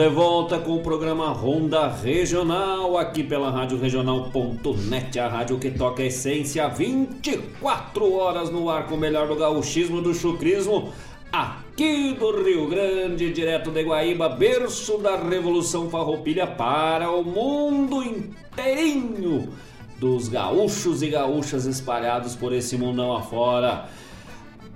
De 0.00 0.08
volta 0.08 0.58
com 0.58 0.76
o 0.76 0.80
programa 0.80 1.28
Ronda 1.28 1.86
Regional, 1.88 2.96
aqui 2.96 3.22
pela 3.22 3.50
Rádio 3.50 3.78
Regional.net, 3.78 5.20
a 5.20 5.28
rádio 5.28 5.58
que 5.58 5.70
toca 5.70 6.02
a 6.02 6.06
essência 6.06 6.66
24 6.68 8.10
horas 8.14 8.48
no 8.48 8.70
ar 8.70 8.86
com 8.86 8.94
o 8.94 8.98
melhor 8.98 9.28
do 9.28 9.36
gauchismo 9.36 10.00
do 10.00 10.14
chucrismo, 10.14 10.90
aqui 11.30 12.14
do 12.14 12.42
Rio 12.42 12.66
Grande, 12.66 13.30
direto 13.30 13.70
de 13.70 13.82
Guaíba, 13.82 14.30
berço 14.30 14.96
da 14.96 15.16
Revolução 15.16 15.90
Farroupilha 15.90 16.46
para 16.46 17.10
o 17.10 17.22
mundo 17.22 18.02
inteirinho 18.02 19.50
dos 19.98 20.28
gaúchos 20.28 21.02
e 21.02 21.08
gaúchas 21.08 21.66
espalhados 21.66 22.34
por 22.34 22.54
esse 22.54 22.74
mundão 22.74 23.14
afora. 23.14 23.84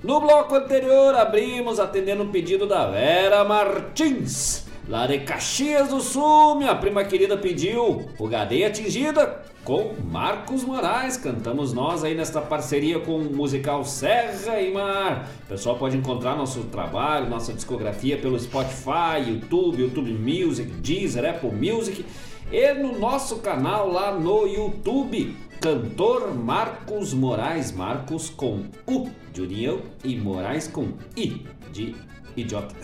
No 0.02 0.20
bloco 0.20 0.54
anterior, 0.54 1.14
abrimos 1.14 1.80
atendendo 1.80 2.24
o 2.24 2.28
pedido 2.28 2.66
da 2.66 2.90
Vera 2.90 3.42
Martins, 3.42 4.64
lá 4.88 5.06
de 5.06 5.18
Caxias 5.20 5.88
do 5.88 6.00
Sul. 6.00 6.56
Minha 6.56 6.74
prima 6.74 7.04
querida 7.04 7.36
pediu 7.36 8.08
o 8.18 8.28
Gadeia 8.28 8.68
Atingida 8.68 9.42
com 9.64 9.94
Marcos 10.04 10.62
Moraes. 10.62 11.16
Cantamos 11.16 11.72
nós 11.72 12.04
aí 12.04 12.14
nesta 12.14 12.40
parceria 12.40 13.00
com 13.00 13.16
o 13.16 13.34
musical 13.34 13.84
Serra 13.84 14.60
e 14.60 14.72
Mar. 14.72 15.28
O 15.44 15.48
pessoal 15.48 15.76
pode 15.76 15.96
encontrar 15.96 16.36
nosso 16.36 16.64
trabalho, 16.64 17.28
nossa 17.28 17.52
discografia 17.52 18.18
pelo 18.18 18.38
Spotify, 18.38 19.28
YouTube, 19.28 19.82
YouTube 19.82 20.12
Music, 20.12 20.70
Deezer, 20.70 21.28
Apple 21.28 21.50
Music 21.50 22.04
e 22.52 22.74
no 22.74 22.98
nosso 22.98 23.38
canal 23.38 23.90
lá 23.90 24.12
no 24.12 24.46
YouTube. 24.46 25.36
Cantor 25.60 26.34
Marcos 26.34 27.14
Moraes, 27.14 27.72
Marcos 27.72 28.28
com 28.28 28.64
U 28.86 29.08
de 29.32 29.40
União 29.40 29.80
e 30.04 30.14
Moraes 30.14 30.68
com 30.68 30.92
I 31.16 31.46
de 31.72 31.96
idiota, 32.36 32.74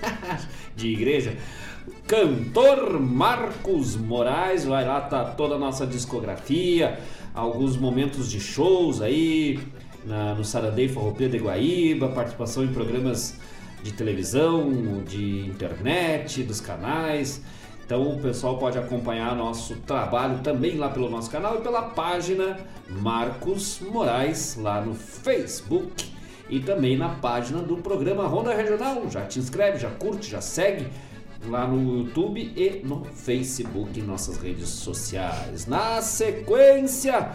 de 0.80 0.88
igreja. 0.88 1.36
Cantor 2.06 3.00
Marcos 3.00 3.96
Moraes, 3.96 4.64
vai 4.64 4.84
lá, 4.84 5.00
tá 5.00 5.24
toda 5.24 5.54
a 5.54 5.58
nossa 5.58 5.86
discografia, 5.86 6.98
alguns 7.34 7.76
momentos 7.76 8.30
de 8.30 8.40
shows 8.40 9.00
aí, 9.00 9.60
na, 10.04 10.34
no 10.34 10.44
Saradei 10.44 10.88
Farroupilha 10.88 11.28
de 11.28 11.38
Guaíba, 11.38 12.08
participação 12.08 12.64
em 12.64 12.68
programas 12.68 13.38
de 13.82 13.92
televisão, 13.92 15.02
de 15.06 15.46
internet, 15.46 16.42
dos 16.42 16.60
canais. 16.60 17.40
Então 17.84 18.08
o 18.08 18.20
pessoal 18.20 18.56
pode 18.58 18.78
acompanhar 18.78 19.34
nosso 19.34 19.74
trabalho 19.86 20.38
também 20.40 20.76
lá 20.76 20.88
pelo 20.88 21.10
nosso 21.10 21.30
canal 21.30 21.58
e 21.58 21.60
pela 21.60 21.82
página 21.82 22.58
Marcos 22.88 23.80
Moraes 23.80 24.56
lá 24.56 24.80
no 24.80 24.94
Facebook 24.94 26.19
e 26.50 26.60
também 26.60 26.96
na 26.96 27.08
página 27.08 27.60
do 27.60 27.76
programa 27.76 28.26
Ronda 28.26 28.52
Regional. 28.54 29.08
Já 29.08 29.24
te 29.24 29.38
inscreve, 29.38 29.78
já 29.78 29.90
curte, 29.90 30.30
já 30.30 30.40
segue 30.40 30.88
lá 31.46 31.66
no 31.66 31.98
YouTube 31.98 32.52
e 32.56 32.82
no 32.84 33.04
Facebook, 33.04 33.98
em 33.98 34.02
nossas 34.02 34.36
redes 34.36 34.68
sociais. 34.68 35.66
Na 35.66 36.02
sequência, 36.02 37.30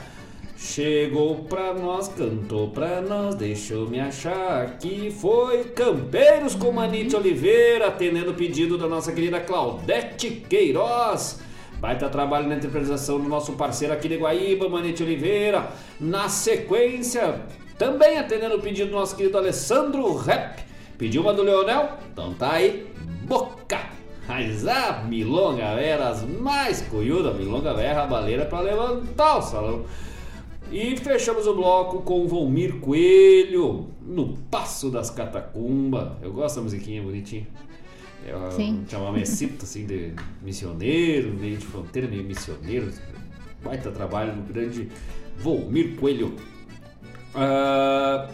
chegou 0.58 1.46
pra 1.46 1.74
nós, 1.74 2.08
cantou 2.10 2.70
pra 2.70 3.02
nós, 3.02 3.36
deixou 3.36 3.90
me 3.90 4.00
achar 4.00 4.78
que 4.78 5.10
foi 5.12 5.64
Campeiros 5.66 6.54
com 6.54 6.72
Manite 6.72 7.16
Oliveira, 7.16 7.88
atendendo 7.88 8.32
o 8.32 8.36
pedido 8.36 8.78
da 8.78 8.88
nossa 8.88 9.12
querida 9.12 9.40
Claudete 9.40 10.30
Queiroz. 10.30 11.40
Baita 11.80 12.10
trabalho 12.10 12.48
na 12.48 12.56
interpretação 12.56 13.20
do 13.20 13.28
nosso 13.28 13.54
parceiro 13.54 13.94
aqui 13.94 14.08
de 14.08 14.18
Guaíba, 14.18 14.70
Manite 14.70 15.04
Oliveira. 15.04 15.70
Na 16.00 16.30
sequência, 16.30 17.42
também 17.78 18.18
atendendo 18.18 18.56
o 18.56 18.62
pedido 18.62 18.90
do 18.90 18.96
nosso 18.96 19.16
querido 19.16 19.38
Alessandro 19.38 20.16
Rep. 20.16 20.60
Pediu 20.98 21.22
uma 21.22 21.34
do 21.34 21.44
Leonel? 21.44 21.98
Então 22.12 22.34
tá 22.34 22.54
aí, 22.54 22.88
boca! 23.24 23.80
Mas 24.28 24.66
a 24.66 25.04
milonga 25.04 25.76
vera, 25.76 26.10
as 26.10 26.24
mais 26.24 26.82
cuiuda, 26.82 27.32
milonga 27.34 27.74
vera, 27.74 28.04
a 28.04 28.08
baleira 28.08 28.46
pra 28.46 28.60
levantar 28.62 29.38
o 29.38 29.42
salão. 29.42 29.86
E 30.72 30.98
fechamos 30.98 31.46
o 31.46 31.54
bloco 31.54 32.02
com 32.02 32.22
o 32.22 32.28
Volmir 32.28 32.80
Coelho, 32.80 33.88
no 34.02 34.36
Passo 34.50 34.90
das 34.90 35.12
Catacumbas. 35.12 36.14
Eu 36.24 36.34
gosto 36.34 36.56
da 36.56 36.62
musiquinha 36.64 37.04
bonitinha. 37.04 37.46
É 38.26 38.52
Sim. 38.52 38.84
Mecita 39.14 39.66
assim 39.66 39.86
de 39.86 40.14
missioneiro, 40.42 41.32
meio 41.34 41.58
de 41.58 41.66
fronteira, 41.66 42.08
meio 42.08 42.24
missioneiro. 42.24 42.92
Baita 43.64 43.92
trabalho 43.92 44.36
no 44.36 44.42
grande 44.42 44.90
Volmir 45.38 45.96
Coelho. 45.98 46.36
Ah, 47.36 48.30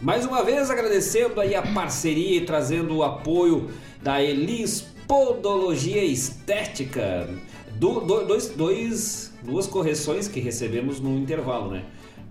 mais 0.00 0.24
uma 0.24 0.42
vez 0.42 0.70
agradecendo 0.70 1.40
aí 1.40 1.54
a 1.54 1.62
parceria 1.62 2.38
e 2.38 2.44
trazendo 2.44 2.96
o 2.96 3.02
apoio 3.02 3.70
da 4.02 4.22
Elis 4.22 4.86
Podologia 5.06 6.02
Estética. 6.04 7.28
Do, 7.76 8.00
do- 8.00 8.24
dois, 8.26 8.48
dois, 8.50 9.32
duas 9.42 9.66
correções 9.66 10.28
que 10.28 10.40
recebemos 10.40 11.00
no 11.00 11.16
intervalo, 11.18 11.70
né? 11.70 11.84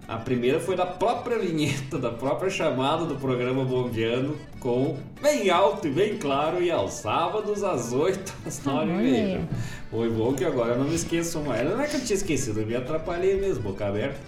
A 0.08 0.18
primeira 0.18 0.60
foi 0.60 0.76
da 0.76 0.86
própria 0.86 1.38
vinheta, 1.40 1.98
da 1.98 2.10
própria 2.10 2.50
chamada 2.50 3.06
do 3.06 3.16
programa 3.16 3.64
Bombeando, 3.64 4.36
com 4.60 4.98
bem 5.22 5.50
alto 5.50 5.88
e 5.88 5.92
bem 5.92 6.18
claro, 6.18 6.62
e 6.62 6.70
aos 6.70 6.94
sábados 6.94 7.64
às 7.64 7.94
8 7.94 8.34
às 8.46 8.62
9 8.64 8.92
e 8.92 8.94
meia. 8.96 9.48
Foi 9.90 10.10
bom 10.10 10.34
que 10.34 10.44
agora 10.44 10.74
eu 10.74 10.78
não 10.80 10.86
me 10.86 10.96
esqueço 10.96 11.40
mais. 11.40 11.64
Não 11.70 11.80
é 11.80 11.88
que 11.88 11.96
eu 11.96 12.02
tinha 12.02 12.16
esquecido, 12.16 12.60
eu 12.60 12.68
me 12.68 12.76
atrapalhei 12.76 13.40
mesmo, 13.40 13.64
boca 13.64 13.86
aberta. 13.88 14.20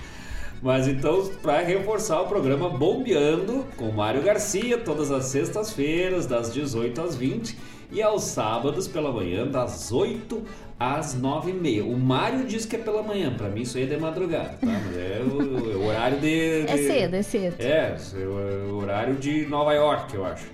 Mas 0.63 0.87
então, 0.87 1.29
para 1.41 1.59
reforçar 1.59 2.21
o 2.21 2.27
programa 2.27 2.69
Bombeando 2.69 3.65
com 3.75 3.91
Mário 3.91 4.21
Garcia, 4.21 4.77
todas 4.77 5.11
as 5.11 5.25
sextas-feiras, 5.25 6.25
das 6.25 6.53
18 6.53 7.01
às 7.01 7.15
20 7.17 7.57
e 7.91 8.01
aos 8.01 8.23
sábados 8.23 8.87
pela 8.87 9.11
manhã, 9.11 9.45
das 9.45 9.91
8 9.91 10.41
às 10.79 11.13
9 11.15 11.51
e 11.51 11.53
meia. 11.53 11.83
O 11.83 11.97
Mário 11.97 12.45
diz 12.45 12.65
que 12.65 12.77
é 12.77 12.79
pela 12.79 13.03
manhã, 13.03 13.33
para 13.35 13.49
mim 13.49 13.61
isso 13.63 13.77
aí 13.77 13.83
é 13.83 13.87
de 13.87 13.97
madrugada, 13.97 14.51
tá? 14.59 14.65
Mas 14.65 14.97
é 14.97 15.21
o, 15.21 15.71
é 15.71 15.75
o 15.75 15.85
horário 15.87 16.19
de, 16.19 16.61
É 16.61 16.75
de- 16.77 16.87
cedo, 16.87 17.13
é 17.15 17.21
cedo. 17.23 17.55
É, 17.59 17.97
é 18.15 18.25
o 18.71 18.77
horário 18.77 19.15
de 19.15 19.45
Nova 19.45 19.73
York, 19.73 20.15
eu 20.15 20.25
acho. 20.25 20.47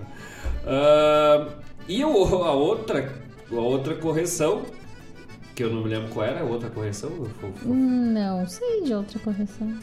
Ah, 0.65 1.47
e 1.87 2.01
a 2.01 2.07
outra, 2.07 3.13
a 3.51 3.55
outra 3.55 3.93
correção, 3.95 4.63
que 5.59 5.63
eu 5.65 5.69
não 5.73 5.83
me 5.83 5.89
lembro 5.89 6.07
qual 6.13 6.25
era, 6.25 6.39
a 6.39 6.43
outra 6.45 6.69
correção, 6.69 7.11
Não, 7.65 8.47
sei 8.47 8.81
de 8.81 8.93
outra 8.93 9.19
correção. 9.19 9.77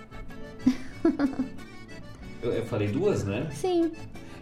eu, 2.42 2.50
eu 2.50 2.64
falei 2.64 2.88
duas, 2.88 3.24
né? 3.24 3.46
Sim. 3.52 3.92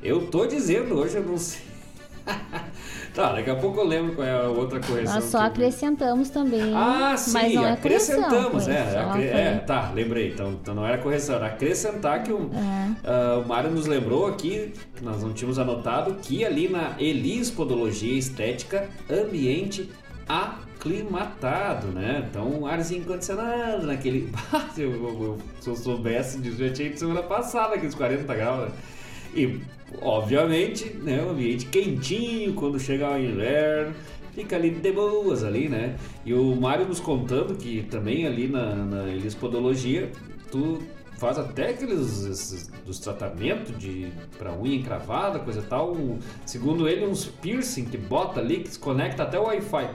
Eu 0.01 0.29
tô 0.29 0.47
dizendo 0.47 0.95
hoje, 0.95 1.17
eu 1.17 1.25
não 1.25 1.37
sei. 1.37 1.61
tá, 3.13 3.33
daqui 3.33 3.51
a 3.51 3.57
pouco 3.57 3.81
eu 3.81 3.85
lembro 3.85 4.15
qual 4.15 4.25
é 4.25 4.31
a 4.31 4.49
outra 4.49 4.79
correção. 4.79 5.17
Nós 5.17 5.25
só 5.25 5.39
eu- 5.39 5.47
acrescentamos 5.47 6.31
também. 6.31 6.73
Ah, 6.73 7.17
sim, 7.17 7.33
mas 7.33 7.53
não 7.53 7.67
é 7.67 7.73
acrescentamos, 7.73 8.65
correção, 8.65 8.73
é, 8.73 9.13
foi- 9.13 9.25
é, 9.27 9.59
tá, 9.67 9.91
lembrei, 9.93 10.29
então, 10.35 10.53
então 10.53 10.73
não 10.73 10.87
era 10.87 10.99
correção, 10.99 11.35
era 11.35 11.47
acrescentar 11.47 12.23
que 12.23 12.33
o, 12.33 12.49
É. 12.55 12.95
ah, 13.11 13.43
o 13.45 13.49
Mário 13.49 13.73
nos 13.73 13.87
lembrou 13.87 14.29
aqui, 14.29 14.73
que 14.95 15.05
nós 15.05 15.21
não 15.21 15.33
tínhamos 15.33 15.59
anotado, 15.59 16.15
que 16.23 16.45
ali 16.45 16.69
na 16.69 16.95
Elis 16.97 17.51
Podologia 17.51 18.17
Estética, 18.17 18.89
ambiente 19.11 19.91
aclimatado, 20.85 21.89
né? 21.89 22.27
Então, 22.29 22.47
um 22.61 22.67
arzinho 22.67 23.05
condicionado 23.05 23.87
naquele... 23.87 24.31
se, 24.75 24.83
eu, 24.83 24.93
eu- 24.93 25.39
se 25.61 25.69
eu 25.71 25.77
soubesse 25.77 26.39
disso, 26.41 26.59
já 26.59 26.71
tinha 26.73 26.89
ido 26.89 26.99
semana 26.99 27.23
passada, 27.23 27.75
aqueles 27.75 27.95
40 27.95 28.35
graus, 28.35 28.69
né? 28.69 28.75
E, 29.35 29.61
obviamente, 30.01 30.91
né, 31.03 31.23
um 31.23 31.31
ambiente 31.31 31.67
quentinho 31.67 32.55
quando 32.55 32.79
chega 32.79 33.11
o 33.11 33.19
inverno, 33.19 33.95
fica 34.35 34.57
ali 34.57 34.71
de 34.71 34.93
boas 34.93 35.43
ali, 35.43 35.69
né? 35.69 35.97
E 36.25 36.33
o 36.35 36.55
Mário 36.55 36.87
nos 36.87 37.01
contando 37.01 37.55
que 37.57 37.83
também 37.91 38.27
ali 38.27 38.47
na, 38.47 38.75
na 38.75 39.09
Elis 39.09 39.35
Podologia, 39.35 40.11
tu 40.53 40.81
faz 41.19 41.39
até 41.39 41.71
aqueles 41.71 42.25
esses- 42.27 42.69
dos 42.87 42.99
tratamentos 42.99 43.77
de 43.79 44.09
para 44.39 44.53
unha 44.53 44.77
encravada, 44.77 45.39
coisa 45.41 45.63
tal. 45.63 45.93
Um- 45.95 46.19
segundo 46.45 46.89
ele, 46.89 47.07
uns 47.07 47.25
piercing 47.25 47.87
que 47.87 47.97
bota 47.97 48.41
ali 48.41 48.59
que 48.61 48.69
se 48.71 48.79
conecta 48.79 49.23
até 49.25 49.39
o 49.39 49.45
Wi-Fi. 49.45 49.89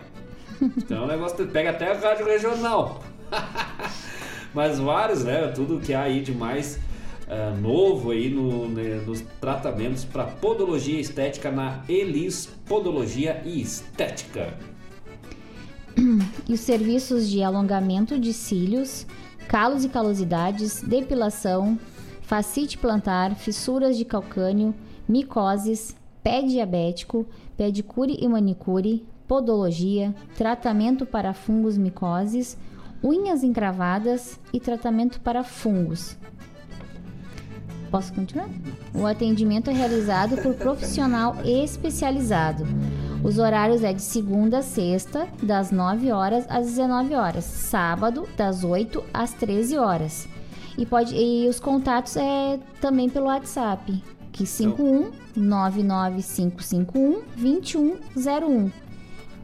Então 0.61 1.03
o 1.03 1.07
negócio 1.07 1.37
que 1.37 1.45
pega 1.45 1.69
até 1.71 1.91
a 1.91 1.97
rádio 1.99 2.25
regional. 2.25 3.03
Mas 4.53 4.79
vários, 4.79 5.23
né? 5.23 5.47
Tudo 5.49 5.79
que 5.79 5.93
há 5.93 6.01
aí 6.03 6.21
de 6.21 6.31
mais 6.31 6.79
ah, 7.27 7.55
novo 7.61 8.11
aí 8.11 8.29
no- 8.29 8.67
né, 8.67 9.01
nos 9.05 9.21
tratamentos 9.39 10.03
para 10.03 10.25
podologia 10.25 10.99
estética 10.99 11.51
na 11.51 11.83
Elis 11.87 12.47
Podologia 12.67 13.41
e 13.45 13.61
Estética. 13.61 14.53
e 16.47 16.53
os 16.53 16.59
serviços 16.61 17.29
de 17.29 17.43
alongamento 17.43 18.17
de 18.19 18.33
cílios, 18.33 19.05
calos 19.47 19.83
e 19.83 19.89
calosidades, 19.89 20.81
depilação, 20.81 21.77
facite 22.21 22.77
plantar, 22.77 23.35
fissuras 23.35 23.97
de 23.97 24.05
calcânio, 24.05 24.73
micoses, 25.07 25.95
pé 26.23 26.41
diabético, 26.41 27.27
pedicure 27.57 28.17
e 28.19 28.27
manicure, 28.27 29.05
podologia, 29.29 30.13
tratamento 30.35 31.05
para 31.05 31.35
fungos 31.35 31.77
micoses, 31.77 32.57
unhas 33.03 33.43
encravadas 33.43 34.39
e 34.51 34.59
tratamento 34.59 35.21
para 35.21 35.43
fungos. 35.43 36.17
Posso 37.91 38.11
continuar? 38.11 38.49
O 38.91 39.05
atendimento 39.05 39.69
é 39.69 39.73
realizado 39.73 40.35
por 40.41 40.55
profissional 40.55 41.35
especializado. 41.45 42.63
Os 43.23 43.37
horários 43.37 43.83
é 43.83 43.93
de 43.93 44.01
segunda 44.01 44.59
a 44.59 44.63
sexta, 44.63 45.27
das 45.43 45.69
9 45.69 46.11
horas 46.11 46.45
às 46.49 46.65
19 46.65 47.13
horas, 47.13 47.43
sábado 47.43 48.27
das 48.35 48.63
8 48.63 49.03
às 49.13 49.31
13 49.33 49.77
horas. 49.77 50.27
E 50.75 50.87
pode 50.87 51.15
e 51.15 51.47
os 51.47 51.59
contatos 51.59 52.17
é 52.17 52.59
também 52.81 53.07
pelo 53.07 53.27
WhatsApp, 53.27 54.03
que 54.31 54.45
51 54.45 55.11
99551 55.35 57.21
2101. 57.37 58.88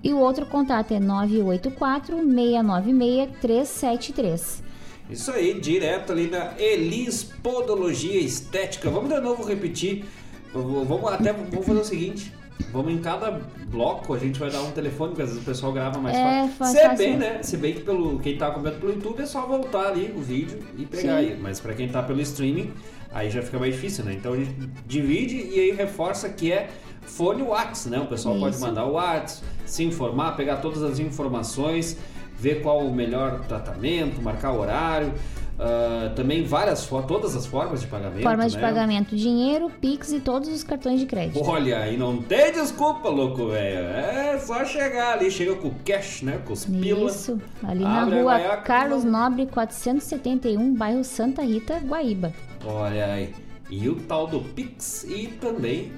E 0.06 0.14
o 0.14 0.19
outro 0.19 0.45
contato 0.45 0.91
é 0.94 0.99
984 0.99 2.15
696 2.15 3.30
373. 3.41 4.64
Isso 5.10 5.32
aí, 5.32 5.60
direto 5.60 6.11
ali 6.11 6.27
na 6.27 6.52
Elis 6.60 7.23
Podologia 7.23 8.19
Estética. 8.22 8.88
Vamos 8.91 9.11
de 9.11 9.19
novo 9.19 9.44
repetir. 9.44 10.06
Vamos 10.53 11.11
até 11.11 11.34
vamos 11.34 11.65
fazer 11.65 11.80
o 11.80 11.84
seguinte. 11.84 12.32
Vamos 12.72 12.94
em 12.94 12.99
cada 12.99 13.41
bloco, 13.68 14.14
a 14.14 14.19
gente 14.19 14.40
vai 14.40 14.52
dar 14.52 14.61
um 14.61 14.72
telefone, 14.72 15.10
porque 15.10 15.23
às 15.23 15.30
vezes 15.30 15.41
o 15.41 15.45
pessoal 15.45 15.73
grava 15.73 15.99
mais 15.99 16.15
É, 16.15 16.48
fácil. 16.49 16.80
Se 16.80 16.95
bem, 16.98 17.18
né? 17.18 17.41
Se 17.41 17.57
bem 17.57 17.73
que 17.73 17.82
pelo, 17.82 18.19
quem 18.19 18.38
tá 18.38 18.48
acompanhando 18.48 18.80
pelo 18.82 18.94
YouTube 18.94 19.22
é 19.22 19.26
só 19.26 19.41
voltar 19.48 19.88
ali 19.88 20.14
o 20.15 20.22
vídeo 20.22 20.60
e 20.77 20.86
pegar 20.86 21.02
Sim. 21.19 21.32
aí. 21.32 21.38
Mas 21.41 21.60
pra 21.60 21.73
quem 21.73 21.90
tá 21.90 22.03
pelo 22.03 22.22
streaming, 22.22 22.72
aí 23.11 23.32
já 23.32 23.41
fica 23.41 23.57
mais 23.57 23.73
difícil, 23.73 24.06
né? 24.06 24.14
Então 24.14 24.34
a 24.34 24.38
gente 24.38 24.53
divide 24.86 25.36
e 25.36 25.60
aí 25.60 25.72
reforça 25.72 26.30
que 26.30 26.52
é 26.52 26.69
fone 27.06 27.41
Whats, 27.41 27.86
né? 27.86 27.99
O 27.99 28.07
pessoal 28.07 28.38
pode 28.38 28.56
Isso. 28.56 28.65
mandar 28.65 28.86
o 28.86 28.94
Whats, 28.94 29.44
se 29.65 29.84
informar, 29.84 30.36
pegar 30.36 30.57
todas 30.57 30.84
as 30.84 30.99
informações, 30.99 31.98
ver 32.38 32.61
qual 32.61 32.80
o 32.80 32.94
melhor 32.94 33.41
tratamento, 33.48 34.22
marcar 34.22 34.52
horário. 34.52 35.14
Ah, 35.57 36.11
também 36.15 36.44
várias 36.44 36.86
todas 37.07 37.36
as 37.36 37.45
formas 37.45 37.80
de 37.82 37.88
pagamento. 37.88 38.23
Formas 38.23 38.52
de 38.52 38.57
né? 38.57 38.68
pagamento: 38.68 39.15
dinheiro, 39.15 39.69
Pix 39.69 40.11
e 40.11 40.19
todos 40.19 40.49
os 40.49 40.64
cartões 40.64 40.99
de 40.99 41.06
crédito. 41.06 41.41
Olha, 41.44 41.80
aí 41.80 41.98
não 41.98 42.18
tem 42.18 42.52
desculpa, 42.52 43.07
louco, 43.07 43.48
velho. 43.48 43.86
É 43.88 44.38
só 44.38 44.65
chegar 44.65 45.14
ali, 45.14 45.32
chega 45.32 45.56
com 45.56 45.69
o 45.69 45.76
cash, 45.86 46.23
né? 46.23 46.41
Com 46.45 46.53
os 46.53 46.65
pilas. 46.65 47.15
Isso, 47.15 47.41
ali 47.64 47.84
na 47.84 48.03
rua 48.03 48.57
Carlos 48.57 49.03
Nobre 49.03 49.45
471, 49.45 50.73
bairro 50.73 51.03
Santa 51.03 51.41
Rita, 51.41 51.80
Guaíba. 51.80 52.34
Olha 52.65 53.14
aí. 53.14 53.34
E 53.69 53.88
o 53.88 53.95
tal 53.95 54.27
do 54.27 54.41
Pix 54.41 55.06
e 55.06 55.27
também. 55.27 55.91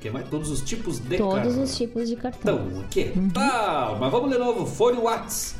Que 0.00 0.10
mais? 0.10 0.28
Todos 0.28 0.50
os 0.50 0.60
tipos 0.60 1.00
de 1.00 1.16
Todos 1.16 1.34
cartão. 1.34 1.62
os 1.62 1.76
tipos 1.76 2.08
de 2.08 2.16
cartão. 2.16 2.66
Então, 2.66 2.80
o 2.80 2.84
que 2.84 3.12
tal? 3.34 3.98
Mas 3.98 4.12
vamos 4.12 4.30
de 4.30 4.38
novo, 4.38 4.66
fone 4.66 4.98
Whats. 4.98 5.56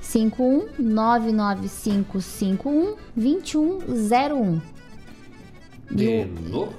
51 0.00 0.68
99551 0.78 2.94
2101. 3.16 4.60
De 5.90 6.24
novo? 6.48 6.72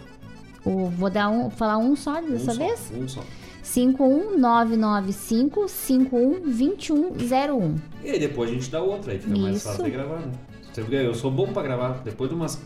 O, 0.63 0.89
vou 0.89 1.09
dar 1.09 1.29
um, 1.29 1.49
falar 1.49 1.77
um 1.77 1.95
só 1.95 2.21
dessa 2.21 2.53
um 2.53 2.57
vez? 2.57 2.79
Só, 2.79 2.95
um 2.95 3.07
só. 3.07 3.23
51 3.61 4.37
995 4.37 5.67
51 5.67 6.39
2101. 6.41 7.75
E 8.03 8.11
aí 8.11 8.19
depois 8.19 8.49
a 8.49 8.53
gente 8.53 8.69
dá 8.69 8.81
outra, 8.81 9.11
aí 9.11 9.19
fica 9.19 9.37
mais 9.37 9.57
Isso. 9.57 9.67
fácil 9.67 9.83
de 9.83 9.91
gravar, 9.91 10.19
né? 10.19 10.31
Eu 10.91 11.13
sou 11.13 11.31
bom 11.31 11.47
pra 11.47 11.63
gravar. 11.63 12.01
Depois 12.03 12.29
de 12.29 12.35
umas 12.35 12.61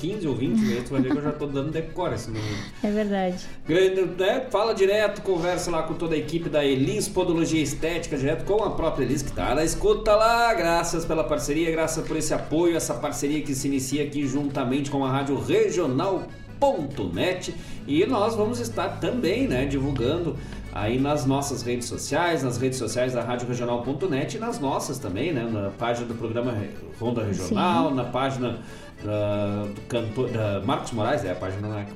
15 0.00 0.26
ou 0.26 0.34
20 0.34 0.58
vezes, 0.58 0.84
tu 0.84 0.92
vai 0.92 1.02
ver 1.02 1.12
que 1.12 1.18
eu 1.18 1.22
já 1.22 1.32
tô 1.32 1.46
dando 1.46 1.70
decora 1.70 2.14
esse 2.14 2.28
número. 2.28 2.56
É 2.82 2.90
verdade. 2.90 3.46
Grande, 3.68 4.00
né? 4.18 4.46
Fala 4.50 4.74
direto, 4.74 5.20
conversa 5.20 5.70
lá 5.70 5.82
com 5.82 5.94
toda 5.94 6.14
a 6.14 6.18
equipe 6.18 6.48
da 6.48 6.64
Elis 6.64 7.06
Podologia 7.06 7.62
Estética, 7.62 8.16
direto 8.16 8.44
com 8.44 8.64
a 8.64 8.70
própria 8.70 9.04
Elis 9.04 9.22
que 9.22 9.32
tá 9.32 9.54
na 9.54 9.62
escuta 9.62 10.16
lá. 10.16 10.54
Graças 10.54 11.04
pela 11.04 11.22
parceria, 11.22 11.70
graças 11.70 12.06
por 12.06 12.16
esse 12.16 12.32
apoio, 12.32 12.76
essa 12.76 12.94
parceria 12.94 13.42
que 13.42 13.54
se 13.54 13.68
inicia 13.68 14.02
aqui 14.02 14.26
juntamente 14.26 14.90
com 14.90 15.04
a 15.04 15.10
Rádio 15.10 15.38
Regional.net 15.38 17.54
e 17.86 18.06
nós 18.06 18.34
vamos 18.34 18.58
estar 18.58 19.00
também, 19.00 19.46
né, 19.46 19.66
divulgando 19.66 20.36
aí 20.72 20.98
nas 20.98 21.26
nossas 21.26 21.62
redes 21.62 21.88
sociais, 21.88 22.42
nas 22.42 22.56
redes 22.56 22.78
sociais 22.78 23.12
da 23.12 23.22
Rádio 23.22 23.48
Regional.net 23.48 24.36
e 24.36 24.40
nas 24.40 24.58
nossas 24.58 24.98
também, 24.98 25.32
né, 25.32 25.42
na 25.42 25.70
página 25.70 26.06
do 26.06 26.14
programa 26.14 26.54
Ronda 26.98 27.24
Regional, 27.24 27.90
Sim. 27.90 27.94
na 27.96 28.04
página 28.04 28.58
da, 29.02 29.64
do 29.64 29.80
cantor, 29.88 30.28
da 30.30 30.60
Marcos 30.64 30.92
Moraes, 30.92 31.24
é 31.24 31.32
a 31.32 31.34
página 31.34 31.68
não 31.68 31.78
é 31.78 31.86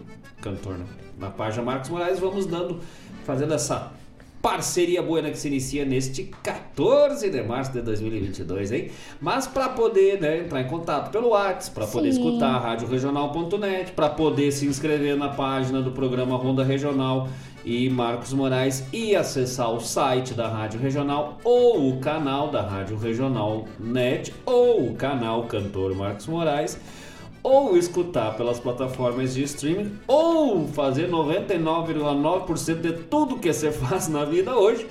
cantor, 0.41 0.79
né? 0.79 0.85
Na 1.19 1.31
página 1.31 1.63
Marcos 1.63 1.91
Moraes 1.91 2.19
vamos 2.19 2.47
dando, 2.47 2.81
fazendo 3.25 3.55
essa 3.55 3.93
parceria 4.45 5.03
boa 5.03 5.23
que 5.23 5.39
se 5.39 5.49
inicia 5.49 5.87
neste 5.87 6.25
14 6.43 7.31
de 7.31 7.43
março 7.43 7.73
de 7.73 7.81
2022, 7.81 8.73
hein? 8.73 8.91
Mas 9.19 9.47
para 9.47 9.71
poder 9.71 10.21
né, 10.21 10.41
entrar 10.41 10.61
em 10.61 10.67
contato 10.67 11.11
pelo 11.11 11.29
WhatsApp, 11.29 11.75
para 11.75 11.87
poder 11.87 12.11
escutar 12.11 12.51
a 12.51 12.59
radioregional.net, 12.59 13.93
para 13.93 14.11
poder 14.11 14.53
se 14.53 14.67
inscrever 14.67 15.17
na 15.17 15.31
página 15.31 15.81
do 15.81 15.93
programa 15.93 16.37
Ronda 16.37 16.63
Regional 16.63 17.27
e 17.65 17.89
Marcos 17.89 18.35
Moraes 18.35 18.85
e 18.93 19.17
acessar 19.17 19.73
o 19.73 19.81
site 19.81 20.35
da 20.35 20.47
Rádio 20.47 20.79
Regional 20.79 21.39
ou 21.43 21.89
o 21.89 21.99
canal 22.01 22.51
da 22.51 22.61
Rádio 22.61 22.99
Regional 22.99 23.65
Net 23.81 24.35
ou 24.45 24.91
o 24.91 24.95
canal 24.95 25.45
Cantor 25.45 25.95
Marcos 25.95 26.27
Moraes 26.27 26.79
ou 27.45 27.77
escutar 27.77 28.35
pelas 28.39 28.59
plataformas 28.59 29.35
de 29.35 29.43
streaming 29.43 29.99
ou 30.09 30.67
fazer 30.69 31.11
99,9% 31.11 32.81
de 32.81 32.93
tudo 33.05 33.39
que 33.39 33.53
você 33.53 33.71
faz 33.71 34.09
na 34.09 34.25
vida 34.25 34.57
hoje. 34.57 34.87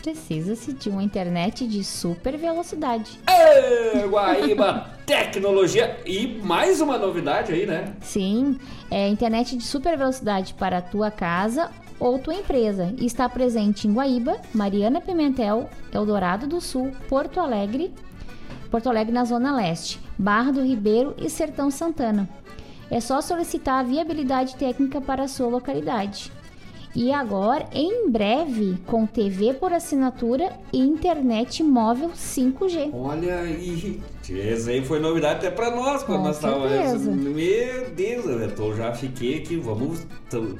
Precisa-se 0.00 0.72
de 0.72 0.88
uma 0.88 1.02
internet 1.02 1.66
de 1.66 1.84
super 1.84 2.38
velocidade. 2.38 3.18
Ê, 3.28 4.06
Guaíba 4.06 4.86
Tecnologia 5.04 6.00
e 6.06 6.40
mais 6.42 6.80
uma 6.80 6.96
novidade 6.96 7.52
aí, 7.52 7.66
né? 7.66 7.92
Sim, 8.00 8.56
é 8.90 9.08
internet 9.08 9.56
de 9.56 9.64
super 9.64 9.98
velocidade 9.98 10.54
para 10.54 10.78
a 10.78 10.82
tua 10.82 11.10
casa 11.10 11.70
ou 11.98 12.18
tua 12.18 12.34
empresa. 12.34 12.94
E 12.96 13.04
Está 13.04 13.28
presente 13.28 13.88
em 13.88 13.92
Guaíba, 13.92 14.38
Mariana 14.54 15.00
Pimentel, 15.00 15.68
Eldorado 15.92 16.46
do 16.46 16.60
Sul, 16.60 16.92
Porto 17.08 17.40
Alegre, 17.40 17.92
Porto 18.70 18.88
Alegre 18.88 19.12
na 19.12 19.24
Zona 19.24 19.54
Leste, 19.54 20.00
Barra 20.16 20.52
do 20.52 20.64
Ribeiro 20.64 21.14
e 21.18 21.28
Sertão 21.28 21.70
Santana. 21.70 22.28
É 22.90 23.00
só 23.00 23.20
solicitar 23.20 23.80
a 23.80 23.82
viabilidade 23.82 24.56
técnica 24.56 25.00
para 25.00 25.24
a 25.24 25.28
sua 25.28 25.48
localidade. 25.48 26.32
E 26.94 27.12
agora, 27.12 27.68
em 27.72 28.10
breve, 28.10 28.76
com 28.84 29.06
TV 29.06 29.54
por 29.54 29.72
assinatura 29.72 30.52
e 30.72 30.78
internet 30.80 31.62
móvel 31.62 32.10
5G. 32.10 32.90
Olha 32.92 33.42
aí, 33.42 34.00
essa 34.28 34.70
aí 34.70 34.84
foi 34.84 34.98
novidade 34.98 35.38
até 35.38 35.52
pra 35.52 35.70
nós 35.70 36.02
quando 36.02 36.24
nós 36.24 36.36
estávamos. 36.36 37.06
Meu 37.06 37.90
Deus, 37.90 38.26
eu 38.26 38.76
já 38.76 38.92
fiquei 38.92 39.38
aqui, 39.38 39.56
vamos. 39.56 40.04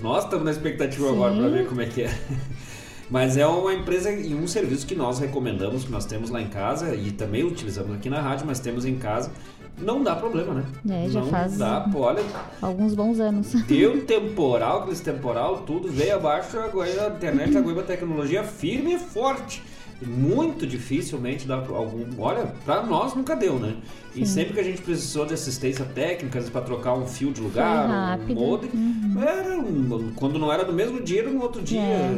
Nós 0.01 0.23
estamos 0.23 0.45
na 0.45 0.53
expectativa 0.53 1.09
Sim. 1.09 1.15
agora 1.15 1.35
pra 1.35 1.49
ver 1.49 1.67
como 1.67 1.81
é 1.81 1.87
que 1.87 2.03
é. 2.03 2.11
Mas 3.11 3.37
é 3.37 3.45
uma 3.47 3.75
empresa 3.75 4.13
e 4.13 4.35
um 4.35 4.47
serviço 4.47 4.87
que 4.87 4.95
nós 4.95 5.19
recomendamos, 5.19 5.85
que 5.85 5.91
nós 5.91 6.07
temos 6.07 6.31
lá 6.31 6.41
em 6.41 6.49
casa 6.49 6.95
e 6.95 7.11
também 7.11 7.43
utilizamos 7.43 7.97
aqui 7.97 8.09
na 8.09 8.21
rádio, 8.21 8.47
mas 8.47 8.61
temos 8.61 8.85
em 8.85 8.97
casa. 8.97 9.33
Não 9.79 10.03
dá 10.03 10.15
problema, 10.15 10.55
né? 10.55 10.65
É, 10.89 11.09
já 11.09 11.21
Não 11.21 11.29
faz 11.29 11.57
dá, 11.57 11.81
pô, 11.81 12.01
olha, 12.01 12.23
alguns 12.61 12.95
bons 12.95 13.19
anos. 13.19 13.53
Deu 13.67 14.05
temporal, 14.05 14.81
aqueles 14.81 15.01
temporal, 15.01 15.63
tudo 15.63 15.91
veio 15.91 16.17
abaixo, 16.17 16.59
agora 16.59 17.07
a 17.07 17.09
internet, 17.09 17.57
a 17.57 17.61
Goiaba 17.61 17.83
Tecnologia 17.83 18.45
firme 18.45 18.95
e 18.95 18.99
forte. 18.99 19.63
Muito 20.03 20.67
dificilmente 20.67 21.47
dá 21.47 21.57
algum. 21.57 22.05
Olha, 22.19 22.47
pra 22.65 22.83
nós 22.83 23.15
nunca 23.15 23.37
deu, 23.37 23.59
né? 23.59 23.75
E 24.15 24.21
Sim. 24.21 24.25
sempre 24.35 24.55
que 24.55 24.61
a 24.61 24.63
gente 24.65 24.81
precisou 24.81 25.27
de 25.27 25.35
assistência 25.35 25.85
técnica, 25.85 26.41
pra 26.51 26.63
trocar 26.63 26.95
um 26.95 27.07
fio 27.07 27.31
de 27.33 27.41
lugar, 27.41 28.19
um 28.29 28.35
modem, 28.35 28.71
Uhum. 28.73 29.23
era 29.23 29.59
um- 29.59 30.13
quando 30.17 30.39
não 30.39 30.51
era 30.51 30.65
no 30.65 30.73
mesmo 30.73 31.01
dia, 31.03 31.21
era 31.21 31.31
no 31.31 31.43
outro 31.43 31.61
dia, 31.61 31.81
É. 31.81 32.11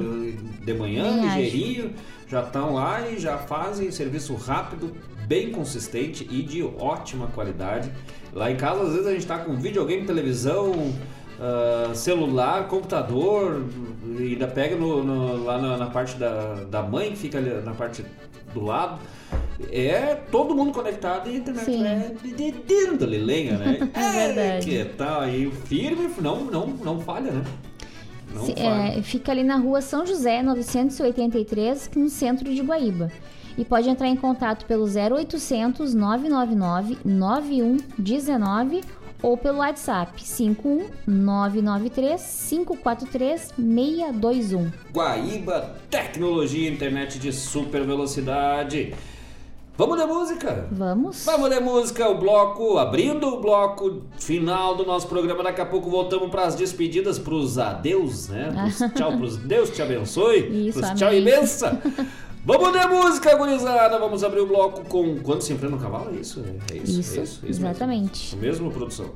de 0.65 0.75
manhã, 0.75 1.23
ligeirinho, 1.23 1.91
já 2.29 2.43
estão 2.43 2.75
lá 2.75 3.09
e 3.11 3.19
já 3.19 3.37
fazem 3.37 3.91
serviço 3.91 4.35
rápido, 4.37 4.93
bem 5.27 5.51
consistente 5.51 6.27
e 6.31 6.41
de 6.43 6.63
ótima 6.63 7.27
qualidade. 7.29 7.91
Lá 8.33 8.51
em 8.51 8.57
casa, 8.57 8.83
às 8.83 8.91
vezes, 8.93 9.07
a 9.07 9.13
gente 9.13 9.27
tá 9.27 9.39
com 9.39 9.57
videogame, 9.57 10.07
televisão, 10.07 10.73
ah, 11.41 11.91
celular, 11.95 12.69
computador, 12.69 13.65
e 14.21 14.33
ainda 14.33 14.47
pega 14.47 14.77
no, 14.77 15.03
no- 15.05 15.45
lá 15.45 15.59
na, 15.59 15.77
na 15.77 15.87
parte 15.87 16.17
da, 16.17 16.55
da 16.71 16.83
mãe, 16.83 17.11
que 17.11 17.17
fica 17.19 17.39
ali 17.39 17.51
na 17.65 17.73
parte 17.73 18.05
do 18.55 18.65
lado. 18.65 18.99
É 19.71 20.15
todo 20.31 20.55
mundo 20.55 20.73
conectado 20.73 21.29
e 21.31 21.35
a 21.35 21.39
internet 21.39 21.65
Sim. 21.65 21.87
é 21.87 22.13
de- 22.23 22.33
de- 22.35 22.53
dentro 22.53 22.99
da 22.99 23.07
lenha, 23.07 23.57
né? 23.59 23.79
É 23.95 24.11
verdade. 24.35 24.67
Que 24.67 24.85
tal 24.97 25.21
aí, 25.21 25.51
firme, 25.67 26.09
não, 26.21 26.45
não, 26.45 26.67
não 26.67 27.01
falha, 27.01 27.31
né? 27.33 27.45
Não 28.35 28.45
Se- 28.47 28.55
falha. 28.55 28.99
é, 28.99 29.03
fica 29.03 29.31
ali 29.33 29.43
na 29.45 29.57
rua 29.57 29.81
São 29.81 30.05
José, 30.07 30.43
983, 30.43 31.91
no 31.97 32.09
centro 32.09 32.53
de 32.53 32.61
Guaíba. 32.63 33.11
E 33.57 33.65
pode 33.67 33.89
entrar 33.89 34.09
em 34.09 34.17
contato 34.17 34.65
pelo 34.65 34.85
0800 34.87 35.93
999 35.95 36.97
9119 37.05 38.81
ou 39.23 39.37
pelo 39.37 39.59
WhatsApp 39.59 40.23
51 40.23 40.89
993 41.07 42.47
543 42.49 43.41
621. 43.57 44.73
Guaíba 44.93 45.77
Tecnologia, 45.89 46.69
internet 46.69 47.19
de 47.19 47.33
super 47.33 47.85
velocidade. 47.87 48.93
Vamos 49.75 49.99
de 49.99 50.05
música? 50.05 50.69
Vamos. 50.71 51.25
Vamos 51.25 51.49
de 51.49 51.59
música, 51.61 52.07
o 52.09 52.19
bloco, 52.19 52.77
abrindo 52.77 53.27
o 53.27 53.41
bloco 53.41 54.03
final 54.19 54.77
do 54.77 54.85
nosso 54.85 55.09
programa. 55.09 55.43
Daqui 55.43 55.63
a 55.63 55.67
pouco 55.67 55.89
voltamos 55.89 56.31
para 56.31 56.43
as 56.45 56.55
despedidas, 56.55 57.19
para 57.19 57.33
os 57.35 57.59
adeus, 57.59 58.29
né? 58.29 58.53
Pros 58.53 58.79
tchau, 58.95 59.17
pros 59.17 59.37
Deus 59.39 59.71
te 59.71 59.81
abençoe. 59.81 60.69
Isso, 60.69 60.79
pros 60.79 60.93
tchau 60.99 61.09
amém. 61.09 61.21
e 61.21 61.25
benção. 61.25 61.79
Vamos 62.45 62.73
de 62.73 62.87
música, 62.89 63.37
gurizada. 63.37 63.99
Vamos 63.99 64.25
abrir 64.25 64.41
o 64.41 64.47
bloco 64.47 64.85
com 64.87 65.17
Quando 65.21 65.43
se 65.43 65.53
enfrena 65.53 65.77
um 65.77 65.79
cavalo, 65.79 66.11
é 66.15 66.21
isso? 66.21 66.41
É, 66.41 66.75
é 66.75 66.77
isso, 66.79 67.01
Isso, 67.01 67.21
é 67.21 67.23
isso, 67.23 67.41
é 67.47 67.51
isso 67.51 67.61
exatamente. 67.61 68.37
mesmo. 68.37 68.67
Mesmo, 68.67 68.73
produção. 68.73 69.11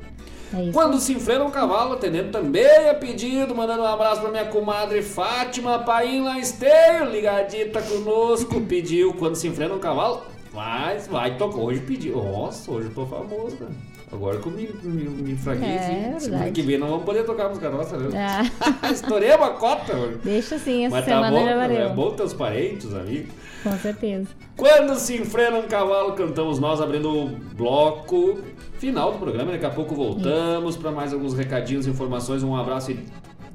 É 0.54 0.62
isso. 0.62 0.72
Quando 0.72 1.00
se 1.00 1.12
enfrena 1.12 1.44
um 1.44 1.50
cavalo, 1.50 1.94
atendendo 1.94 2.30
também 2.30 2.88
a 2.88 2.94
pedido, 2.94 3.52
mandando 3.52 3.82
um 3.82 3.86
abraço 3.86 4.20
pra 4.20 4.30
minha 4.30 4.44
comadre 4.46 5.02
Fátima, 5.02 5.80
Paim 5.80 6.22
lá 6.22 6.38
Esteio, 6.38 7.10
ligadita 7.10 7.82
conosco, 7.82 8.60
pediu 8.60 9.12
quando 9.14 9.34
se 9.34 9.48
enfrena 9.48 9.74
um 9.74 9.80
cavalo, 9.80 10.22
mas 10.54 11.08
vai 11.08 11.36
tocar. 11.36 11.58
Hoje 11.58 11.80
pediu. 11.80 12.22
Nossa, 12.22 12.70
hoje 12.70 12.86
eu 12.88 12.94
tô 12.94 13.06
famoso, 13.06 13.56
cara. 13.56 13.72
Agora 14.12 14.38
que 14.38 14.46
eu 14.46 14.52
me, 14.52 14.66
me, 14.84 15.36
fraguei, 15.36 15.68
É, 15.68 16.14
assim. 16.16 16.26
Semana 16.26 16.50
que 16.52 16.62
vem 16.62 16.78
não 16.78 16.88
vamos 16.88 17.04
poder 17.04 17.24
tocar 17.24 17.48
música 17.48 17.68
nossa, 17.68 17.96
né? 17.96 18.10
Ah. 18.16 18.42
Estourei 18.90 19.34
uma 19.34 19.50
cota 19.50 19.96
hoje. 19.96 20.18
Deixa 20.22 20.54
assim, 20.54 20.84
essa 20.84 20.94
Mas 20.94 21.04
tá 21.04 21.12
semana 21.12 21.38
bom, 21.38 21.44
já 21.44 21.56
valeu. 21.56 21.76
é 21.76 21.88
bom 21.88 22.10
teus 22.12 22.32
parentes, 22.32 22.94
amigos. 22.94 23.32
Com 23.64 23.76
certeza. 23.78 24.28
Quando 24.56 24.94
se 24.94 25.16
enfrena 25.16 25.58
um 25.58 25.66
cavalo, 25.66 26.12
cantamos 26.12 26.60
nós 26.60 26.80
abrindo 26.80 27.10
o 27.10 27.28
bloco 27.28 28.38
final 28.78 29.12
do 29.12 29.18
programa. 29.18 29.50
Daqui 29.52 29.66
a 29.66 29.70
pouco 29.70 29.94
voltamos 29.94 30.76
para 30.76 30.92
mais 30.92 31.12
alguns 31.12 31.34
recadinhos, 31.34 31.88
informações. 31.88 32.44
Um 32.44 32.54
abraço 32.54 32.92
e 32.92 33.04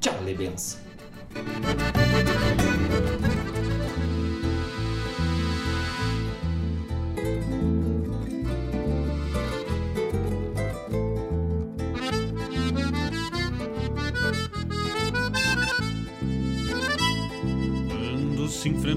tchau, 0.00 0.14
benção. 0.36 0.80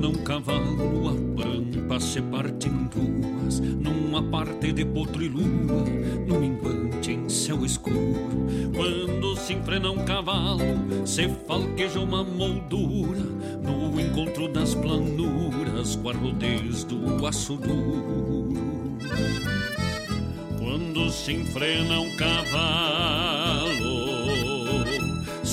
Enfrena 0.05 0.07
um 0.07 0.23
cavalo, 0.23 1.09
a 1.09 1.13
pampa 1.41 1.99
se 1.99 2.21
parte 2.21 2.69
em 2.69 2.83
duas, 2.85 3.59
numa 3.59 4.21
parte 4.21 4.71
de 4.71 4.85
potro 4.85 5.23
e 5.23 5.27
lua, 5.27 5.83
num 6.27 6.39
minguante 6.39 7.11
em 7.11 7.27
céu 7.27 7.65
escuro. 7.65 8.45
Quando 8.75 9.35
se 9.37 9.53
enfrena 9.53 9.91
um 9.91 10.05
cavalo, 10.05 10.63
se 11.05 11.27
falqueja 11.47 11.99
uma 11.99 12.23
moldura, 12.23 13.21
no 13.63 13.99
encontro 13.99 14.47
das 14.47 14.75
planuras, 14.75 15.95
com 15.95 16.09
a 16.09 16.13
rodez 16.13 16.83
do 16.83 17.25
aço 17.25 17.55
duro. 17.55 18.97
Quando 20.59 21.09
se 21.09 21.33
enfrena 21.33 21.99
um 21.99 22.15
cavalo, 22.15 23.44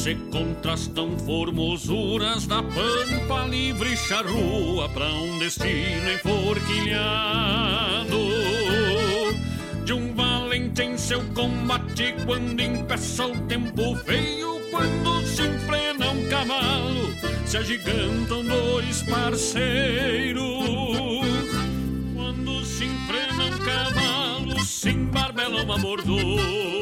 se 0.03 0.17
contrastam 0.33 1.17
formosuras 1.17 2.45
da 2.49 2.61
pampa 2.61 3.47
livre 3.49 3.97
charrua 3.97 4.89
para 4.89 5.07
um 5.07 5.39
destino 5.39 6.13
enforquilhado. 6.13 8.19
De 9.85 9.93
um 9.93 10.13
valente 10.13 10.83
em 10.83 10.99
seu 10.99 11.23
combate, 11.35 12.17
quando 12.27 12.61
impeça 12.61 13.29
o 13.29 13.41
tempo 13.43 13.95
feio, 14.05 14.61
quando 14.73 15.25
se 15.25 15.43
enfrena 15.43 16.11
um 16.11 16.29
cavalo, 16.29 17.15
se 17.47 17.59
agigantam 17.59 18.45
dois 18.45 19.03
parceiros. 19.03 20.43
Quando 22.13 22.65
se 22.65 22.87
enfrena 22.87 23.45
um 23.45 23.59
cavalo, 23.59 24.65
se 24.65 24.91
embarbela 24.91 25.63
uma 25.63 25.79
mordona. 25.79 26.82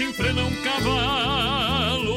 se 0.00 0.04
enfrena 0.04 0.42
um 0.44 0.62
cavalo. 0.62 2.14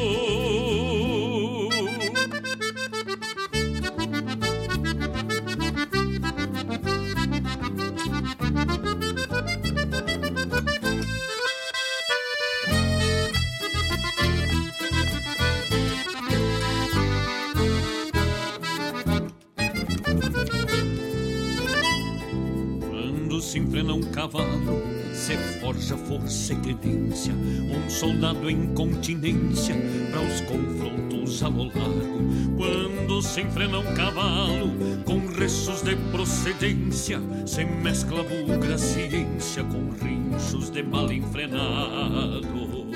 Quando 22.80 23.42
se 23.42 23.58
enfrena 23.58 23.92
um 23.92 24.00
cavalo, 24.10 24.83
se 25.24 25.38
forja 25.58 25.96
força 25.96 26.52
e 26.52 26.56
credência, 26.56 27.32
um 27.32 27.88
soldado 27.88 28.50
em 28.50 28.74
continência 28.74 29.74
para 30.10 30.20
os 30.20 30.42
confrontos 30.42 31.42
a 31.42 31.48
lo 31.48 31.64
largo. 31.64 32.54
Quando 32.58 33.22
se 33.22 33.40
enfrena 33.40 33.78
um 33.78 33.94
cavalo, 33.94 34.70
com 35.06 35.26
restos 35.28 35.80
de 35.80 35.96
procedência, 36.12 37.22
se 37.46 37.64
mescla 37.64 38.22
bugra 38.22 38.76
ciência 38.76 39.64
com 39.64 39.88
rinchos 40.04 40.68
de 40.68 40.82
mal 40.82 41.10
enfrenado. 41.10 42.86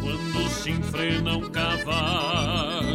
Quando 0.00 0.48
se 0.48 0.70
enfrena 0.70 1.36
um 1.36 1.50
cavalo, 1.50 2.91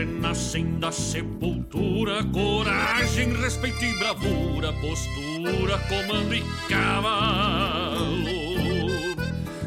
renascem 0.00 0.78
da 0.78 0.90
sepultura 0.90 2.24
coragem, 2.24 3.34
respeito 3.34 3.84
e 3.84 3.98
bravura, 3.98 4.72
postura, 4.74 5.78
comando 5.88 6.34
e 6.34 6.42
cavalo. 6.68 8.10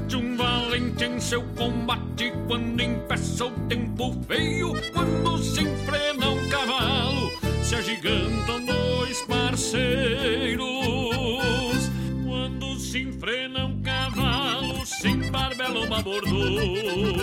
De 0.08 0.16
um 0.16 0.36
valente 0.36 1.06
em 1.06 1.20
seu 1.20 1.44
combate, 1.56 2.34
quando 2.48 2.82
impeça 2.82 3.46
o 3.46 3.52
tempo 3.68 4.18
feio, 4.28 4.74
quando 4.92 5.38
se 5.38 5.62
enfrena 5.62 6.30
um 6.30 6.50
cavalo, 6.50 7.32
se 7.62 7.76
agigantam 7.76 8.66
dois 8.66 9.22
parceiros. 9.28 10.64
Quando 12.26 12.80
se 12.80 13.02
enfrena 13.02 13.66
um 13.66 13.80
cavalo, 13.84 14.84
se 14.84 15.10
embarbela 15.10 15.82
uma 15.82 16.02
bordona 16.02 17.23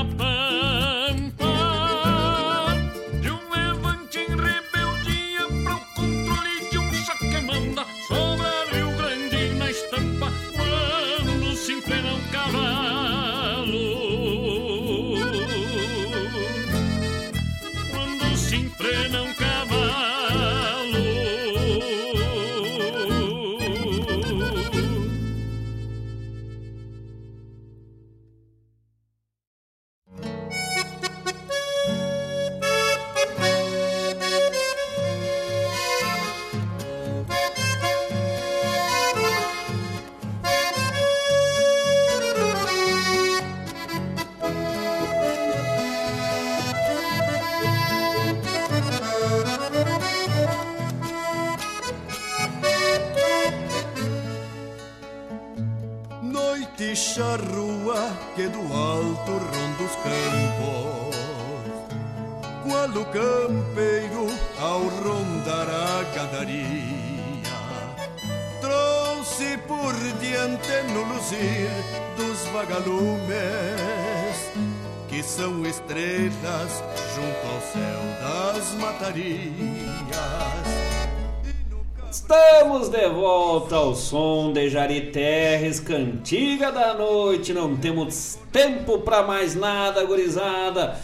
Estamos 82.09 82.87
de 82.87 83.09
volta 83.09 83.75
ao 83.75 83.93
som 83.93 84.53
de 84.53 84.69
Jari 84.69 85.11
Terres, 85.11 85.81
cantiga 85.81 86.71
da 86.71 86.93
noite. 86.93 87.53
Não 87.53 87.75
temos 87.75 88.39
tempo 88.53 88.99
para 88.99 89.23
mais 89.23 89.53
nada, 89.53 90.05
gurizada. 90.05 90.97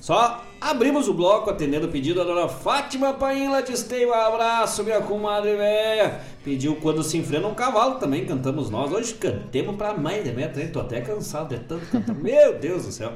Só 0.00 0.44
abrimos 0.60 1.08
o 1.08 1.14
bloco 1.14 1.50
atendendo 1.50 1.88
o 1.88 1.90
pedido 1.90 2.20
da 2.20 2.24
dona 2.24 2.46
Fátima 2.46 3.12
Painla 3.14 3.60
de 3.60 3.72
Esteio. 3.72 4.14
Abraço, 4.14 4.84
minha 4.84 5.00
comadre. 5.00 5.58
Pediu 6.44 6.76
quando 6.76 7.02
se 7.02 7.18
enfrena 7.18 7.48
um 7.48 7.54
cavalo 7.54 7.96
também, 7.96 8.24
cantamos 8.24 8.70
nós. 8.70 8.92
Hoje 8.92 9.14
cantemos 9.14 9.74
para 9.74 9.94
mais 9.94 10.22
de 10.22 10.30
hein? 10.30 10.70
Tô 10.72 10.78
até 10.78 11.00
cansado 11.00 11.56
de 11.56 11.60
tanto 11.64 11.86
cantar. 11.86 12.14
Meu 12.14 12.56
Deus 12.56 12.86
do 12.86 12.92
céu. 12.92 13.14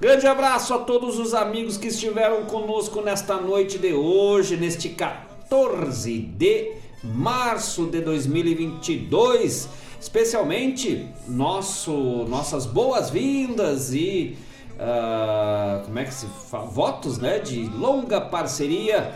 Grande 0.00 0.26
abraço 0.26 0.74
a 0.74 0.78
todos 0.78 1.20
os 1.20 1.34
amigos 1.34 1.76
que 1.76 1.86
estiveram 1.86 2.44
conosco 2.46 3.00
nesta 3.00 3.36
noite 3.36 3.78
de 3.78 3.92
hoje, 3.92 4.56
neste 4.56 4.88
14 4.88 6.18
de 6.18 6.72
março 7.02 7.86
de 7.86 8.00
2022. 8.00 9.68
Especialmente 10.00 11.08
nosso, 11.28 11.92
nossas 12.28 12.66
boas-vindas 12.66 13.94
e 13.94 14.36
ah, 14.80 15.82
como 15.84 15.96
é 15.98 16.04
que 16.04 16.12
se 16.12 16.26
fala? 16.50 16.66
votos 16.66 17.18
né, 17.18 17.38
de 17.38 17.64
longa 17.68 18.20
parceria 18.20 19.14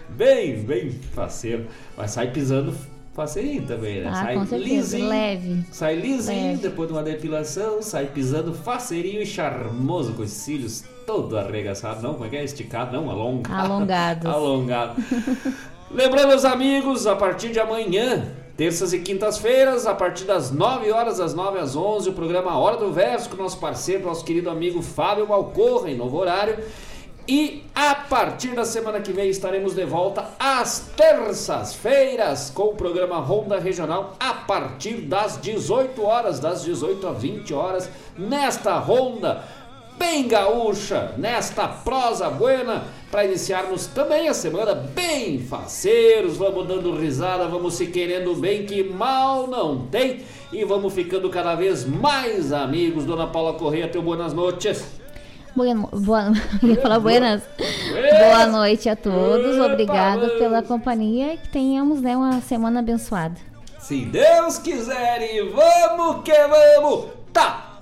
bem, 0.09 0.61
bem 0.63 0.91
faceiro. 0.91 1.65
Mas 1.97 2.11
sai 2.11 2.31
pisando 2.31 2.73
faceirinho 3.13 3.63
também, 3.63 4.01
né? 4.01 4.09
Ah, 4.09 4.15
sai 4.15 4.35
com 4.35 4.45
certeza, 4.45 4.97
leve. 4.97 5.65
Sai 5.71 5.95
lisinho, 5.95 6.51
Leve. 6.51 6.61
depois 6.61 6.87
de 6.87 6.93
uma 6.93 7.03
depilação, 7.03 7.81
sai 7.81 8.05
pisando 8.05 8.53
faceirinho 8.53 9.21
e 9.21 9.25
charmoso, 9.25 10.13
com 10.13 10.21
os 10.21 10.29
cílios 10.29 10.83
todo 11.05 11.37
arregaçado. 11.37 12.01
Não, 12.01 12.13
como 12.13 12.25
é 12.25 12.29
que 12.29 12.37
é? 12.37 12.43
Esticado, 12.43 12.95
não, 12.95 13.09
alongado. 13.09 13.53
Alongados. 13.53 14.25
Alongado. 14.31 15.03
Lembrando, 15.91 16.27
meus 16.27 16.45
amigos, 16.45 17.07
a 17.07 17.15
partir 17.15 17.49
de 17.49 17.59
amanhã, 17.59 18.31
terças 18.55 18.93
e 18.93 18.99
quintas-feiras, 18.99 19.87
a 19.87 19.95
partir 19.95 20.23
das 20.23 20.51
9 20.51 20.91
horas, 20.91 21.17
das 21.17 21.33
9 21.33 21.57
às 21.57 21.75
11, 21.75 22.09
o 22.09 22.13
programa 22.13 22.55
Hora 22.59 22.77
do 22.77 22.91
Verso, 22.91 23.27
com 23.27 23.37
nosso 23.37 23.57
parceiro, 23.57 24.03
nosso 24.03 24.23
querido 24.23 24.51
amigo 24.51 24.83
Fábio 24.83 25.27
Malcorra, 25.27 25.89
em 25.89 25.97
novo 25.97 26.15
horário. 26.15 26.59
E 27.27 27.63
a 27.73 27.95
partir 27.95 28.49
da 28.49 28.65
semana 28.65 29.01
que 29.01 29.11
vem 29.11 29.29
estaremos 29.29 29.73
de 29.73 29.83
volta 29.83 30.29
às 30.39 30.91
terças-feiras 30.95 32.51
com 32.51 32.65
o 32.65 32.75
programa 32.75 33.17
Ronda 33.17 33.59
Regional 33.59 34.15
a 34.19 34.33
partir 34.33 35.01
das 35.01 35.41
18 35.41 36.03
horas, 36.03 36.39
das 36.39 36.63
18 36.63 37.07
às 37.07 37.19
20 37.19 37.53
horas, 37.53 37.89
nesta 38.15 38.77
ronda 38.77 39.43
bem 39.99 40.27
gaúcha, 40.29 41.13
nesta 41.17 41.67
prosa 41.67 42.29
buena, 42.29 42.85
para 43.11 43.25
iniciarmos 43.25 43.85
também 43.85 44.29
a 44.29 44.33
semana 44.33 44.73
bem 44.73 45.39
faceiros, 45.39 46.37
vamos 46.37 46.65
dando 46.65 46.95
risada, 46.95 47.47
vamos 47.47 47.73
se 47.73 47.87
querendo 47.87 48.33
bem, 48.33 48.65
que 48.65 48.81
mal 48.81 49.45
não 49.45 49.85
tem, 49.87 50.21
e 50.53 50.63
vamos 50.63 50.93
ficando 50.93 51.29
cada 51.29 51.53
vez 51.53 51.85
mais 51.85 52.53
amigos. 52.53 53.03
Dona 53.03 53.27
Paula 53.27 53.53
Correia, 53.53 53.89
teu 53.89 54.01
boas 54.01 54.33
noites. 54.33 54.85
Bueno, 55.53 55.89
boa, 55.91 56.31
ia 56.63 56.81
falar 56.81 56.99
buenas. 56.99 57.43
Boa 58.19 58.47
noite 58.47 58.87
a 58.87 58.95
todos. 58.95 59.57
Obrigada 59.57 60.29
pela 60.37 60.63
companhia 60.63 61.33
e 61.33 61.37
que 61.37 61.49
tenhamos 61.49 62.01
né, 62.01 62.15
uma 62.15 62.39
semana 62.39 62.79
abençoada. 62.79 63.35
Se 63.79 64.05
Deus 64.05 64.59
quiser 64.59 65.21
e 65.33 65.41
vamos 65.49 66.23
que 66.23 66.31
vamos, 66.31 67.05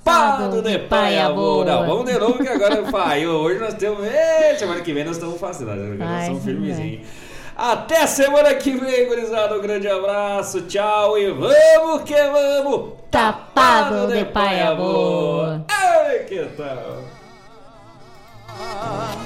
Pado 0.08 0.62
de 0.62 0.80
pai, 0.80 1.20
amor. 1.20 1.66
Não, 1.66 1.86
vamos 1.86 2.06
de 2.06 2.18
novo 2.18 2.38
que 2.38 2.48
agora 2.48 2.82
pai. 2.84 3.28
Hoje 3.28 3.60
nós 3.60 3.74
temos. 3.74 4.08
Ei, 4.08 4.58
semana 4.58 4.80
que 4.80 4.94
vem 4.94 5.04
nós 5.04 5.18
estamos 5.18 5.38
fazendo. 5.38 5.76
Nós 5.98 6.22
estamos 6.22 6.46
firmezinhos. 6.46 7.02
Né? 7.02 7.06
Até 7.58 8.08
semana 8.08 8.54
que 8.56 8.72
vem, 8.72 9.06
gurizada. 9.06 9.58
Um 9.58 9.62
grande 9.62 9.90
abraço, 9.90 10.62
tchau 10.62 11.18
e 11.20 11.30
vamos 11.30 12.04
que 12.04 12.14
vamos! 12.14 12.94
Tá 13.12 13.34
tá 13.34 13.42
Tapado 13.54 14.08
de, 14.08 14.20
de 14.20 14.26
pai 14.32 14.62
amor! 14.62 15.66
Ei, 16.10 16.20
que 16.20 16.46
tal? 16.56 17.04
Ah. 18.48 19.18